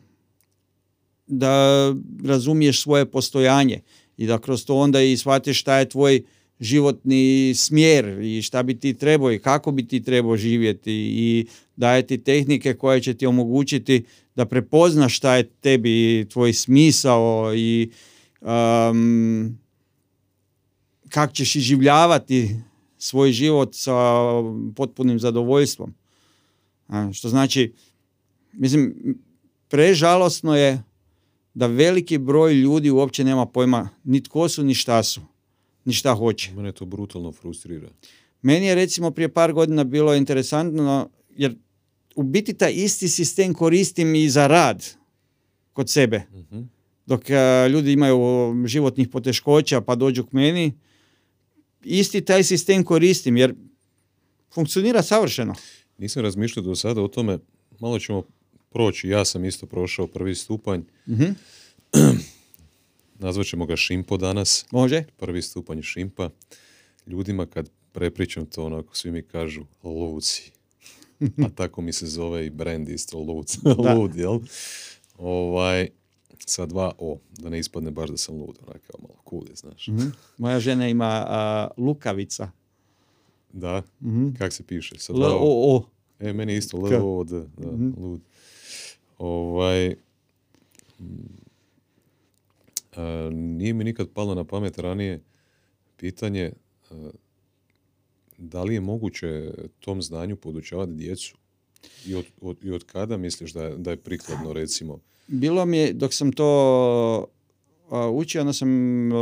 [1.26, 1.94] da
[2.24, 3.80] razumiješ svoje postojanje
[4.16, 6.22] i da kroz to onda i shvatiš šta je tvoj
[6.60, 11.46] životni smjer i šta bi ti trebao i kako bi ti trebao živjeti i
[11.76, 14.04] daje ti tehnike koje će ti omogućiti
[14.34, 17.90] da prepoznaš šta je tebi tvoj smisao i
[18.40, 19.58] um,
[21.12, 22.56] kako ćeš iživljavati
[22.98, 23.92] svoj život sa
[24.76, 25.94] potpunim zadovoljstvom.
[27.12, 27.72] Što znači,
[28.52, 28.94] mislim,
[29.68, 30.82] prežalosno je
[31.54, 35.20] da veliki broj ljudi uopće nema pojma ni tko su, ni šta su,
[35.84, 36.52] ni šta hoće.
[36.52, 37.88] Mene to brutalno frustrira.
[38.42, 41.56] Meni je recimo prije par godina bilo interesantno, jer
[42.16, 44.84] u biti taj isti sistem koristim i za rad
[45.72, 46.22] kod sebe.
[46.32, 46.60] Mhm.
[47.06, 48.18] Dok a, ljudi imaju
[48.66, 50.72] životnih poteškoća pa dođu k meni,
[51.84, 53.54] isti taj sistem koristim jer
[54.50, 55.54] funkcionira savršeno.
[55.98, 57.38] Nisam razmišljao do sada o tome,
[57.78, 58.22] malo ćemo
[58.70, 61.24] proći, ja sam isto prošao prvi stupanj, Mhm.
[63.18, 65.04] nazvat ćemo ga Šimpo danas, Može?
[65.16, 66.30] prvi stupanj Šimpa.
[67.06, 70.50] Ljudima kad prepričam to, onako svi mi kažu luci.
[71.44, 73.26] A tako mi se zove i brand isto,
[73.62, 73.94] Da.
[73.94, 74.38] lud, jel?
[75.18, 75.88] Ovaj,
[76.46, 79.54] sa dva O, da ne ispadne baš da sam lud, onak kao malo cool je,
[79.56, 79.88] znaš.
[79.88, 80.08] Mhm.
[80.38, 82.50] Moja žena ima a, lukavica.
[83.52, 84.28] Da, Mhm.
[84.30, 84.98] kak se piše?
[84.98, 85.30] Sa dva O.
[85.30, 85.84] L-O-O.
[86.20, 86.76] E, meni isto.
[86.78, 87.90] L, O, D, da, Mhm.
[87.98, 88.20] lud.
[89.18, 89.96] Ovaj,
[92.92, 93.02] a,
[93.32, 95.20] nije mi nikad palo na pamet ranije
[95.96, 96.52] pitanje
[96.90, 97.10] a,
[98.38, 99.50] da li je moguće
[99.80, 101.36] tom znanju podučavati djecu?
[102.06, 104.98] I od, od, i od kada misliš da da je prikladno, recimo?
[105.28, 107.26] Bilo mi je, dok sam to
[107.90, 108.68] a, učio, onda sam
[109.12, 109.16] a,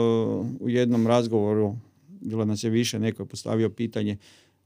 [0.60, 1.76] u jednom razgovoru,
[2.20, 4.16] bilo nas je više, neko je postavio pitanje,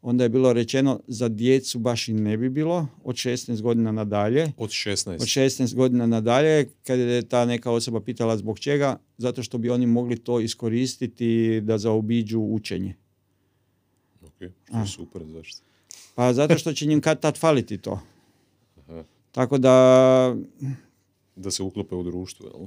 [0.03, 4.53] onda je bilo rečeno za djecu baš i ne bi bilo, od 16 godina nadalje.
[4.57, 5.15] Od 16.
[5.15, 9.71] Od 16 godina nadalje, kad je ta neka osoba pitala zbog čega, zato što bi
[9.71, 12.95] oni mogli to iskoristiti da zaobiđu učenje.
[14.23, 15.61] Ok, što je super, zašto?
[16.15, 18.01] Pa zato što će njim kad tad faliti to.
[18.77, 19.05] Aha.
[19.33, 20.37] Tako da,
[21.37, 22.67] Da se uklope u društvo, jel?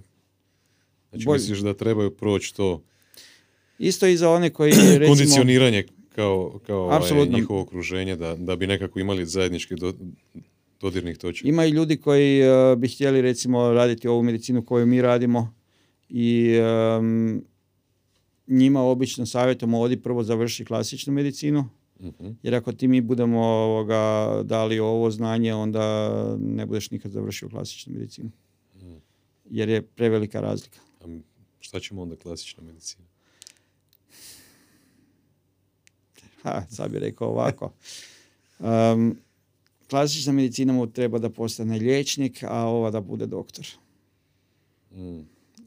[1.09, 1.39] Znači, Bolje.
[1.39, 2.83] misliš da trebaju proći to
[3.79, 5.07] isto i za one koji recimo...
[5.07, 5.85] kondicioniranje
[6.15, 9.93] kao, kao ovaj, njihovo okruženje, da, da bi nekako imali zajednički do,
[10.81, 11.49] dodirnih točaka.
[11.49, 15.53] Ima i ljudi koji eh, bi htjeli recimo raditi ovu medicinu koju mi radimo
[16.09, 16.55] i
[16.99, 17.43] em,
[18.47, 21.69] njima obično savjetujemo odi prvo završi klasičnu medicinu
[21.99, 22.27] Mhm.
[22.43, 27.93] Jer ako ti mi budemo ovoga, dali ovo znanje, onda ne budeš nikad završio klasičnu
[27.93, 28.31] medicinu.
[29.49, 30.79] Jer je prevelika razlika.
[31.01, 31.19] A
[31.59, 33.05] šta ćemo onda klasična medicina?
[36.43, 37.73] Ha, sad bi rekao ovako.
[38.59, 39.17] Um,
[39.89, 43.67] klasična medicina mu treba da postane liječnik, a ova da bude doktor.
[44.91, 45.19] Mm,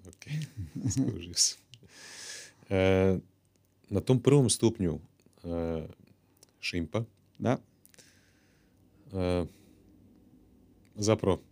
[0.09, 0.25] ok,
[0.93, 1.59] skužio sam.
[2.71, 3.19] E,
[3.89, 4.99] na tom prvom stupnju
[5.45, 5.87] e,
[6.61, 7.05] šimpa,
[7.39, 7.59] Da?
[9.13, 9.45] e,
[10.95, 11.43] zapravo,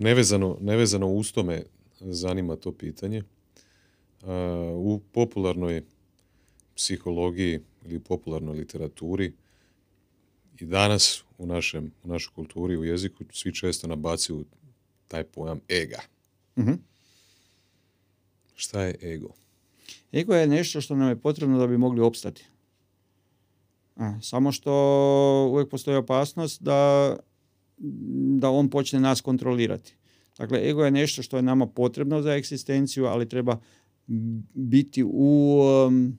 [0.00, 1.62] nevezano, nevezano uz to me
[2.00, 3.18] zanima to pitanje.
[3.18, 3.24] E,
[4.74, 5.82] u popularnoj
[6.76, 9.32] psihologiji ili popularnoj literaturi
[10.60, 14.44] i danas u, našem, u našoj kulturi, u jeziku, svi često nabacuju
[15.08, 16.00] taj pojam ega.
[16.58, 16.72] Mhm.
[18.54, 19.34] Šta je ego?
[20.12, 22.44] Ego je nešto što nam je potrebno da bi mogli opstati.
[23.96, 24.72] A, samo što
[25.52, 27.16] uvijek postoji opasnost da,
[28.38, 29.94] da on počne nas kontrolirati.
[30.38, 33.60] Dakle, ego je nešto što je nama potrebno za egzistenciju, ali treba
[34.54, 36.18] biti u um,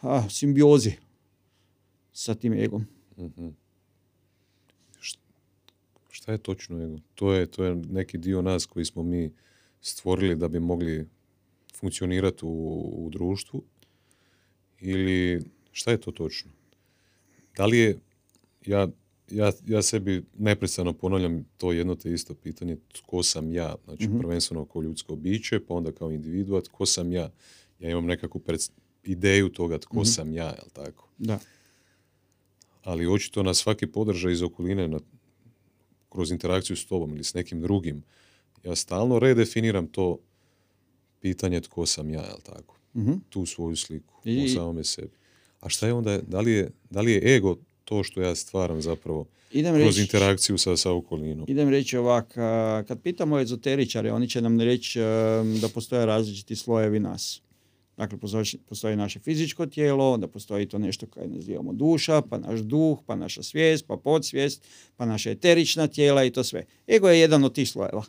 [0.00, 0.92] a, simbiozi
[2.12, 2.86] sa tim egom.
[3.18, 3.48] Mhm.
[5.00, 5.18] Št-
[6.10, 6.98] Šta je točno ego?
[7.14, 9.32] To je, to je neki dio nas koji smo mi
[9.80, 11.08] stvorili da bi mogli
[11.74, 13.62] funkcionirati u, u društvu
[14.80, 15.42] ili
[15.72, 16.50] šta je to točno?
[17.56, 17.98] Da li je,
[18.66, 18.88] ja,
[19.30, 23.74] ja, ja sebi neprestano ponavljam to jedno te isto pitanje, tko sam ja?
[23.84, 24.18] Znači, Mhm.
[24.18, 27.30] prvenstveno kao ljudsko biće, pa onda kao individua, tko sam ja?
[27.80, 28.60] Ja imam nekakvu pred,
[29.04, 30.04] ideju toga tko Mhm.
[30.04, 31.08] sam ja, jel tako?
[31.18, 31.38] Da.
[32.82, 35.00] ali očito na svaki podržaj iz okoline, na,
[36.08, 38.02] kroz interakciju s tobom ili s nekim drugim,
[38.64, 40.18] ja stalno redefiniram to
[41.20, 42.76] pitanje tko sam ja, jel tako?
[42.94, 43.12] Mhm.
[43.28, 45.10] Tu svoju sliku I- o samome sebi.
[45.60, 48.82] A šta je onda, da li je, da li je ego to što ja stvaram
[48.82, 51.46] zapravo Idem kroz reći, interakciju sa, sa okolinom?
[51.48, 56.56] idem reći ovak, a, kad pitamo ezoteričare, oni će nam reći um, da postoje različiti
[56.56, 57.42] slojevi nas.
[57.96, 62.60] Dakle, postoji, postoji naše fizičko tijelo, onda postoji to nešto koje nazivamo duša, pa naš
[62.60, 64.64] duh, pa naša svijest, pa podsvijest,
[64.96, 66.64] pa naša eterična tijela i to sve.
[66.88, 68.02] Ego je jedan od tih slojeva.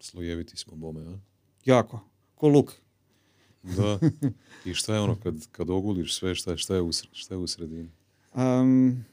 [0.00, 1.18] Slojeviti smo bome, a?
[1.64, 2.00] Jako.
[2.34, 2.72] Ko luk.
[3.62, 3.98] Da.
[4.70, 7.46] I šta je ono kad, kad oguliš sve, šta, šta, je, u, šta je u
[7.46, 7.90] sredini?
[8.34, 9.04] Um,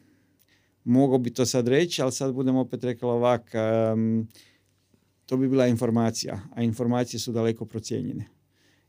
[0.83, 3.51] mogao bi to sad reći, ali sad budem opet rekla ovak,
[3.93, 4.27] um,
[5.25, 8.25] to bi bila informacija, a informacije su daleko procijenjene.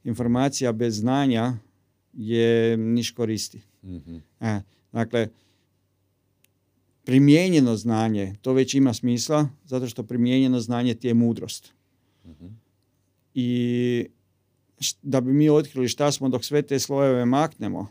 [0.05, 1.53] Informacija bez znanja
[2.12, 3.62] je niš koristi.
[3.85, 4.16] Mhm.
[4.41, 4.61] E,
[4.93, 5.28] dakle,
[7.05, 11.73] primijenjeno znanje, to već ima smisla, zato što primijenjeno znanje ti je mudrost.
[12.24, 12.47] Mhm.
[13.35, 14.07] I
[15.03, 17.86] da bi mi otkrili šta smo dok sve te slojeve maknemo,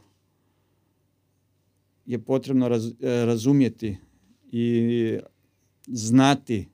[2.05, 3.97] je potrebno raz- e, razumjeti
[4.45, 5.17] i
[5.85, 6.67] znati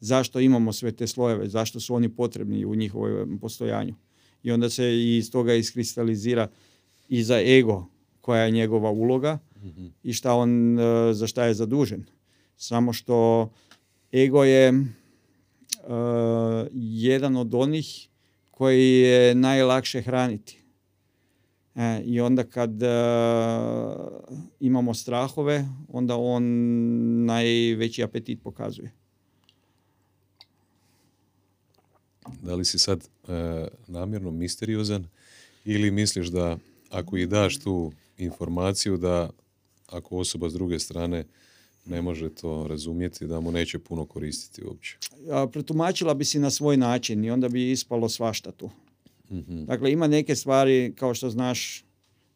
[0.00, 3.94] zašto imamo sve te slojeve, zašto su oni potrebni u njihovom postojanju.
[4.42, 6.48] I onda se iz toga iskristalizira
[7.08, 7.86] i za ego
[8.20, 9.86] koja je njegova uloga Mhm.
[10.02, 10.82] i šta on, e,
[11.14, 12.04] za šta je zadužen.
[12.56, 13.48] Samo što
[14.12, 14.74] ego je e,
[16.72, 18.08] jedan od onih
[18.58, 20.58] koji je najlakše hraniti.
[21.74, 22.86] E, I onda kad e,
[24.60, 26.44] imamo strahove, onda on
[27.24, 28.92] najveći apetit pokazuje.
[32.42, 35.06] Da li si sad e, namjerno misteriozan
[35.64, 36.56] ili misliš da
[36.90, 39.30] ako i daš tu informaciju da
[39.86, 41.24] ako osoba s druge strane
[41.88, 44.96] ne može to razumjeti, da mu neće puno koristiti uopće?
[45.30, 48.70] A, Protumačila bi si na svoj način i onda bi ispalo svašta tu.
[49.30, 49.64] Mhm.
[49.64, 51.84] Dakle, ima neke stvari, kao što znaš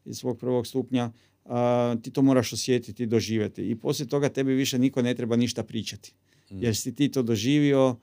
[0.04, 1.10] iz svog prvog stupnja,
[1.44, 3.62] a, ti to moraš osjetiti i doživjeti.
[3.62, 6.12] I poslije toga tebi više niko ne treba ništa pričati.
[6.50, 7.96] Jer si ti to doživio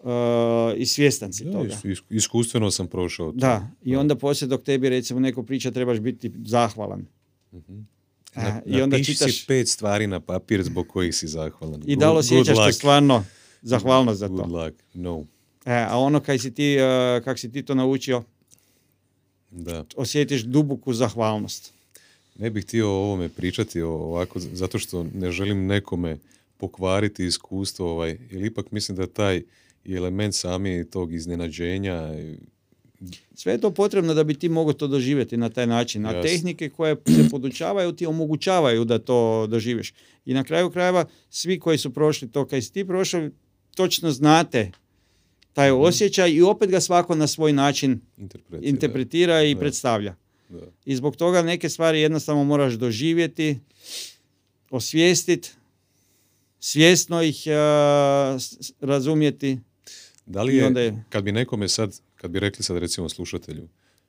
[0.00, 1.68] a, i svjestan si Da, toga.
[1.68, 3.38] is- is- iskustveno sam prošao to.
[3.38, 7.06] Da, i onda poslije dok tebi recimo neko priča trebaš biti zahvalan.
[7.52, 7.56] A,
[8.36, 11.82] Na- I onda čitaš si pet stvari na papir zbog kojih si zahvalan.
[11.86, 12.74] i da li Good- osjećaš good luck.
[12.74, 13.24] stvarno
[13.62, 14.46] zahvalnost za Good to.
[14.56, 14.76] luck.
[14.94, 15.24] No.
[15.66, 18.22] E, a ono kaj si ti, a, kak si ti to naučio,
[19.50, 19.84] Da.
[19.96, 21.72] osjetiš duboku zahvalnost.
[22.34, 26.18] Ne bih htio o ovome pričati ovako, zato što ne želim nekome
[26.56, 29.42] pokvariti iskustvo, ovaj, jer ipak mislim da taj
[29.86, 32.08] element sami tog iznenađenja,
[33.34, 36.06] Sve je to potrebno da bi ti mogao to doživjeti na taj način.
[36.06, 36.22] A Jasno.
[36.22, 39.16] tehnike koje se podučavaju ti omogućavaju da to
[39.46, 39.92] doživiš.
[40.24, 43.28] I na kraju krajeva svi koji su prošli to kaj si ti prošao,
[43.74, 44.70] točno znate
[45.52, 45.80] taj Mhm.
[45.80, 48.68] osjećaj i opet ga svako na svoj način interpretira.
[48.68, 49.60] interpretira i Da.
[49.60, 50.14] predstavlja.
[50.48, 50.58] Da.
[50.84, 53.58] I zbog toga neke stvari jednostavno moraš doživjeti,
[54.70, 55.50] osvijestiti,
[56.60, 57.36] svjesno ih
[58.38, 59.58] s- razumjeti.
[60.26, 63.68] Da li je, je- kad bi nekome sad, kad bi rekli sad recimo slušatelju,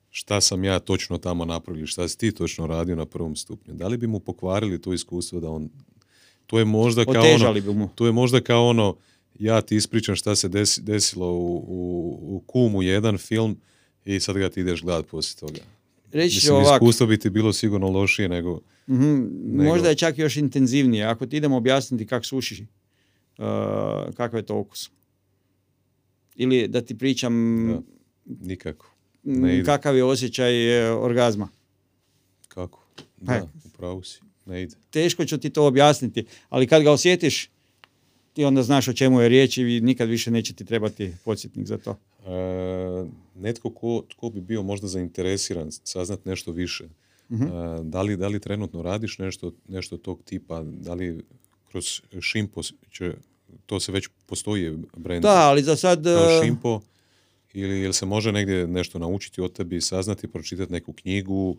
[0.09, 3.73] šta sam ja točno tamo napravio, ili šta si ti točno radio na prvom stupnju,
[3.73, 5.69] da li bi mu pokvarili to iskustvo da on,
[6.47, 7.89] to je možda kao ono, Otežali bi mu.
[7.95, 8.95] to je možda kao ono,
[9.39, 13.57] ja ti ispričam šta se desi- desilo u, u, u Kumu jedan film
[14.05, 15.61] i sad ga ti ideš gledat poslije toga.
[16.11, 18.61] Reći Mislim, ovako, iskustvo bi ti bilo sigurno lošije nego...
[18.89, 21.05] mhm, možda je čak još intenzivnije.
[21.05, 22.65] Ako ti idemo objasniti kak suši,
[23.37, 23.45] uh,
[24.15, 24.89] kakav je to okus.
[26.35, 27.33] Ili da ti pričam
[27.67, 27.96] Da.
[28.27, 28.91] Nikako.
[29.25, 29.63] m, ne ide.
[29.65, 31.47] kakav je osjećaj e, orgazma.
[32.47, 32.83] Kako?
[33.17, 34.19] Da, upravo si.
[34.45, 34.75] Ne ide.
[34.89, 37.49] teško ću ti to objasniti, ali kad ga osjetiš,
[38.33, 41.77] ti onda znaš o čemu je riječ i nikad više neće ti trebati podsjetnik za
[41.77, 41.91] to.
[42.21, 43.05] E,
[43.35, 46.85] netko ko, tko bi bio možda zainteresiran saznat nešto više,
[47.29, 47.43] Mhm.
[47.43, 47.49] e,
[47.83, 51.23] da, li, da li trenutno radiš nešto, nešto tog tipa, da li
[51.67, 51.85] kroz
[52.21, 53.13] Šimpo će,
[53.65, 56.03] to se već postoji brand Da, ali za sad...
[56.03, 56.81] kao e, Šimpo,
[57.53, 61.57] ili jel se može negdje nešto naučiti od tebi, saznati, pročitati neku knjigu,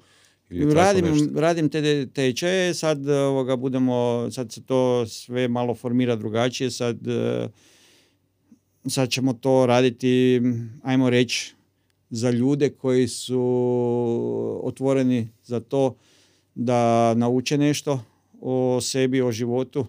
[0.51, 1.41] ili tako Radim, nešto?
[1.41, 7.49] radim te tečaje, sad ovoga budemo, sad se to sve malo formira drugačije, sad, e,
[8.87, 10.41] sad ćemo to raditi,
[10.83, 11.55] ajmo reći,
[12.11, 13.41] za ljude koji su
[14.63, 15.97] otvoreni za to
[16.55, 18.05] da nauče nešto
[18.41, 19.87] o sebi, o životu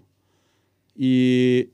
[0.96, 1.68] i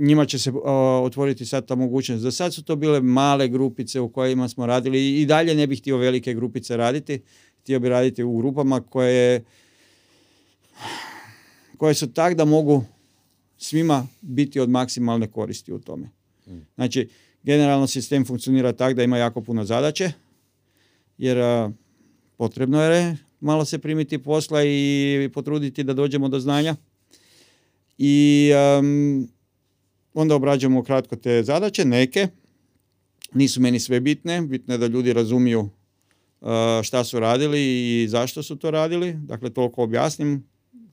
[0.00, 2.22] njima će se a, otvoriti sad ta mogućnost.
[2.22, 5.80] Za sad su to bile male grupice u kojima smo radili i dalje ne bih
[5.80, 7.20] htio velike grupice raditi.
[7.60, 9.44] Htio bi raditi u grupama koje,
[11.76, 12.84] koje su tak da mogu
[13.58, 16.10] svima biti od maksimalne koristi u tome.
[16.74, 17.08] Znači,
[17.42, 20.12] generalno sistem funkcionira tak da ima jako puno zadaće,
[21.18, 21.70] jer a,
[22.36, 26.76] potrebno je malo se primiti posla i potruditi da dođemo do znanja.
[27.98, 29.28] I am,
[30.14, 32.28] onda obrađujemo kratko te zadaće, neke.
[33.32, 35.60] Nisu meni sve bitne, bitno je da ljudi razumiju
[36.40, 36.48] uh,
[36.82, 37.60] šta su radili
[38.02, 39.12] i zašto su to radili.
[39.12, 40.44] Dakle, toliko objasnim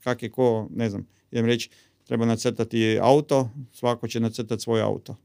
[0.03, 1.69] kak je ko, ne znam, idem reći,
[2.03, 5.15] treba nacrtati auto, svako će nacrtati svoj auto.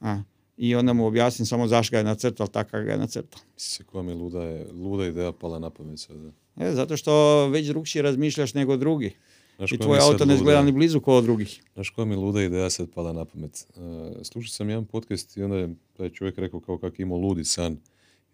[0.00, 0.22] A,
[0.56, 3.40] I onda mu objasnim samo zašto ga je nacrtao tako ga je nacrtao.
[3.56, 6.30] Se koja mi luda, je, luda ideja pala na pamet sada.
[6.56, 9.16] E, zato što već drugčije razmišljaš nego drugi.
[9.60, 11.62] Znaš I tvoj auto ne izgleda ni blizu kao od drugih.
[11.74, 13.66] Znaš koja mi luda ideja sad pala na pamet?
[13.76, 13.82] Uh,
[14.22, 17.76] slušao sam jedan podcast i onda je taj čovjek rekao kao kak imao ludi san.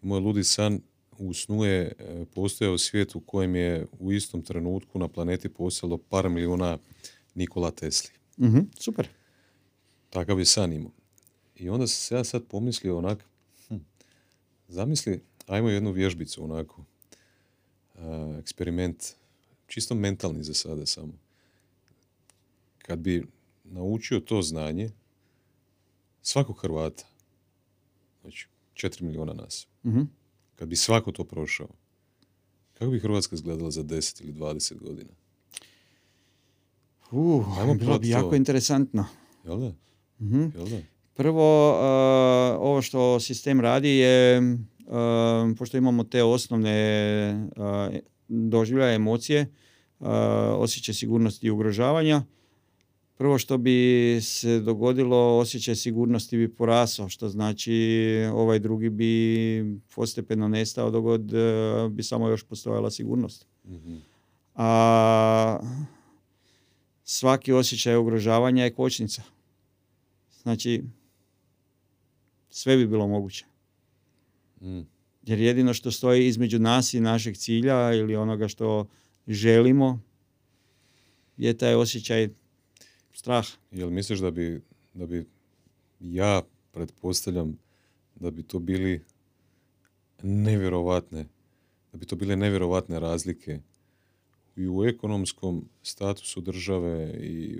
[0.01, 0.81] Imao je ludi san,
[1.17, 5.97] u snu je e, postojao svijet u kojem je u istom trenutku na planeti postojalo
[5.97, 6.77] par milijuna
[7.35, 8.11] Nikola Tesli.
[8.39, 9.07] Mhm, super.
[10.09, 10.91] Takav je san imao.
[11.55, 13.25] I onda sam se ja sad pomislio onak,
[13.67, 13.75] hm,
[14.67, 16.83] zamisli, ajmo jednu vježbicu onako,
[17.95, 19.03] a, eksperiment,
[19.67, 21.13] čisto mentalni za sada samo.
[22.77, 23.27] Kad bi
[23.63, 24.89] naučio to znanje,
[26.21, 27.03] svakog Hrvata,
[28.21, 30.01] znači 4 milijuna nas, Mhm.
[30.55, 31.67] kad bi svako to prošao,
[32.73, 35.09] kako bi Hrvatska izgledala za 10 ili 20 godina?
[37.11, 38.35] Uh, Ajmo bilo bi jako to.
[38.35, 39.05] interesantno.
[39.45, 39.73] Jel da?
[40.19, 40.41] Mhm.
[40.55, 40.77] Jel da?
[41.13, 41.77] Prvo, uh,
[42.61, 44.47] ovo što sistem radi je, uh,
[45.57, 46.77] pošto imamo te osnovne
[47.47, 47.95] uh,
[48.27, 49.41] doživljaje emocije,
[49.99, 50.07] uh,
[50.57, 52.23] osjećaj sigurnosti i ugrožavanja,
[53.17, 57.73] prvo što bi se dogodilo, osjećaj sigurnosti bi porasao, što znači
[58.33, 63.47] ovaj drugi bi postepeno nestao dok god uh, bi samo još postojala sigurnost.
[63.65, 63.95] Mhm.
[64.55, 65.59] A
[67.03, 69.21] svaki osjećaj ugrožavanja je kočnica.
[70.41, 70.83] Znači,
[72.49, 73.45] sve bi bilo moguće.
[74.61, 74.81] Mm.
[75.27, 78.87] Jer jedino što stoji između nas i našeg cilja ili onoga što
[79.27, 79.99] želimo
[81.37, 82.29] je taj osjećaj
[83.13, 83.57] straha.
[83.71, 84.61] Jel misliš da bi,
[84.93, 85.25] da bi
[85.99, 86.41] ja
[86.71, 87.59] pretpostavljam
[88.15, 89.03] da bi to bili
[90.23, 91.25] nevjerovatne,
[91.91, 93.59] da bi to bile nevjerovatne razlike
[94.55, 97.59] i u ekonomskom statusu države i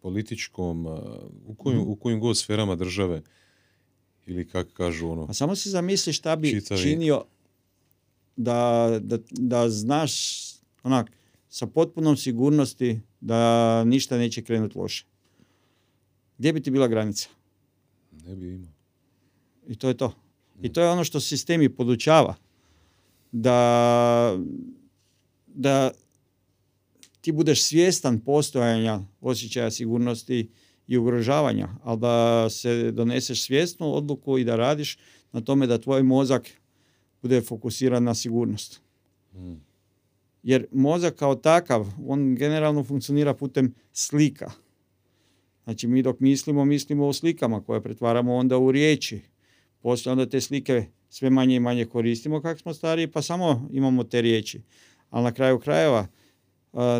[0.00, 0.86] političkom,
[1.46, 3.22] u kojim, u kojim god sferama države
[4.32, 7.24] ili kako kažu ono, A samo si zamisli šta bi Čitavi- činio
[8.36, 10.12] da, da, da znaš
[10.82, 11.10] onak,
[11.48, 13.38] sa potpunom sigurnosti da
[13.84, 15.04] ništa neće krenuti loše.
[16.38, 17.28] Gdje bi ti bila granica?
[18.12, 18.72] ne bi imao.
[19.68, 20.12] I to je to.
[20.62, 22.34] I to je ono što sistem i podučava.
[23.32, 24.38] Da,
[25.46, 25.90] da
[27.20, 30.50] ti budeš svjestan postojanja osjećaja sigurnosti
[30.86, 34.98] i ugrožavanja, ali da se doneseš svjesnu odluku i da radiš
[35.32, 36.48] na tome da tvoj mozak
[37.22, 38.80] bude fokusiran na sigurnost.
[39.34, 39.54] Mm.
[40.42, 44.50] Jer mozak kao takav, on generalno funkcionira putem slika.
[45.64, 49.20] Znači mi dok mislimo, mislimo u slikama koje pretvaramo onda u riječi.
[49.80, 54.04] Poslije onda te slike sve manje i manje koristimo kako smo stariji, pa samo imamo
[54.04, 54.60] te riječi.
[55.10, 56.06] Ali na kraju krajeva,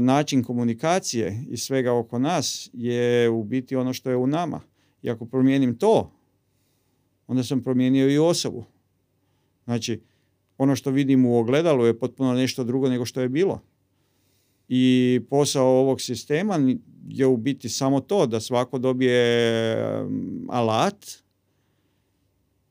[0.00, 4.60] način komunikacije i svega oko nas je u biti ono što je u nama.
[5.02, 6.12] I ako promijenim to,
[7.26, 8.64] onda sam promijenio i osobu.
[9.64, 10.00] Znači,
[10.58, 13.60] ono što vidim u ogledalu je potpuno nešto drugo nego što je bilo.
[14.68, 16.58] I posao ovog sistema
[17.08, 19.84] je u biti samo to da svako dobije
[20.48, 21.06] alat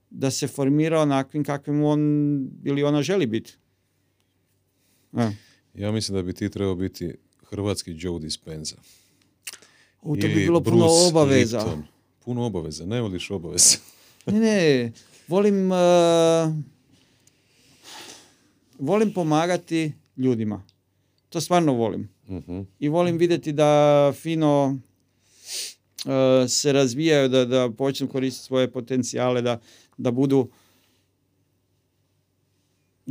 [0.10, 1.99] da se formira onakvim kakvim on
[2.64, 3.57] ili ona želi biti.
[5.73, 7.14] Ja mislim da bi ti trebao biti
[7.49, 8.76] hrvatski Joe Dispenza.
[10.02, 11.77] U to bi bilo puno obaveza.
[12.26, 13.77] Puno obaveza, ne voliš obaveze.
[14.26, 14.91] ne, ne,
[15.27, 15.77] volim, uh,
[18.80, 20.64] volim pomagati ljudima.
[21.30, 22.10] To stvarno volim.
[22.27, 24.80] uh I volim vidjeti da fino
[26.06, 29.60] uh, se razvijaju, da, da počnu koristiti svoje potencijale, da,
[29.98, 30.49] da budu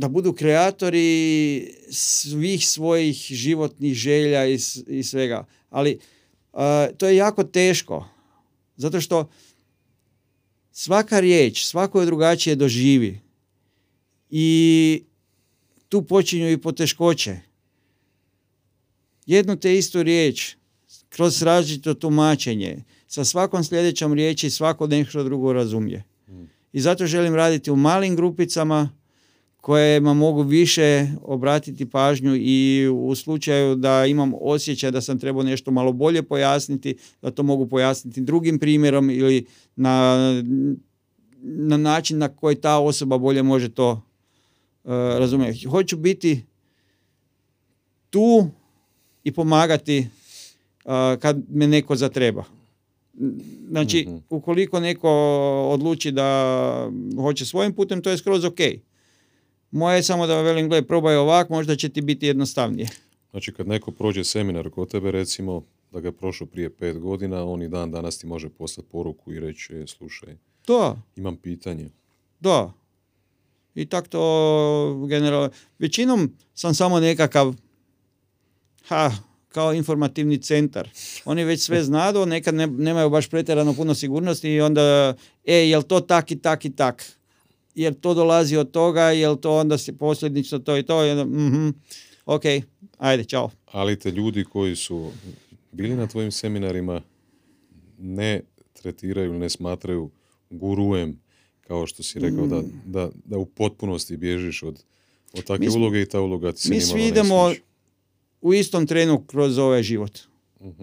[0.01, 4.57] da budu kreatori svih svojih životnih želja i,
[4.87, 5.45] i svega.
[5.69, 5.99] Ali
[6.97, 8.07] to je jako teško.
[8.75, 9.29] Zato što
[10.71, 13.19] svaka riječ, svako je drugačije doživi.
[14.29, 15.03] I
[15.89, 17.37] tu počinju i poteškoće.
[19.25, 20.55] Jednu te istu riječ,
[21.09, 26.03] kroz različito tumačenje, sa svakom sljedećom riječi svako nešto drugo razumije.
[26.27, 26.43] Mm.
[26.73, 29.00] I zato želim raditi u malim grupicama,
[29.61, 35.71] kojima mogu više obratiti pažnju i u slučaju da imam osjećaj da sam trebao nešto
[35.71, 40.17] malo bolje pojasniti, da to mogu pojasniti drugim primjerom ili na,
[41.41, 45.67] na način na koji ta osoba bolje može to uh, razumjeti.
[45.67, 46.45] Hoću biti
[48.09, 48.47] tu
[49.23, 50.07] i pomagati
[50.85, 52.43] uh, kad me neko zatreba.
[53.69, 54.17] Znači, mhm.
[54.29, 55.09] ukoliko neko
[55.73, 58.59] odluči da hoće svojim putem, to je skroz ok.
[59.71, 62.89] Moje je samo da velim, gledaj, probaj ovak, možda će ti biti jednostavnije.
[63.31, 67.43] Znači kad neko prođe seminar kod tebe, recimo, da ga je prošao prije pet godina,
[67.43, 70.35] on i dan danas ti može poslati poruku i reći, e, slušaj,
[70.67, 70.95] da.
[71.15, 71.89] imam pitanje.
[72.39, 72.73] Da.
[73.75, 75.49] I tak to generalno.
[75.79, 77.53] Većinom sam samo nekakav
[78.87, 79.11] ha,
[79.47, 80.89] kao informativni centar.
[81.25, 85.13] Oni već sve znadu, nekad ne, nemaju baš pretjerano puno sigurnosti i onda,
[85.45, 87.20] e, jel to tak i tak i tak?
[87.75, 91.69] Jer to dolazi od toga, jel to onda se posljednično to i to, i mhm,
[92.25, 92.43] ok,
[92.97, 93.49] ajde, čao.
[93.65, 95.11] Ali te ljudi koji su
[95.71, 97.01] bili na tvojim seminarima
[97.97, 98.41] ne
[98.73, 100.09] tretiraju, ne smatraju
[100.49, 101.19] gurujem,
[101.61, 102.81] kao što si rekao, da, mm.
[102.85, 104.83] da, da u potpunosti bježiš od,
[105.33, 107.53] od takve uloge i ta uloga ti se Mi svi idemo
[108.41, 110.19] u istom trenu kroz ovaj život.
[110.59, 110.75] uh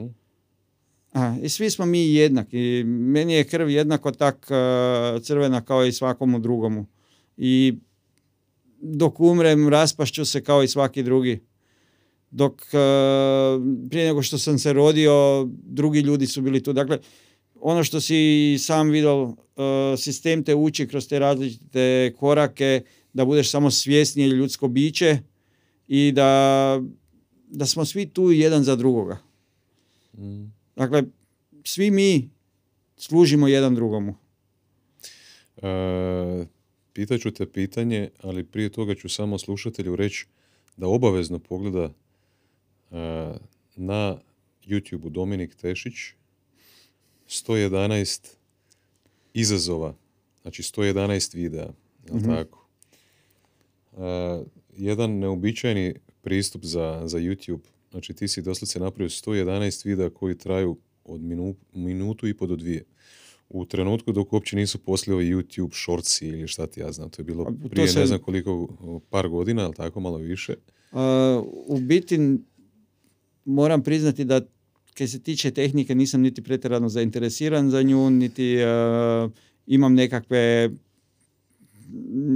[1.19, 2.85] a, I svi smo mi jednaki.
[2.87, 6.87] Meni je krv jednako tak uh, crvena kao i svakomu drugomu.
[7.37, 7.75] I
[8.81, 11.41] dok umrem raspašću se kao i svaki drugi.
[12.31, 12.69] Dok uh,
[13.91, 16.73] prije nego što sam se rodio, drugi ljudi su bili tu.
[16.73, 16.99] Dakle,
[17.61, 19.35] ono što si sam vidio, uh,
[19.97, 22.83] sistem te uči kroz te različite korake,
[23.13, 25.19] da budeš samo svjesnije ljudsko biće
[25.89, 26.83] i da,
[27.49, 29.19] da smo svi tu jedan za drugoga.
[30.19, 30.58] Mm.
[30.79, 31.03] Dakle,
[31.65, 32.31] svi mi
[32.97, 34.15] služimo jedan drugomu.
[35.57, 36.47] E,
[36.93, 40.27] pitaću te pitanje, ali prije toga ću samo slušatelju reći
[40.77, 41.93] da obavezno pogleda e,
[43.77, 44.19] na
[44.67, 45.95] YouTube-u Dominik Tešić
[47.29, 48.29] 111
[49.35, 49.95] izazova,
[50.43, 51.69] znači 111 videa,
[52.13, 52.67] mm tako?
[53.97, 54.45] E,
[54.77, 60.77] jedan neobičajni pristup za, za YouTube Znači ti si doslovce napravio 111 videa koji traju
[61.05, 62.85] od minu, minutu i po do dvije.
[63.49, 67.11] U trenutku dok uopće nisu poslije ovi YouTube shortsi ili šta ti ja znam.
[67.11, 68.69] To je bilo prije ne znam koliko,
[69.11, 70.55] par godina, ali tako malo više.
[71.67, 72.19] u biti
[73.45, 74.41] moram priznati da
[74.95, 78.57] kad se tiče tehnike nisam niti pretjerano zainteresiran za nju, niti
[79.67, 80.71] imam nekakve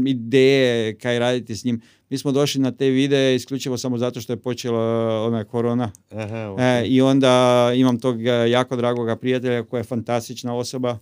[0.07, 1.81] ideje kaj raditi s njim.
[2.11, 4.83] Mi smo došli na te videe isključivo samo zato što je počela
[5.23, 5.91] ona korona.
[6.11, 10.99] Aha, e, I onda imam tog e, jako dragoga prijatelja koja je fantastična osoba.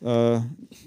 [0.00, 0.10] Uh,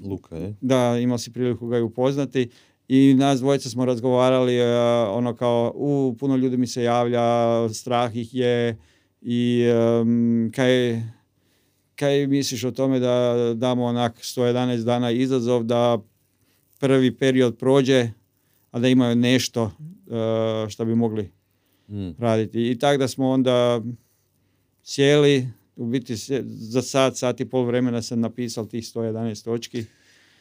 [0.09, 0.53] Luka, je?
[0.61, 2.49] Da, imao si priliku ga i upoznati.
[2.87, 4.61] I nas dvojica smo razgovarali
[5.09, 7.23] ono kao, u, puno ljudi mi se javlja,
[7.73, 8.77] strah ih je
[9.21, 9.65] i
[10.01, 11.01] um, kaj,
[11.95, 15.97] kaj misliš o tome da damo onak 111 dana izazov da
[16.79, 18.09] prvi period prođe,
[18.71, 19.71] a da imaju nešto uh,
[20.69, 21.29] što bi mogli
[21.89, 22.09] Mm.
[22.11, 22.61] raditi.
[22.61, 23.81] I tako da smo onda
[24.83, 29.85] sjeli, u biti za sat, sat i pol vremena sam napisao tih 111 točki.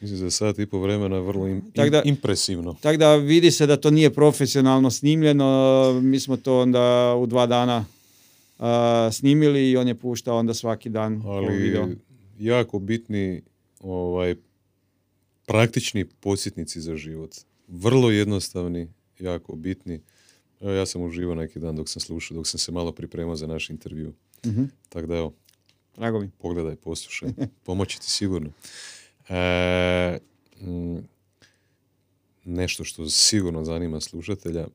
[0.01, 2.73] Mislim za sat i po vremena vrlo im, Tak da- im- impresivno.
[2.73, 5.47] Tako da vidi se da to nije profesionalno snimljeno,
[5.95, 6.81] mi smo to onda
[7.15, 7.85] u dva dana
[8.59, 11.83] a, snimili i on je puštao onda svaki dan po video.
[11.83, 11.97] Ali
[12.39, 13.41] jako bitni
[13.79, 14.35] ovaj
[15.47, 17.35] praktični podsjetnici za život.
[17.67, 18.87] Vrlo jednostavni,
[19.19, 20.01] jako bitni.
[20.61, 23.47] Evo, ja sam uživao neki dan dok sam slušao, dok sam se malo pripremao za
[23.47, 24.13] naš intervju.
[24.45, 25.33] Mhm, Tako da evo,
[25.95, 26.29] Drago mi.
[26.37, 27.29] pogledaj, poslušaj.
[27.65, 28.49] Pomoći ti sigurno.
[29.29, 30.19] E,
[30.61, 30.97] mm,
[32.45, 34.67] nešto što sigurno zanima slušatelja.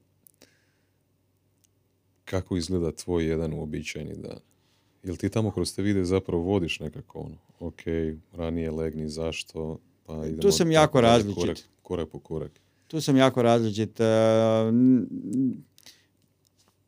[2.25, 4.39] Kako izgleda tvoj jedan uobičajeni dan?
[5.03, 7.81] Jel ti tamo kroz te vide zapravo vodiš nekako ono, ok,
[8.33, 9.79] ranije legni, zašto,
[10.21, 11.43] pa idemo sam tako jako dalje, različit.
[11.43, 12.53] Korak, korak po korak.
[12.87, 14.01] Tu sam jako različit.
[14.01, 14.05] e,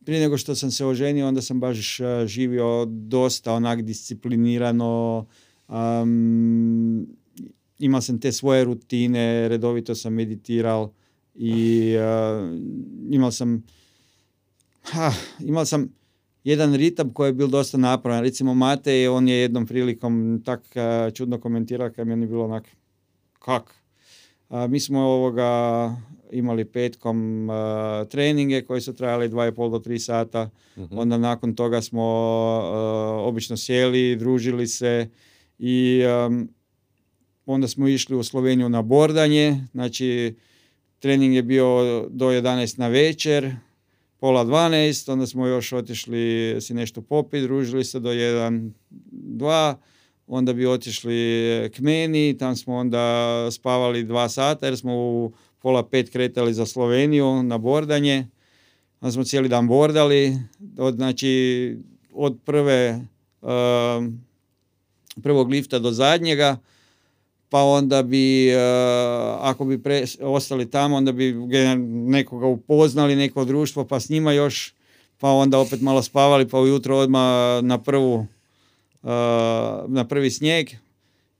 [0.05, 5.27] Prije nego što sam se oženio, onda sam baš e, živio dosta onak disciplinirano.
[5.67, 7.07] am,
[7.79, 10.93] imao sam te svoje rutine, redovito sam meditirao
[11.35, 12.05] i e,
[13.11, 13.65] imao sam
[14.83, 15.89] ha, imao sam
[16.45, 18.23] jedan ritam koji je bil dosta naporan.
[18.23, 20.63] Recimo Matej, on je jednom prilikom tak
[21.15, 22.65] čudno komentirao kad meni je bilo onak,
[23.45, 23.75] kak?
[24.49, 25.91] A, mi smo ovoga
[26.31, 30.51] imali petkom a, treninge koji su trajali 2,5 do 3 sata.
[30.79, 30.99] Mhm.
[30.99, 32.79] Onda nakon toga smo a,
[33.25, 35.09] obično sjeli, družili se
[35.59, 36.03] i
[37.47, 39.66] onda smo išli u Sloveniju na bordanje.
[39.73, 40.35] Znači,
[40.99, 41.66] trening je bio
[42.11, 43.57] do 11 na večer,
[44.19, 48.71] pola 12, onda smo još otišli si nešto popiti, družili se do 1,
[49.12, 49.75] 2,
[50.27, 51.15] onda bi otišli
[51.75, 56.67] k meni, tam smo onda spavali dva sata jer smo u pola pet kretali za
[56.67, 58.27] Sloveniju na bordanje.
[59.01, 60.39] Onda smo cijeli dan bordali,
[60.79, 61.77] od, znači
[62.13, 63.01] od prve,
[63.43, 64.21] um,
[65.23, 66.57] prvog lifta do zadnjega,
[67.49, 68.61] pa onda bi, uh,
[69.41, 71.33] ako bi pre, ostali tamo, onda bi
[71.87, 74.75] nekoga upoznali, neko društvo, pa s njima još,
[75.19, 78.27] pa onda opet malo spavali, pa ujutro odmah na prvu, uh,
[79.89, 80.69] na prvi snijeg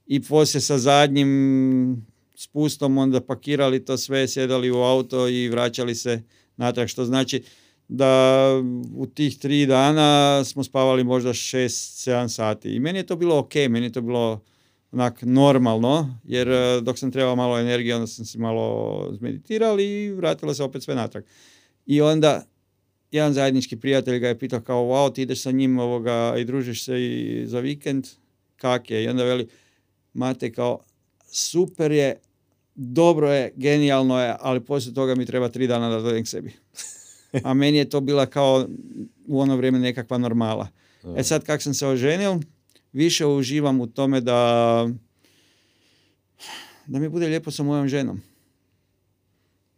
[0.07, 6.23] i poslije sa zadnjim spustom onda pakirali to sve, sjedali u auto i vraćali se
[6.57, 7.43] natrag, što znači
[7.89, 8.49] da
[8.97, 12.75] u tih tri dana smo spavali možda 6-7 sati.
[12.75, 14.43] I meni je to bilo ok, meni je to bilo
[14.93, 20.11] onak normalno, jer eh, dok sam trebao malo energije, onda sam si malo zmeditirao i
[20.11, 21.25] vratilo se opet sve natrag.
[21.87, 22.47] I onda
[23.15, 26.85] jedan zajednički prijatelj ga je pitao kao, wow, ti ideš sa njim ovoga, i družiš
[26.85, 28.07] se i za vikend,
[28.57, 29.05] kak je?
[29.05, 29.49] I onda veli,
[30.15, 30.79] Mate, kao,
[31.33, 32.17] super je,
[32.75, 36.53] dobro je, genijalno je, ali poslije toga mi treba tri dana da dođem k sebi.
[37.45, 38.67] A meni je to bila kao
[39.27, 40.69] u ono vrijeme nekakva normala.
[41.17, 42.41] E sad kak sam se oženio,
[42.93, 44.89] više uživam u tome da
[46.87, 48.21] da mi bude lijepo sa mojom ženom.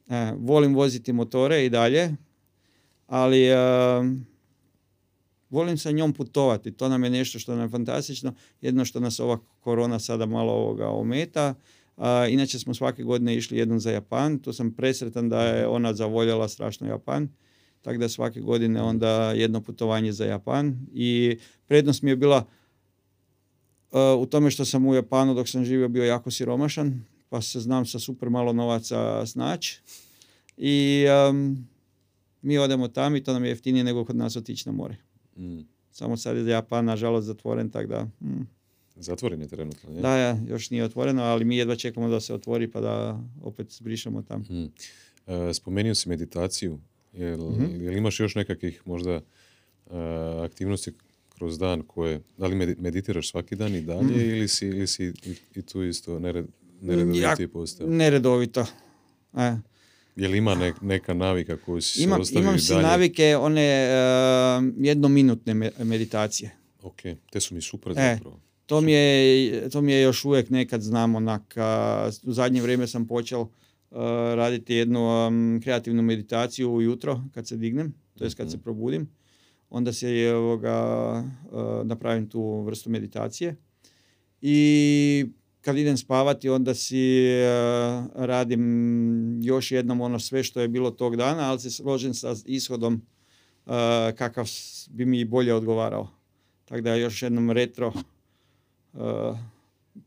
[0.08, 2.16] E, volim voziti motore i dalje,
[3.06, 3.56] ali e,
[5.50, 6.72] volim sa njom putovati.
[6.72, 8.34] To nam je nešto što nam je fantastično.
[8.60, 11.54] Jedno što nas ova korona sada malo ovoga ometa.
[11.96, 14.38] A, inače smo svake godine išli jednom za Japan.
[14.38, 17.28] Tu sam presretan da je ona zavoljela strašno Japan.
[17.82, 20.86] Tako da svake godine onda jedno putovanje za Japan.
[20.92, 22.46] I prednost mi je bila
[23.90, 27.60] uh, u tome što sam u Japanu dok sam živio bio jako siromašan, pa se
[27.60, 29.80] znam sa super malo novaca snaći.
[30.56, 31.66] I um,
[32.46, 34.96] mi odemo tamo i to nam je jeftinije nego kod nas otići na more.
[35.36, 35.60] Mm.
[35.90, 38.04] Samo sad je Japan nažalost zatvoren, tako da...
[38.20, 38.46] mm.
[38.96, 40.00] Zatvoren je trenutno, ne?
[40.00, 43.72] Da, ja, još nije otvoreno, ali mi jedva čekamo da se otvori pa da opet
[43.72, 44.40] zbrišemo tam.
[44.40, 44.72] Mm.
[45.26, 46.78] E, spomenuo si meditaciju.
[47.12, 47.82] Jel, Mhm.
[47.82, 49.20] jel imaš još nekakvih možda e,
[50.42, 50.92] aktivnosti
[51.28, 55.04] kroz dan koje, da li medi- meditiraš svaki dan i dalje ili si, ili si
[55.04, 56.46] i, i tu isto nered,
[56.80, 57.86] neredovitije postao?
[57.86, 58.66] Neredovito.
[59.34, 59.56] E.
[60.16, 62.82] Jel ima nek- neka navika koju si Imam, se imam si dalje?
[62.82, 63.88] navike one e,
[64.78, 66.50] jednominutne me- meditacije.
[66.82, 66.96] Ok,
[67.30, 68.14] te su mi super E.
[68.14, 68.40] zapravo.
[68.66, 71.54] To mi, je, to mi je još uvijek nekad znam onak,
[72.22, 73.48] u zadnje vrijeme sam počeo
[73.90, 73.96] a,
[74.36, 75.30] raditi jednu
[75.60, 78.62] kreativnu meditaciju ujutro kad se dignem, to jest kad se Mhm.
[78.64, 79.08] probudim.
[79.70, 81.24] Onda se je, ovoga,
[81.84, 83.56] napravim tu vrstu meditacije.
[84.42, 85.26] I
[85.66, 88.62] kad idem spavati onda si a, radim
[89.42, 93.02] još jednom ono sve što je bilo tog dana, ali se složim sa ishodom
[93.66, 94.50] a, kakav
[94.90, 96.08] bi mi bolje odgovarao.
[96.64, 97.92] Tako da još jednom retro
[98.92, 99.38] uh,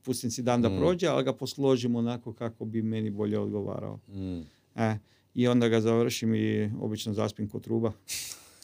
[0.04, 0.78] pustim si dan da Mm.
[0.78, 4.00] prođe, ali ga posložim onako kako bi meni bolje odgovarao.
[4.08, 4.40] Mm.
[4.76, 4.98] E,
[5.34, 7.92] i onda ga završim i obično zaspim kod truba.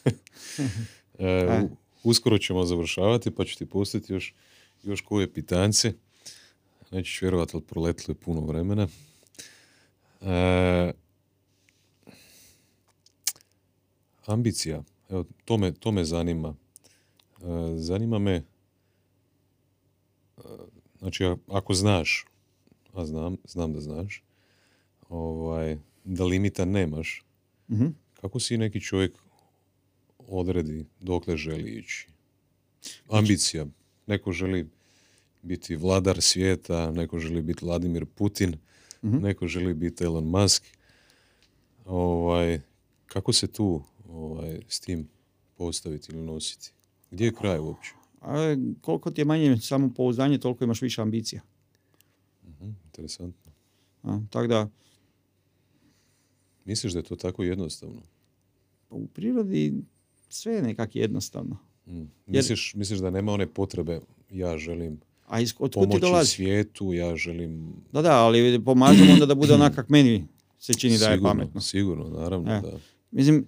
[1.18, 1.68] E,
[2.04, 4.34] uskoro ćemo završavati, pa ću ti pustiti još,
[4.82, 5.92] još koje pitance.
[6.92, 8.88] Nećeš vjerovati, ali proletilo je puno vremena.
[10.20, 10.92] E,
[14.26, 16.54] ambicija, evo, to me, to me zanima.
[17.38, 17.44] E,
[17.76, 18.42] zanima me, e,
[20.98, 22.26] znači, ako znaš,
[22.92, 24.22] a znam, znam da znaš,
[25.08, 27.22] ovaj, da limita nemaš,
[27.68, 27.86] Mhm.
[28.20, 29.18] kako si neki čovjek
[30.18, 32.08] odredi dokle želi ići?
[33.08, 33.66] Ambicija.
[34.06, 34.68] Neko želi
[35.46, 38.56] biti vladar svijeta, neko želi biti Vladimir Putin,
[39.02, 39.16] Mhm.
[39.16, 40.62] neko želi biti Elon Musk.
[41.84, 42.60] Ovaj,
[43.06, 45.08] kako se tu ovaj, s tim
[45.54, 46.72] postaviti ili nositi?
[47.10, 47.90] Gdje je kraj uopće?
[48.20, 51.42] A koliko ti je manje samopouzdanje, toliko imaš više ambicija.
[52.48, 53.52] Mhm, interesantno.
[54.02, 54.68] A, tako da,
[56.64, 58.02] Misliš da je to tako jednostavno?
[58.90, 59.74] u prirodi
[60.28, 61.58] sve je nekak jednostavno.
[61.86, 62.02] Mm.
[62.26, 64.00] Misliš, misliš da nema one potrebe
[64.30, 66.30] ja želim A iz, od kud ti dolazi?
[66.30, 70.26] svijetu, ja želim Da, da, ali pomažemo onda da bude onak kak meni
[70.58, 71.60] se čini da je sigurno, pametno.
[71.60, 72.60] Sigurno, naravno E.
[72.60, 72.78] da.
[73.10, 73.46] Mislim,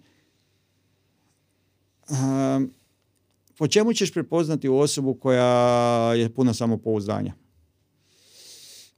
[2.08, 2.60] a,
[3.58, 7.34] po čemu ćeš prepoznati osobu koja je puna samopouzdanja?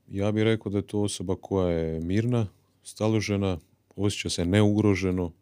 [0.09, 2.47] Ja bih rekao da je to osoba koja je mirna,
[2.83, 3.59] staložena,
[3.97, 5.33] osjeća se neugroženo,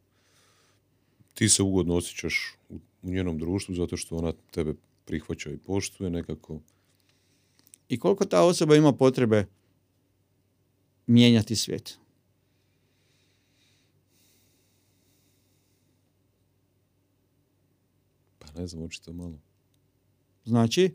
[1.34, 4.74] ti se ugodno osjećaš u, u njenom društvu zato što ona tebe
[5.04, 6.60] prihvaća i poštuje nekako.
[7.88, 9.46] I koliko ta osoba ima potrebe
[11.06, 11.98] mijenjati svijet?
[18.38, 19.38] Pa ne znam, očito malo.
[20.44, 20.94] Znači,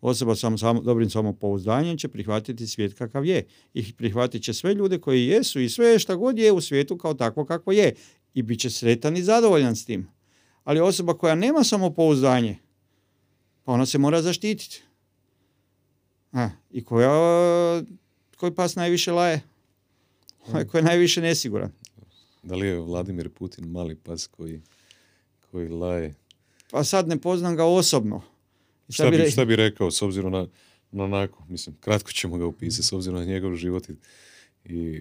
[0.00, 3.46] osoba sa samo, dobrim samopouzdanjem će prihvatiti svijet kakav je.
[3.74, 7.14] I prihvatit će sve ljude koji jesu i sve šta god je u svijetu kao
[7.14, 7.94] takvo kako je.
[8.34, 10.08] I bit će sretan i zadovoljan s tim.
[10.64, 12.58] Ali osoba koja nema samopouzdanje,
[13.64, 14.82] pa ona se mora zaštititi.
[16.32, 17.10] A, I koja,
[18.36, 19.42] koji pas najviše laje?
[20.48, 21.72] Onaj koji je najviše nesiguran.
[22.42, 24.60] Da li je Vladimir Putin mali pas koji,
[25.50, 26.14] koji laje?
[26.70, 28.22] Pa sad ne poznam ga osobno.
[28.88, 30.46] Šta bi, re- šta bi rekao s obzirom na,
[30.92, 33.92] na onako, mislim, kratko ćemo ga upisati s obzirom na njegov život i,
[34.64, 35.00] i,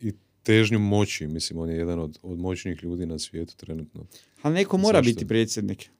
[0.00, 4.06] i težnju moći, mislim, on je jedan od, od moćnijih ljudi na svijetu trenutno.
[4.42, 5.12] A neko mora Zašto?
[5.14, 5.90] biti predsjednik.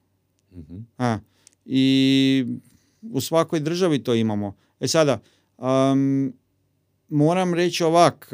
[0.53, 0.77] Mhm.
[0.97, 1.19] A,
[1.65, 2.45] I
[3.01, 4.55] u svakoj državi to imamo.
[4.79, 5.19] E sada,
[5.57, 6.33] am,
[7.09, 8.31] moram reći ovak,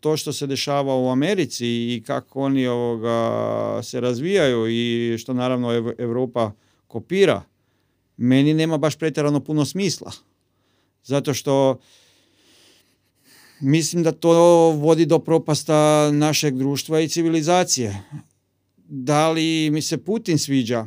[0.00, 5.94] to što se dešava u Americi i kako oni ovoga se razvijaju i što naravno
[5.98, 6.52] Europa
[6.86, 7.42] kopira,
[8.16, 10.12] meni nema baš pretjerano puno smisla.
[11.04, 11.80] Zato što
[13.60, 14.32] mislim da to
[14.70, 18.02] vodi do propasta našeg društva i civilizacije.
[18.76, 20.86] Da li mi se Putin sviđa?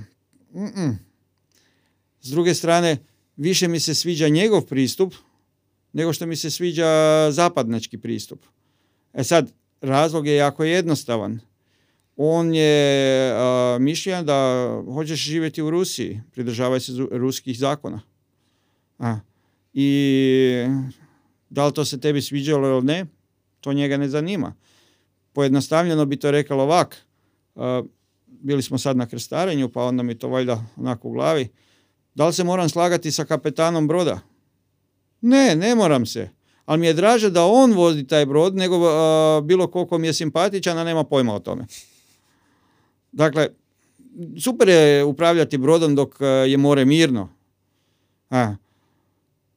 [0.56, 1.00] Mm-mm.
[2.22, 2.98] S druge strane,
[3.38, 5.14] više mi se sviđa njegov pristup
[5.94, 6.88] nego što mi se sviđa
[7.32, 8.46] zapadnački pristup.
[9.14, 9.52] E sad,
[9.82, 11.40] razlog je jako jednostavan.
[12.16, 18.02] On je a, mišljenja da hoćeš živjeti u Rusiji, pridržavaj se ruskih zakona.
[19.00, 19.20] A,
[19.74, 20.66] I
[21.50, 23.06] da li to se tebi sviđalo ili ne,
[23.62, 24.56] to njega ne zanima.
[25.34, 26.98] Pojednostavljeno bi to rekao ovak,
[27.56, 27.84] a,
[28.28, 31.50] bili smo sad na krstarenju, pa onda mi to valjda onako u glavi.
[32.16, 34.20] Da li se moram slagati sa kapetanom broda?
[35.22, 36.30] Ne, ne moram se.
[36.66, 40.14] Ali mi je draže da on vodi taj brod nego a, bilo koliko mi je
[40.14, 41.66] simpatičan, a nema pojma o tome.
[43.12, 43.48] Dakle,
[44.44, 47.30] super je upravljati brodom dok a, je more mirno.
[48.30, 48.56] A,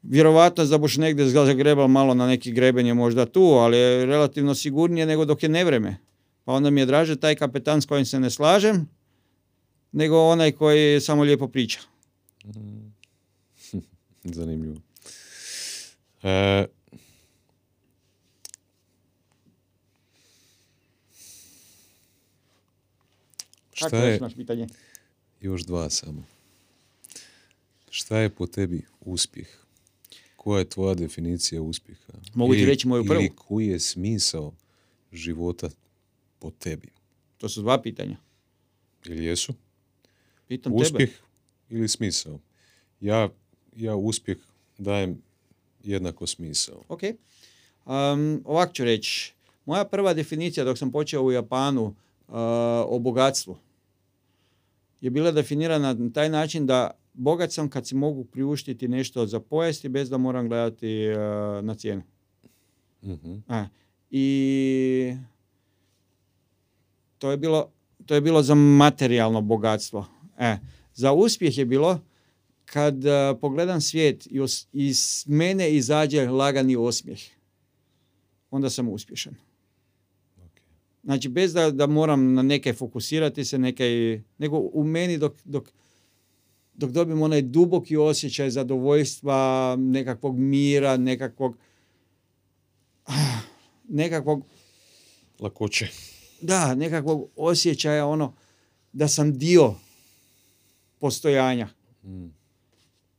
[0.02, 4.54] vjerovatno da buš negdje zagrebal malo na neki greben je možda tu, ali je relativno
[4.54, 5.96] sigurnije nego dok je nevreme.
[6.44, 8.88] Pa onda mi je draže taj kapetan s kojim se ne slažem,
[9.92, 11.80] nego onaj koji samo lijepo priča.
[14.36, 14.76] Zanimljivo.
[16.22, 16.66] E,
[23.72, 24.66] šta je, imaš pitanje?
[25.40, 26.24] još dva samo.
[27.90, 29.48] Šta je po tebi uspjeh?
[30.36, 32.12] Koja je tvoja definicija uspjeha?
[32.34, 33.20] Mogu ti Ili- reći moju prvu?
[33.20, 34.54] Ili koji je smisao
[35.12, 35.70] života
[36.38, 36.88] po tebi?
[37.38, 38.16] To su dva pitanja.
[39.04, 39.54] Ili jesu?
[40.48, 41.26] Pitam Uspjeh tebe.
[41.70, 42.38] Ili smisao?
[43.00, 43.28] Ja,
[43.76, 44.38] ja uspjeh
[44.78, 45.22] dajem
[45.84, 46.82] jednako smisao.
[46.88, 47.00] Ok.
[47.86, 49.34] Um, ovak ću reći.
[49.64, 51.94] Moja prva definicija dok sam počeo u Japanu uh,
[52.86, 53.56] o bogatstvu
[55.00, 59.40] je bila definirana na taj način da bogat sam kad si mogu priuštiti nešto za
[59.40, 62.02] pojesti bez da moram gledati uh, na cijenu.
[63.02, 63.34] Mhm.
[63.48, 63.66] A,
[64.10, 65.14] I
[67.18, 67.70] to je bilo,
[68.06, 70.06] to je bilo za materijalno bogatstvo.
[70.38, 70.56] E,
[70.96, 72.00] za uspjeh je bilo
[72.64, 73.10] kad e,
[73.40, 77.20] pogledam svijet i os- iz mene izađe lagani osmijeh.
[78.50, 79.34] Onda sam uspješan.
[81.04, 85.68] Znači, bez da, da moram na neke fokusirati se, neke, nego u meni dok, dok,
[86.74, 89.36] dok dobijem onaj duboki osjećaj zadovoljstva,
[89.78, 91.56] nekakvog mira, nekakvog
[93.04, 93.38] ah,
[93.88, 94.44] nekakvog,
[95.40, 95.88] Lakoće.
[96.40, 98.34] da, nekakvog osjećaja ono
[98.92, 99.74] da sam dio
[100.98, 101.68] postojanja.
[102.04, 102.26] Mm.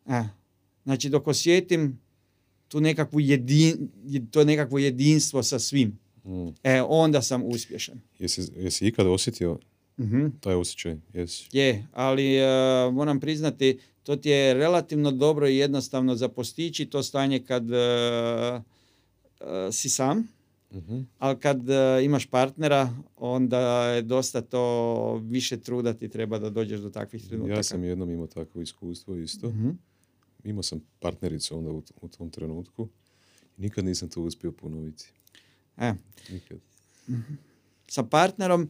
[0.08, 0.24] E,
[0.84, 2.00] znači dok osjetim
[2.68, 3.90] tu nekakvu jedin,
[4.32, 6.48] to nekakvo jedinstvo sa svim, Mm.
[6.64, 8.02] e, onda sam uspješan.
[8.20, 9.60] Jesi, jesi ikada osjetio
[10.00, 10.28] Mhm.
[10.40, 10.96] taj osjećaj?
[11.14, 11.50] Jesi.
[11.52, 12.48] Je, ali e,
[12.92, 17.76] moram priznati, to ti je relativno dobro i jednostavno za postići to stanje kad e,
[17.76, 18.62] e,
[19.72, 20.28] si sam,
[20.72, 21.02] Mhm.
[21.20, 26.80] ali kad e, imaš partnera, onda je dosta to više truda ti treba da dođeš
[26.80, 27.56] do takvih trenutaka.
[27.56, 29.50] Ja sam jednom imao takvo iskustvo isto.
[29.50, 29.70] Mhm.
[30.44, 32.88] Imao sam partnericu onda u, u tom trenutku.
[33.58, 35.06] Nikad nisam to uspio ponoviti.
[35.78, 35.94] E,
[36.30, 36.58] Nikad.
[37.88, 38.70] sa partnerom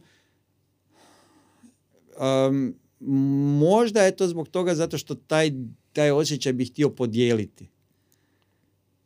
[2.20, 2.74] um,
[3.58, 5.52] možda je to zbog toga zato što taj,
[5.92, 7.68] taj osjećaj bih htio podijeliti.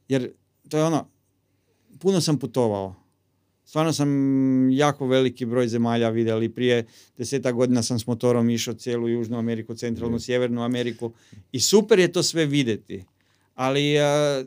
[0.09, 0.33] Jer
[0.69, 1.09] to je ono,
[2.03, 2.95] puno sam putovao.
[3.65, 4.09] Stvarno sam
[4.71, 6.49] jako veliki broj zemalja vidjeli.
[6.49, 6.87] Prije
[7.19, 10.21] deseta godina sam s motorom išao cijelu Južnu Ameriku, Centralnu, Mm.
[10.21, 11.13] Sjevernu Ameriku.
[11.53, 13.05] I super je to sve vidjeti.
[13.55, 14.45] Ali a,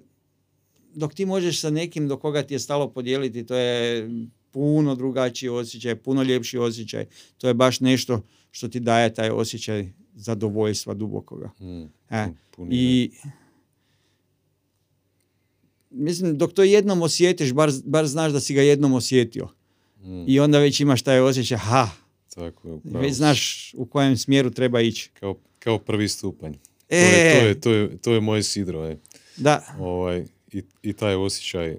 [0.93, 4.09] dok ti možeš sa nekim do koga ti je stalo podijeliti, to je
[4.51, 7.05] puno drugačiji osjećaj, puno ljepši osjećaj.
[7.37, 8.21] To je baš nešto
[8.51, 11.51] što ti daje taj osjećaj zadovoljstva dubokoga.
[11.59, 11.83] Mm.
[12.09, 12.27] E,
[12.69, 13.11] I
[15.95, 19.47] mislim, dok to jednom osjetiš, bar, bar znaš da si ga jednom osjetio.
[20.03, 20.23] Mm.
[20.27, 21.89] I onda već imaš taj osjećaj, ha,
[22.35, 25.09] Tako je, već znaš u kojem smjeru treba ići.
[25.13, 26.53] Kao, kao prvi stupanj.
[26.89, 28.85] E, To, je, to, je, to, je, to je moje sidro.
[28.85, 28.97] E.
[29.37, 31.77] da, Ovaj, i, I taj osjećaj,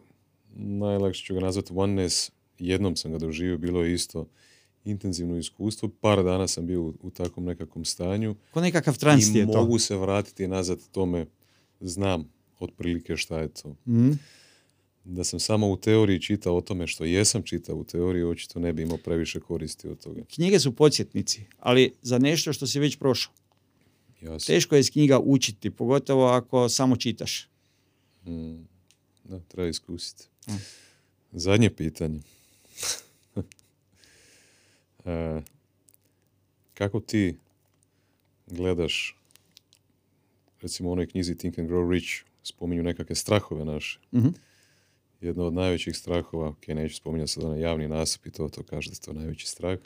[0.54, 4.28] najlakše ću ga nazvati oneness, jednom sam ga doživio, bilo je isto
[4.84, 9.38] intenzivno iskustvo, par dana sam bio u, u takvom nekakvom stanju ko nekakav trans i
[9.38, 9.52] je to.
[9.52, 11.26] mogu se vratiti nazad tome,
[11.80, 13.76] znam otprilike šta je to.
[13.86, 14.12] Mhm.
[15.04, 18.72] Da sam samo u teoriji čitao o tome što jesam čitao u teoriji, očito ne
[18.72, 20.22] bi imao previše koristi od toga.
[20.34, 23.32] Knjige su podsjetnici, ali za nešto što si već prošao.
[24.20, 24.54] Jasno.
[24.54, 27.48] Teško je iz knjiga učiti, pogotovo ako samo čitaš.
[28.26, 28.54] Mm,
[29.24, 30.24] da, treba iskusiti.
[30.48, 30.52] Mm.
[31.32, 32.20] Zadnje pitanje.
[35.06, 35.42] E,
[36.74, 37.36] kako ti
[38.46, 39.16] gledaš,
[40.60, 42.08] recimo u onoj knjizi Think and Grow Rich,
[42.46, 44.00] spominju nekakve strahove naše.
[44.14, 44.28] Mhm.
[45.20, 48.90] Jedno od najvećih strahova, ok, neću spominjati sad onaj javni nasip i to, to kaže
[48.90, 49.78] da je to najveći strah.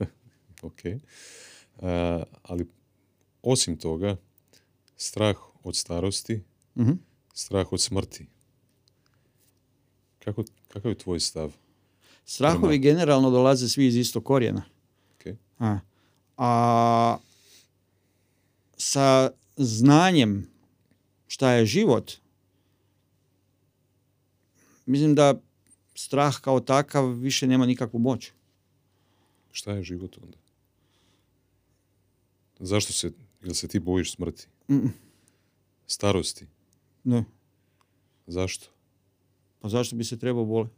[0.62, 0.84] ok.
[0.84, 1.00] E,
[2.42, 2.66] ali
[3.42, 4.16] osim toga,
[4.96, 6.42] strah od starosti,
[6.76, 6.92] Mhm.
[7.34, 8.26] strah od smrti.
[10.18, 11.52] Kako, kakav je tvoj stav?
[12.24, 14.62] Strahovi generalno dolaze svi iz istog korijena.
[15.10, 15.26] Ok.
[15.58, 15.78] A,
[16.36, 17.18] a
[18.76, 20.46] sa znanjem
[21.26, 22.12] šta je život,
[24.86, 25.40] mislim da
[25.94, 28.30] strah kao takav više nema nikakvu moć.
[29.52, 30.36] Šta je život onda?
[32.60, 34.46] Zašto se, jel se ti bojiš smrti?
[34.70, 34.88] Mm,
[35.86, 36.46] Starosti?
[37.04, 37.24] Ne.
[38.26, 38.66] Zašto?
[39.60, 40.68] Pa zašto bi se trebao boli?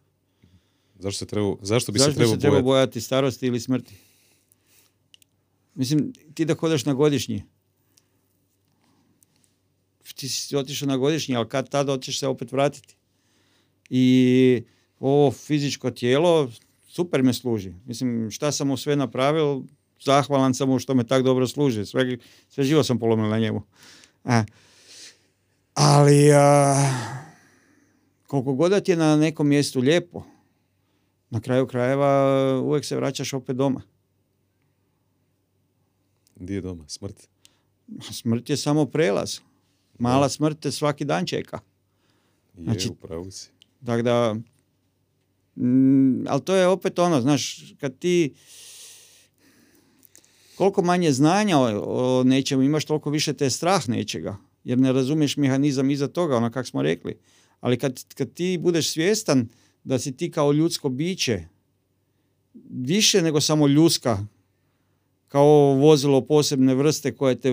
[0.99, 2.65] Zašto, se treba, zašto bi zašto se trebao se treba bojati?
[2.65, 3.95] bojati starosti ili smrti?
[5.75, 7.45] Mislim, ti da hodaš na godišnji,
[10.15, 12.97] ti si otišao na godišnji, ali kad tada hoćeš se opet vratiti.
[13.91, 14.63] I
[15.01, 16.51] ovo fizičko tijelo
[16.89, 17.73] super me služi.
[17.87, 19.63] Mislim, šta sam mu sve napravil,
[20.05, 21.87] zahvalan sam mu što me tak dobro služi.
[21.87, 23.63] Sve, sve živo sam polomio na njemu.
[24.25, 24.45] A,
[25.75, 26.75] ali a,
[28.27, 30.25] koliko god da ti je na nekom mjestu lijepo,
[31.31, 33.83] na kraju krajeva uvijek se vraćaš opet doma.
[36.37, 36.85] Di je doma?
[36.89, 37.29] Smrt?
[38.13, 39.39] Smrt je samo prelaz.
[39.99, 41.59] Mala smrt te svaki dan čeka.
[42.57, 43.51] Je, Znači- upravo si.
[43.87, 44.35] Tako da,
[45.57, 48.35] mm, ali to je opet ono, znaš, kad ti
[50.55, 54.37] koliko manje znanja o, o nečemu imaš, toliko više te je strah nečega.
[54.65, 57.19] Jer ne razumiješ mehanizam iza toga, ono kako smo rekli.
[57.61, 59.49] Ali kad, kad ti budeš svjestan
[59.85, 61.45] da si ti kao ljudsko biće
[62.71, 64.27] više nego samo ljuska,
[65.29, 67.51] kao vozilo posebne vrste koje, te,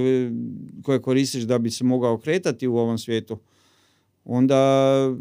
[0.84, 3.40] koje koristiš da bi se mogao kretati u ovom svijetu,
[4.26, 5.16] onda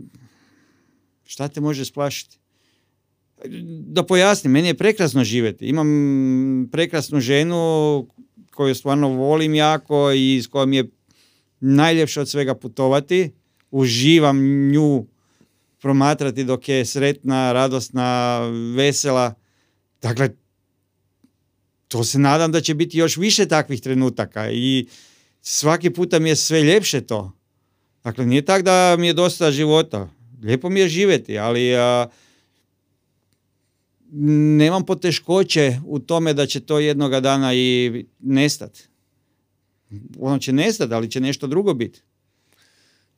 [1.25, 2.39] šta te može splašiti?
[3.81, 5.67] Da pojasnim, meni je prekrasno živjeti.
[5.67, 8.07] Imam prekrasnu ženu
[8.51, 10.91] koju stvarno volim jako i s kojom je
[11.61, 13.31] najljepše od svega putovati.
[13.71, 14.39] Uživam
[14.71, 15.07] nju
[15.81, 18.39] promatrati dok je sretna, radosna,
[18.77, 19.35] vesela.
[20.03, 20.29] Dakle,
[21.95, 24.87] to se nadam da će biti još više takvih trenutaka i
[25.43, 27.33] svaki puta mi je sve ljepše to.
[28.05, 30.11] Dakle, nije tako da mi je dosta života.
[30.43, 32.07] Lijepo mi je živjeti, ali a,
[34.59, 38.83] nemam poteškoće u tome da će to jednoga dana i nestati.
[40.19, 42.01] Ono će nestati, ali će nešto drugo biti.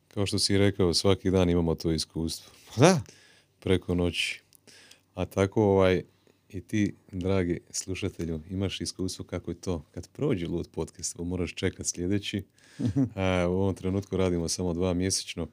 [0.08, 2.52] Kao što si rekao, svaki dan imamo to iskustvo.
[2.76, 3.00] Da.
[3.58, 4.40] Preko noći.
[5.14, 6.02] A tako ovaj,
[6.48, 11.88] i ti, dragi slušatelju, imaš iskustvo kako je to kad prođe Lud podcast, moraš čekati
[11.88, 12.42] sljedeći.
[13.14, 15.48] A, u ovom trenutku radimo samo dva mjesečno,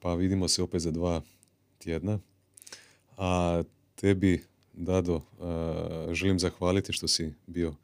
[0.00, 1.22] pa vidimo se opet za dva
[1.78, 2.18] tjedna.
[3.16, 3.62] A
[3.94, 5.20] tebi, Dado,
[6.12, 7.74] želim zahvaliti što si bio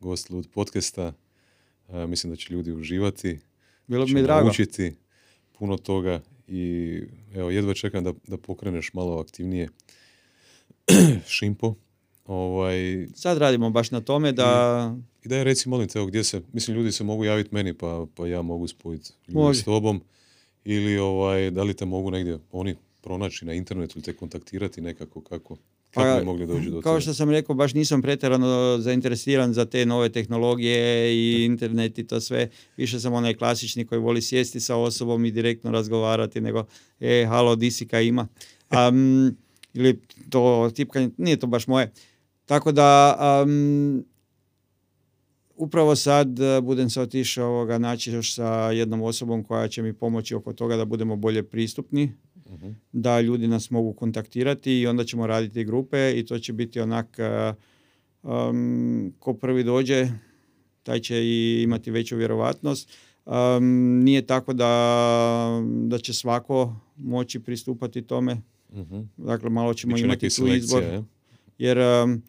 [0.00, 1.12] gost Lud podcasta.
[1.88, 3.38] mislim da će ljudi uživati.
[3.86, 4.44] Bilo bi mi drago.
[4.44, 4.94] Naučiti
[5.58, 7.02] puno toga i
[7.34, 9.68] evo, jedva čekam da, da pokreneš malo aktivnije
[11.38, 11.74] šimpo.
[12.26, 14.94] Ovaj, Sad radimo baš na tome da...
[15.24, 18.06] I, da je reci, molim te, gdje se, mislim, ljudi se mogu javiti meni, pa,
[18.14, 20.00] pa ja mogu spojiti ljudi s tobom.
[20.64, 25.20] Ili ovaj, da li te mogu negdje oni pronaći na internetu ili te kontaktirati nekako,
[25.20, 25.56] kako?
[25.94, 29.64] Kako pa, bi mogli doći do Kao što sam rekao, baš nisam pretjerano zainteresiran za
[29.64, 32.48] te nove tehnologije i internet i to sve.
[32.76, 36.64] Više sam onaj klasični koji voli sjesti sa osobom i direktno razgovarati, nego,
[37.00, 38.28] e, halo, disika ima.
[38.88, 39.36] Um,
[39.74, 40.00] ili
[40.30, 41.92] to tipkanje, nije to baš moje.
[42.46, 44.04] Tako da, um,
[45.56, 49.92] upravo sad e, budem se otišao ovoga naći još sa jednom osobom koja će mi
[49.92, 52.12] pomoći oko toga da budemo bolje pristupni,
[52.44, 52.60] uh
[52.92, 57.18] da ljudi nas mogu kontaktirati i onda ćemo raditi grupe i to će biti onak
[58.22, 60.08] um, ko prvi dođe,
[60.82, 62.92] taj će i imati veću vjerovatnost.
[63.24, 68.36] Um, nije tako da, da će svako moći pristupati tome.
[68.72, 70.84] Uh Dakle, malo ćemo imati tu izbor.
[71.58, 72.22] Jer um,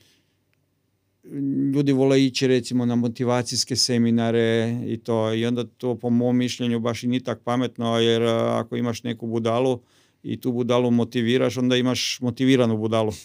[1.74, 6.80] ljudi vole ići recimo na motivacijske seminare i to i onda to po mom mišljenju
[6.80, 9.80] baš i ni tak pametno jer ako imaš neku budalu
[10.24, 13.12] i tu budalu motiviraš onda imaš motiviranu budalu.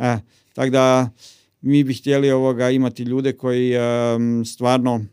[0.00, 0.18] E,
[0.52, 1.10] tako da
[1.60, 5.04] mi bi htjeli ovoga imati ljude koji um, stvarno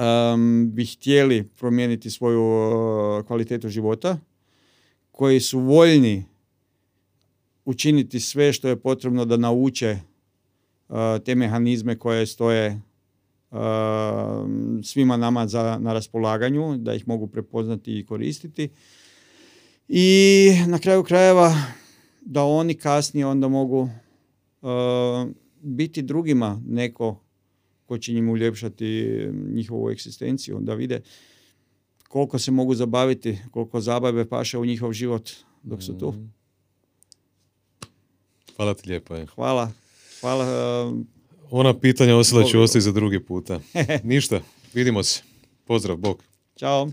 [0.00, 4.18] um, bi htjeli promijeniti svoju uh, kvalitetu života,
[5.12, 6.24] koji su voljni
[7.70, 9.98] učiniti sve što je potrebno da nauče
[11.24, 12.80] te mehanizme koje stoje
[14.82, 18.68] svima nama za, na raspolaganju, da ih mogu prepoznati i koristiti.
[19.88, 21.54] I na kraju krajeva
[22.20, 23.88] da oni kasnije onda mogu
[25.62, 27.20] biti drugima neko
[27.86, 31.00] ko će njim uljepšati njihovu egzistenciju, da vide
[32.08, 35.30] koliko se mogu zabaviti, koliko zabave paše u njihov život
[35.62, 36.14] dok su tu.
[38.60, 39.14] Hvala ti lijepo.
[39.34, 39.72] Hvala.
[40.20, 40.44] Hvala.
[40.86, 41.06] Um,
[41.50, 43.60] Ona pitanja ostala ću ostaviti za drugi puta.
[44.02, 44.40] Ništa,
[44.74, 45.22] vidimo se.
[45.64, 46.24] Pozdrav, bok.
[46.56, 46.90] Ćao.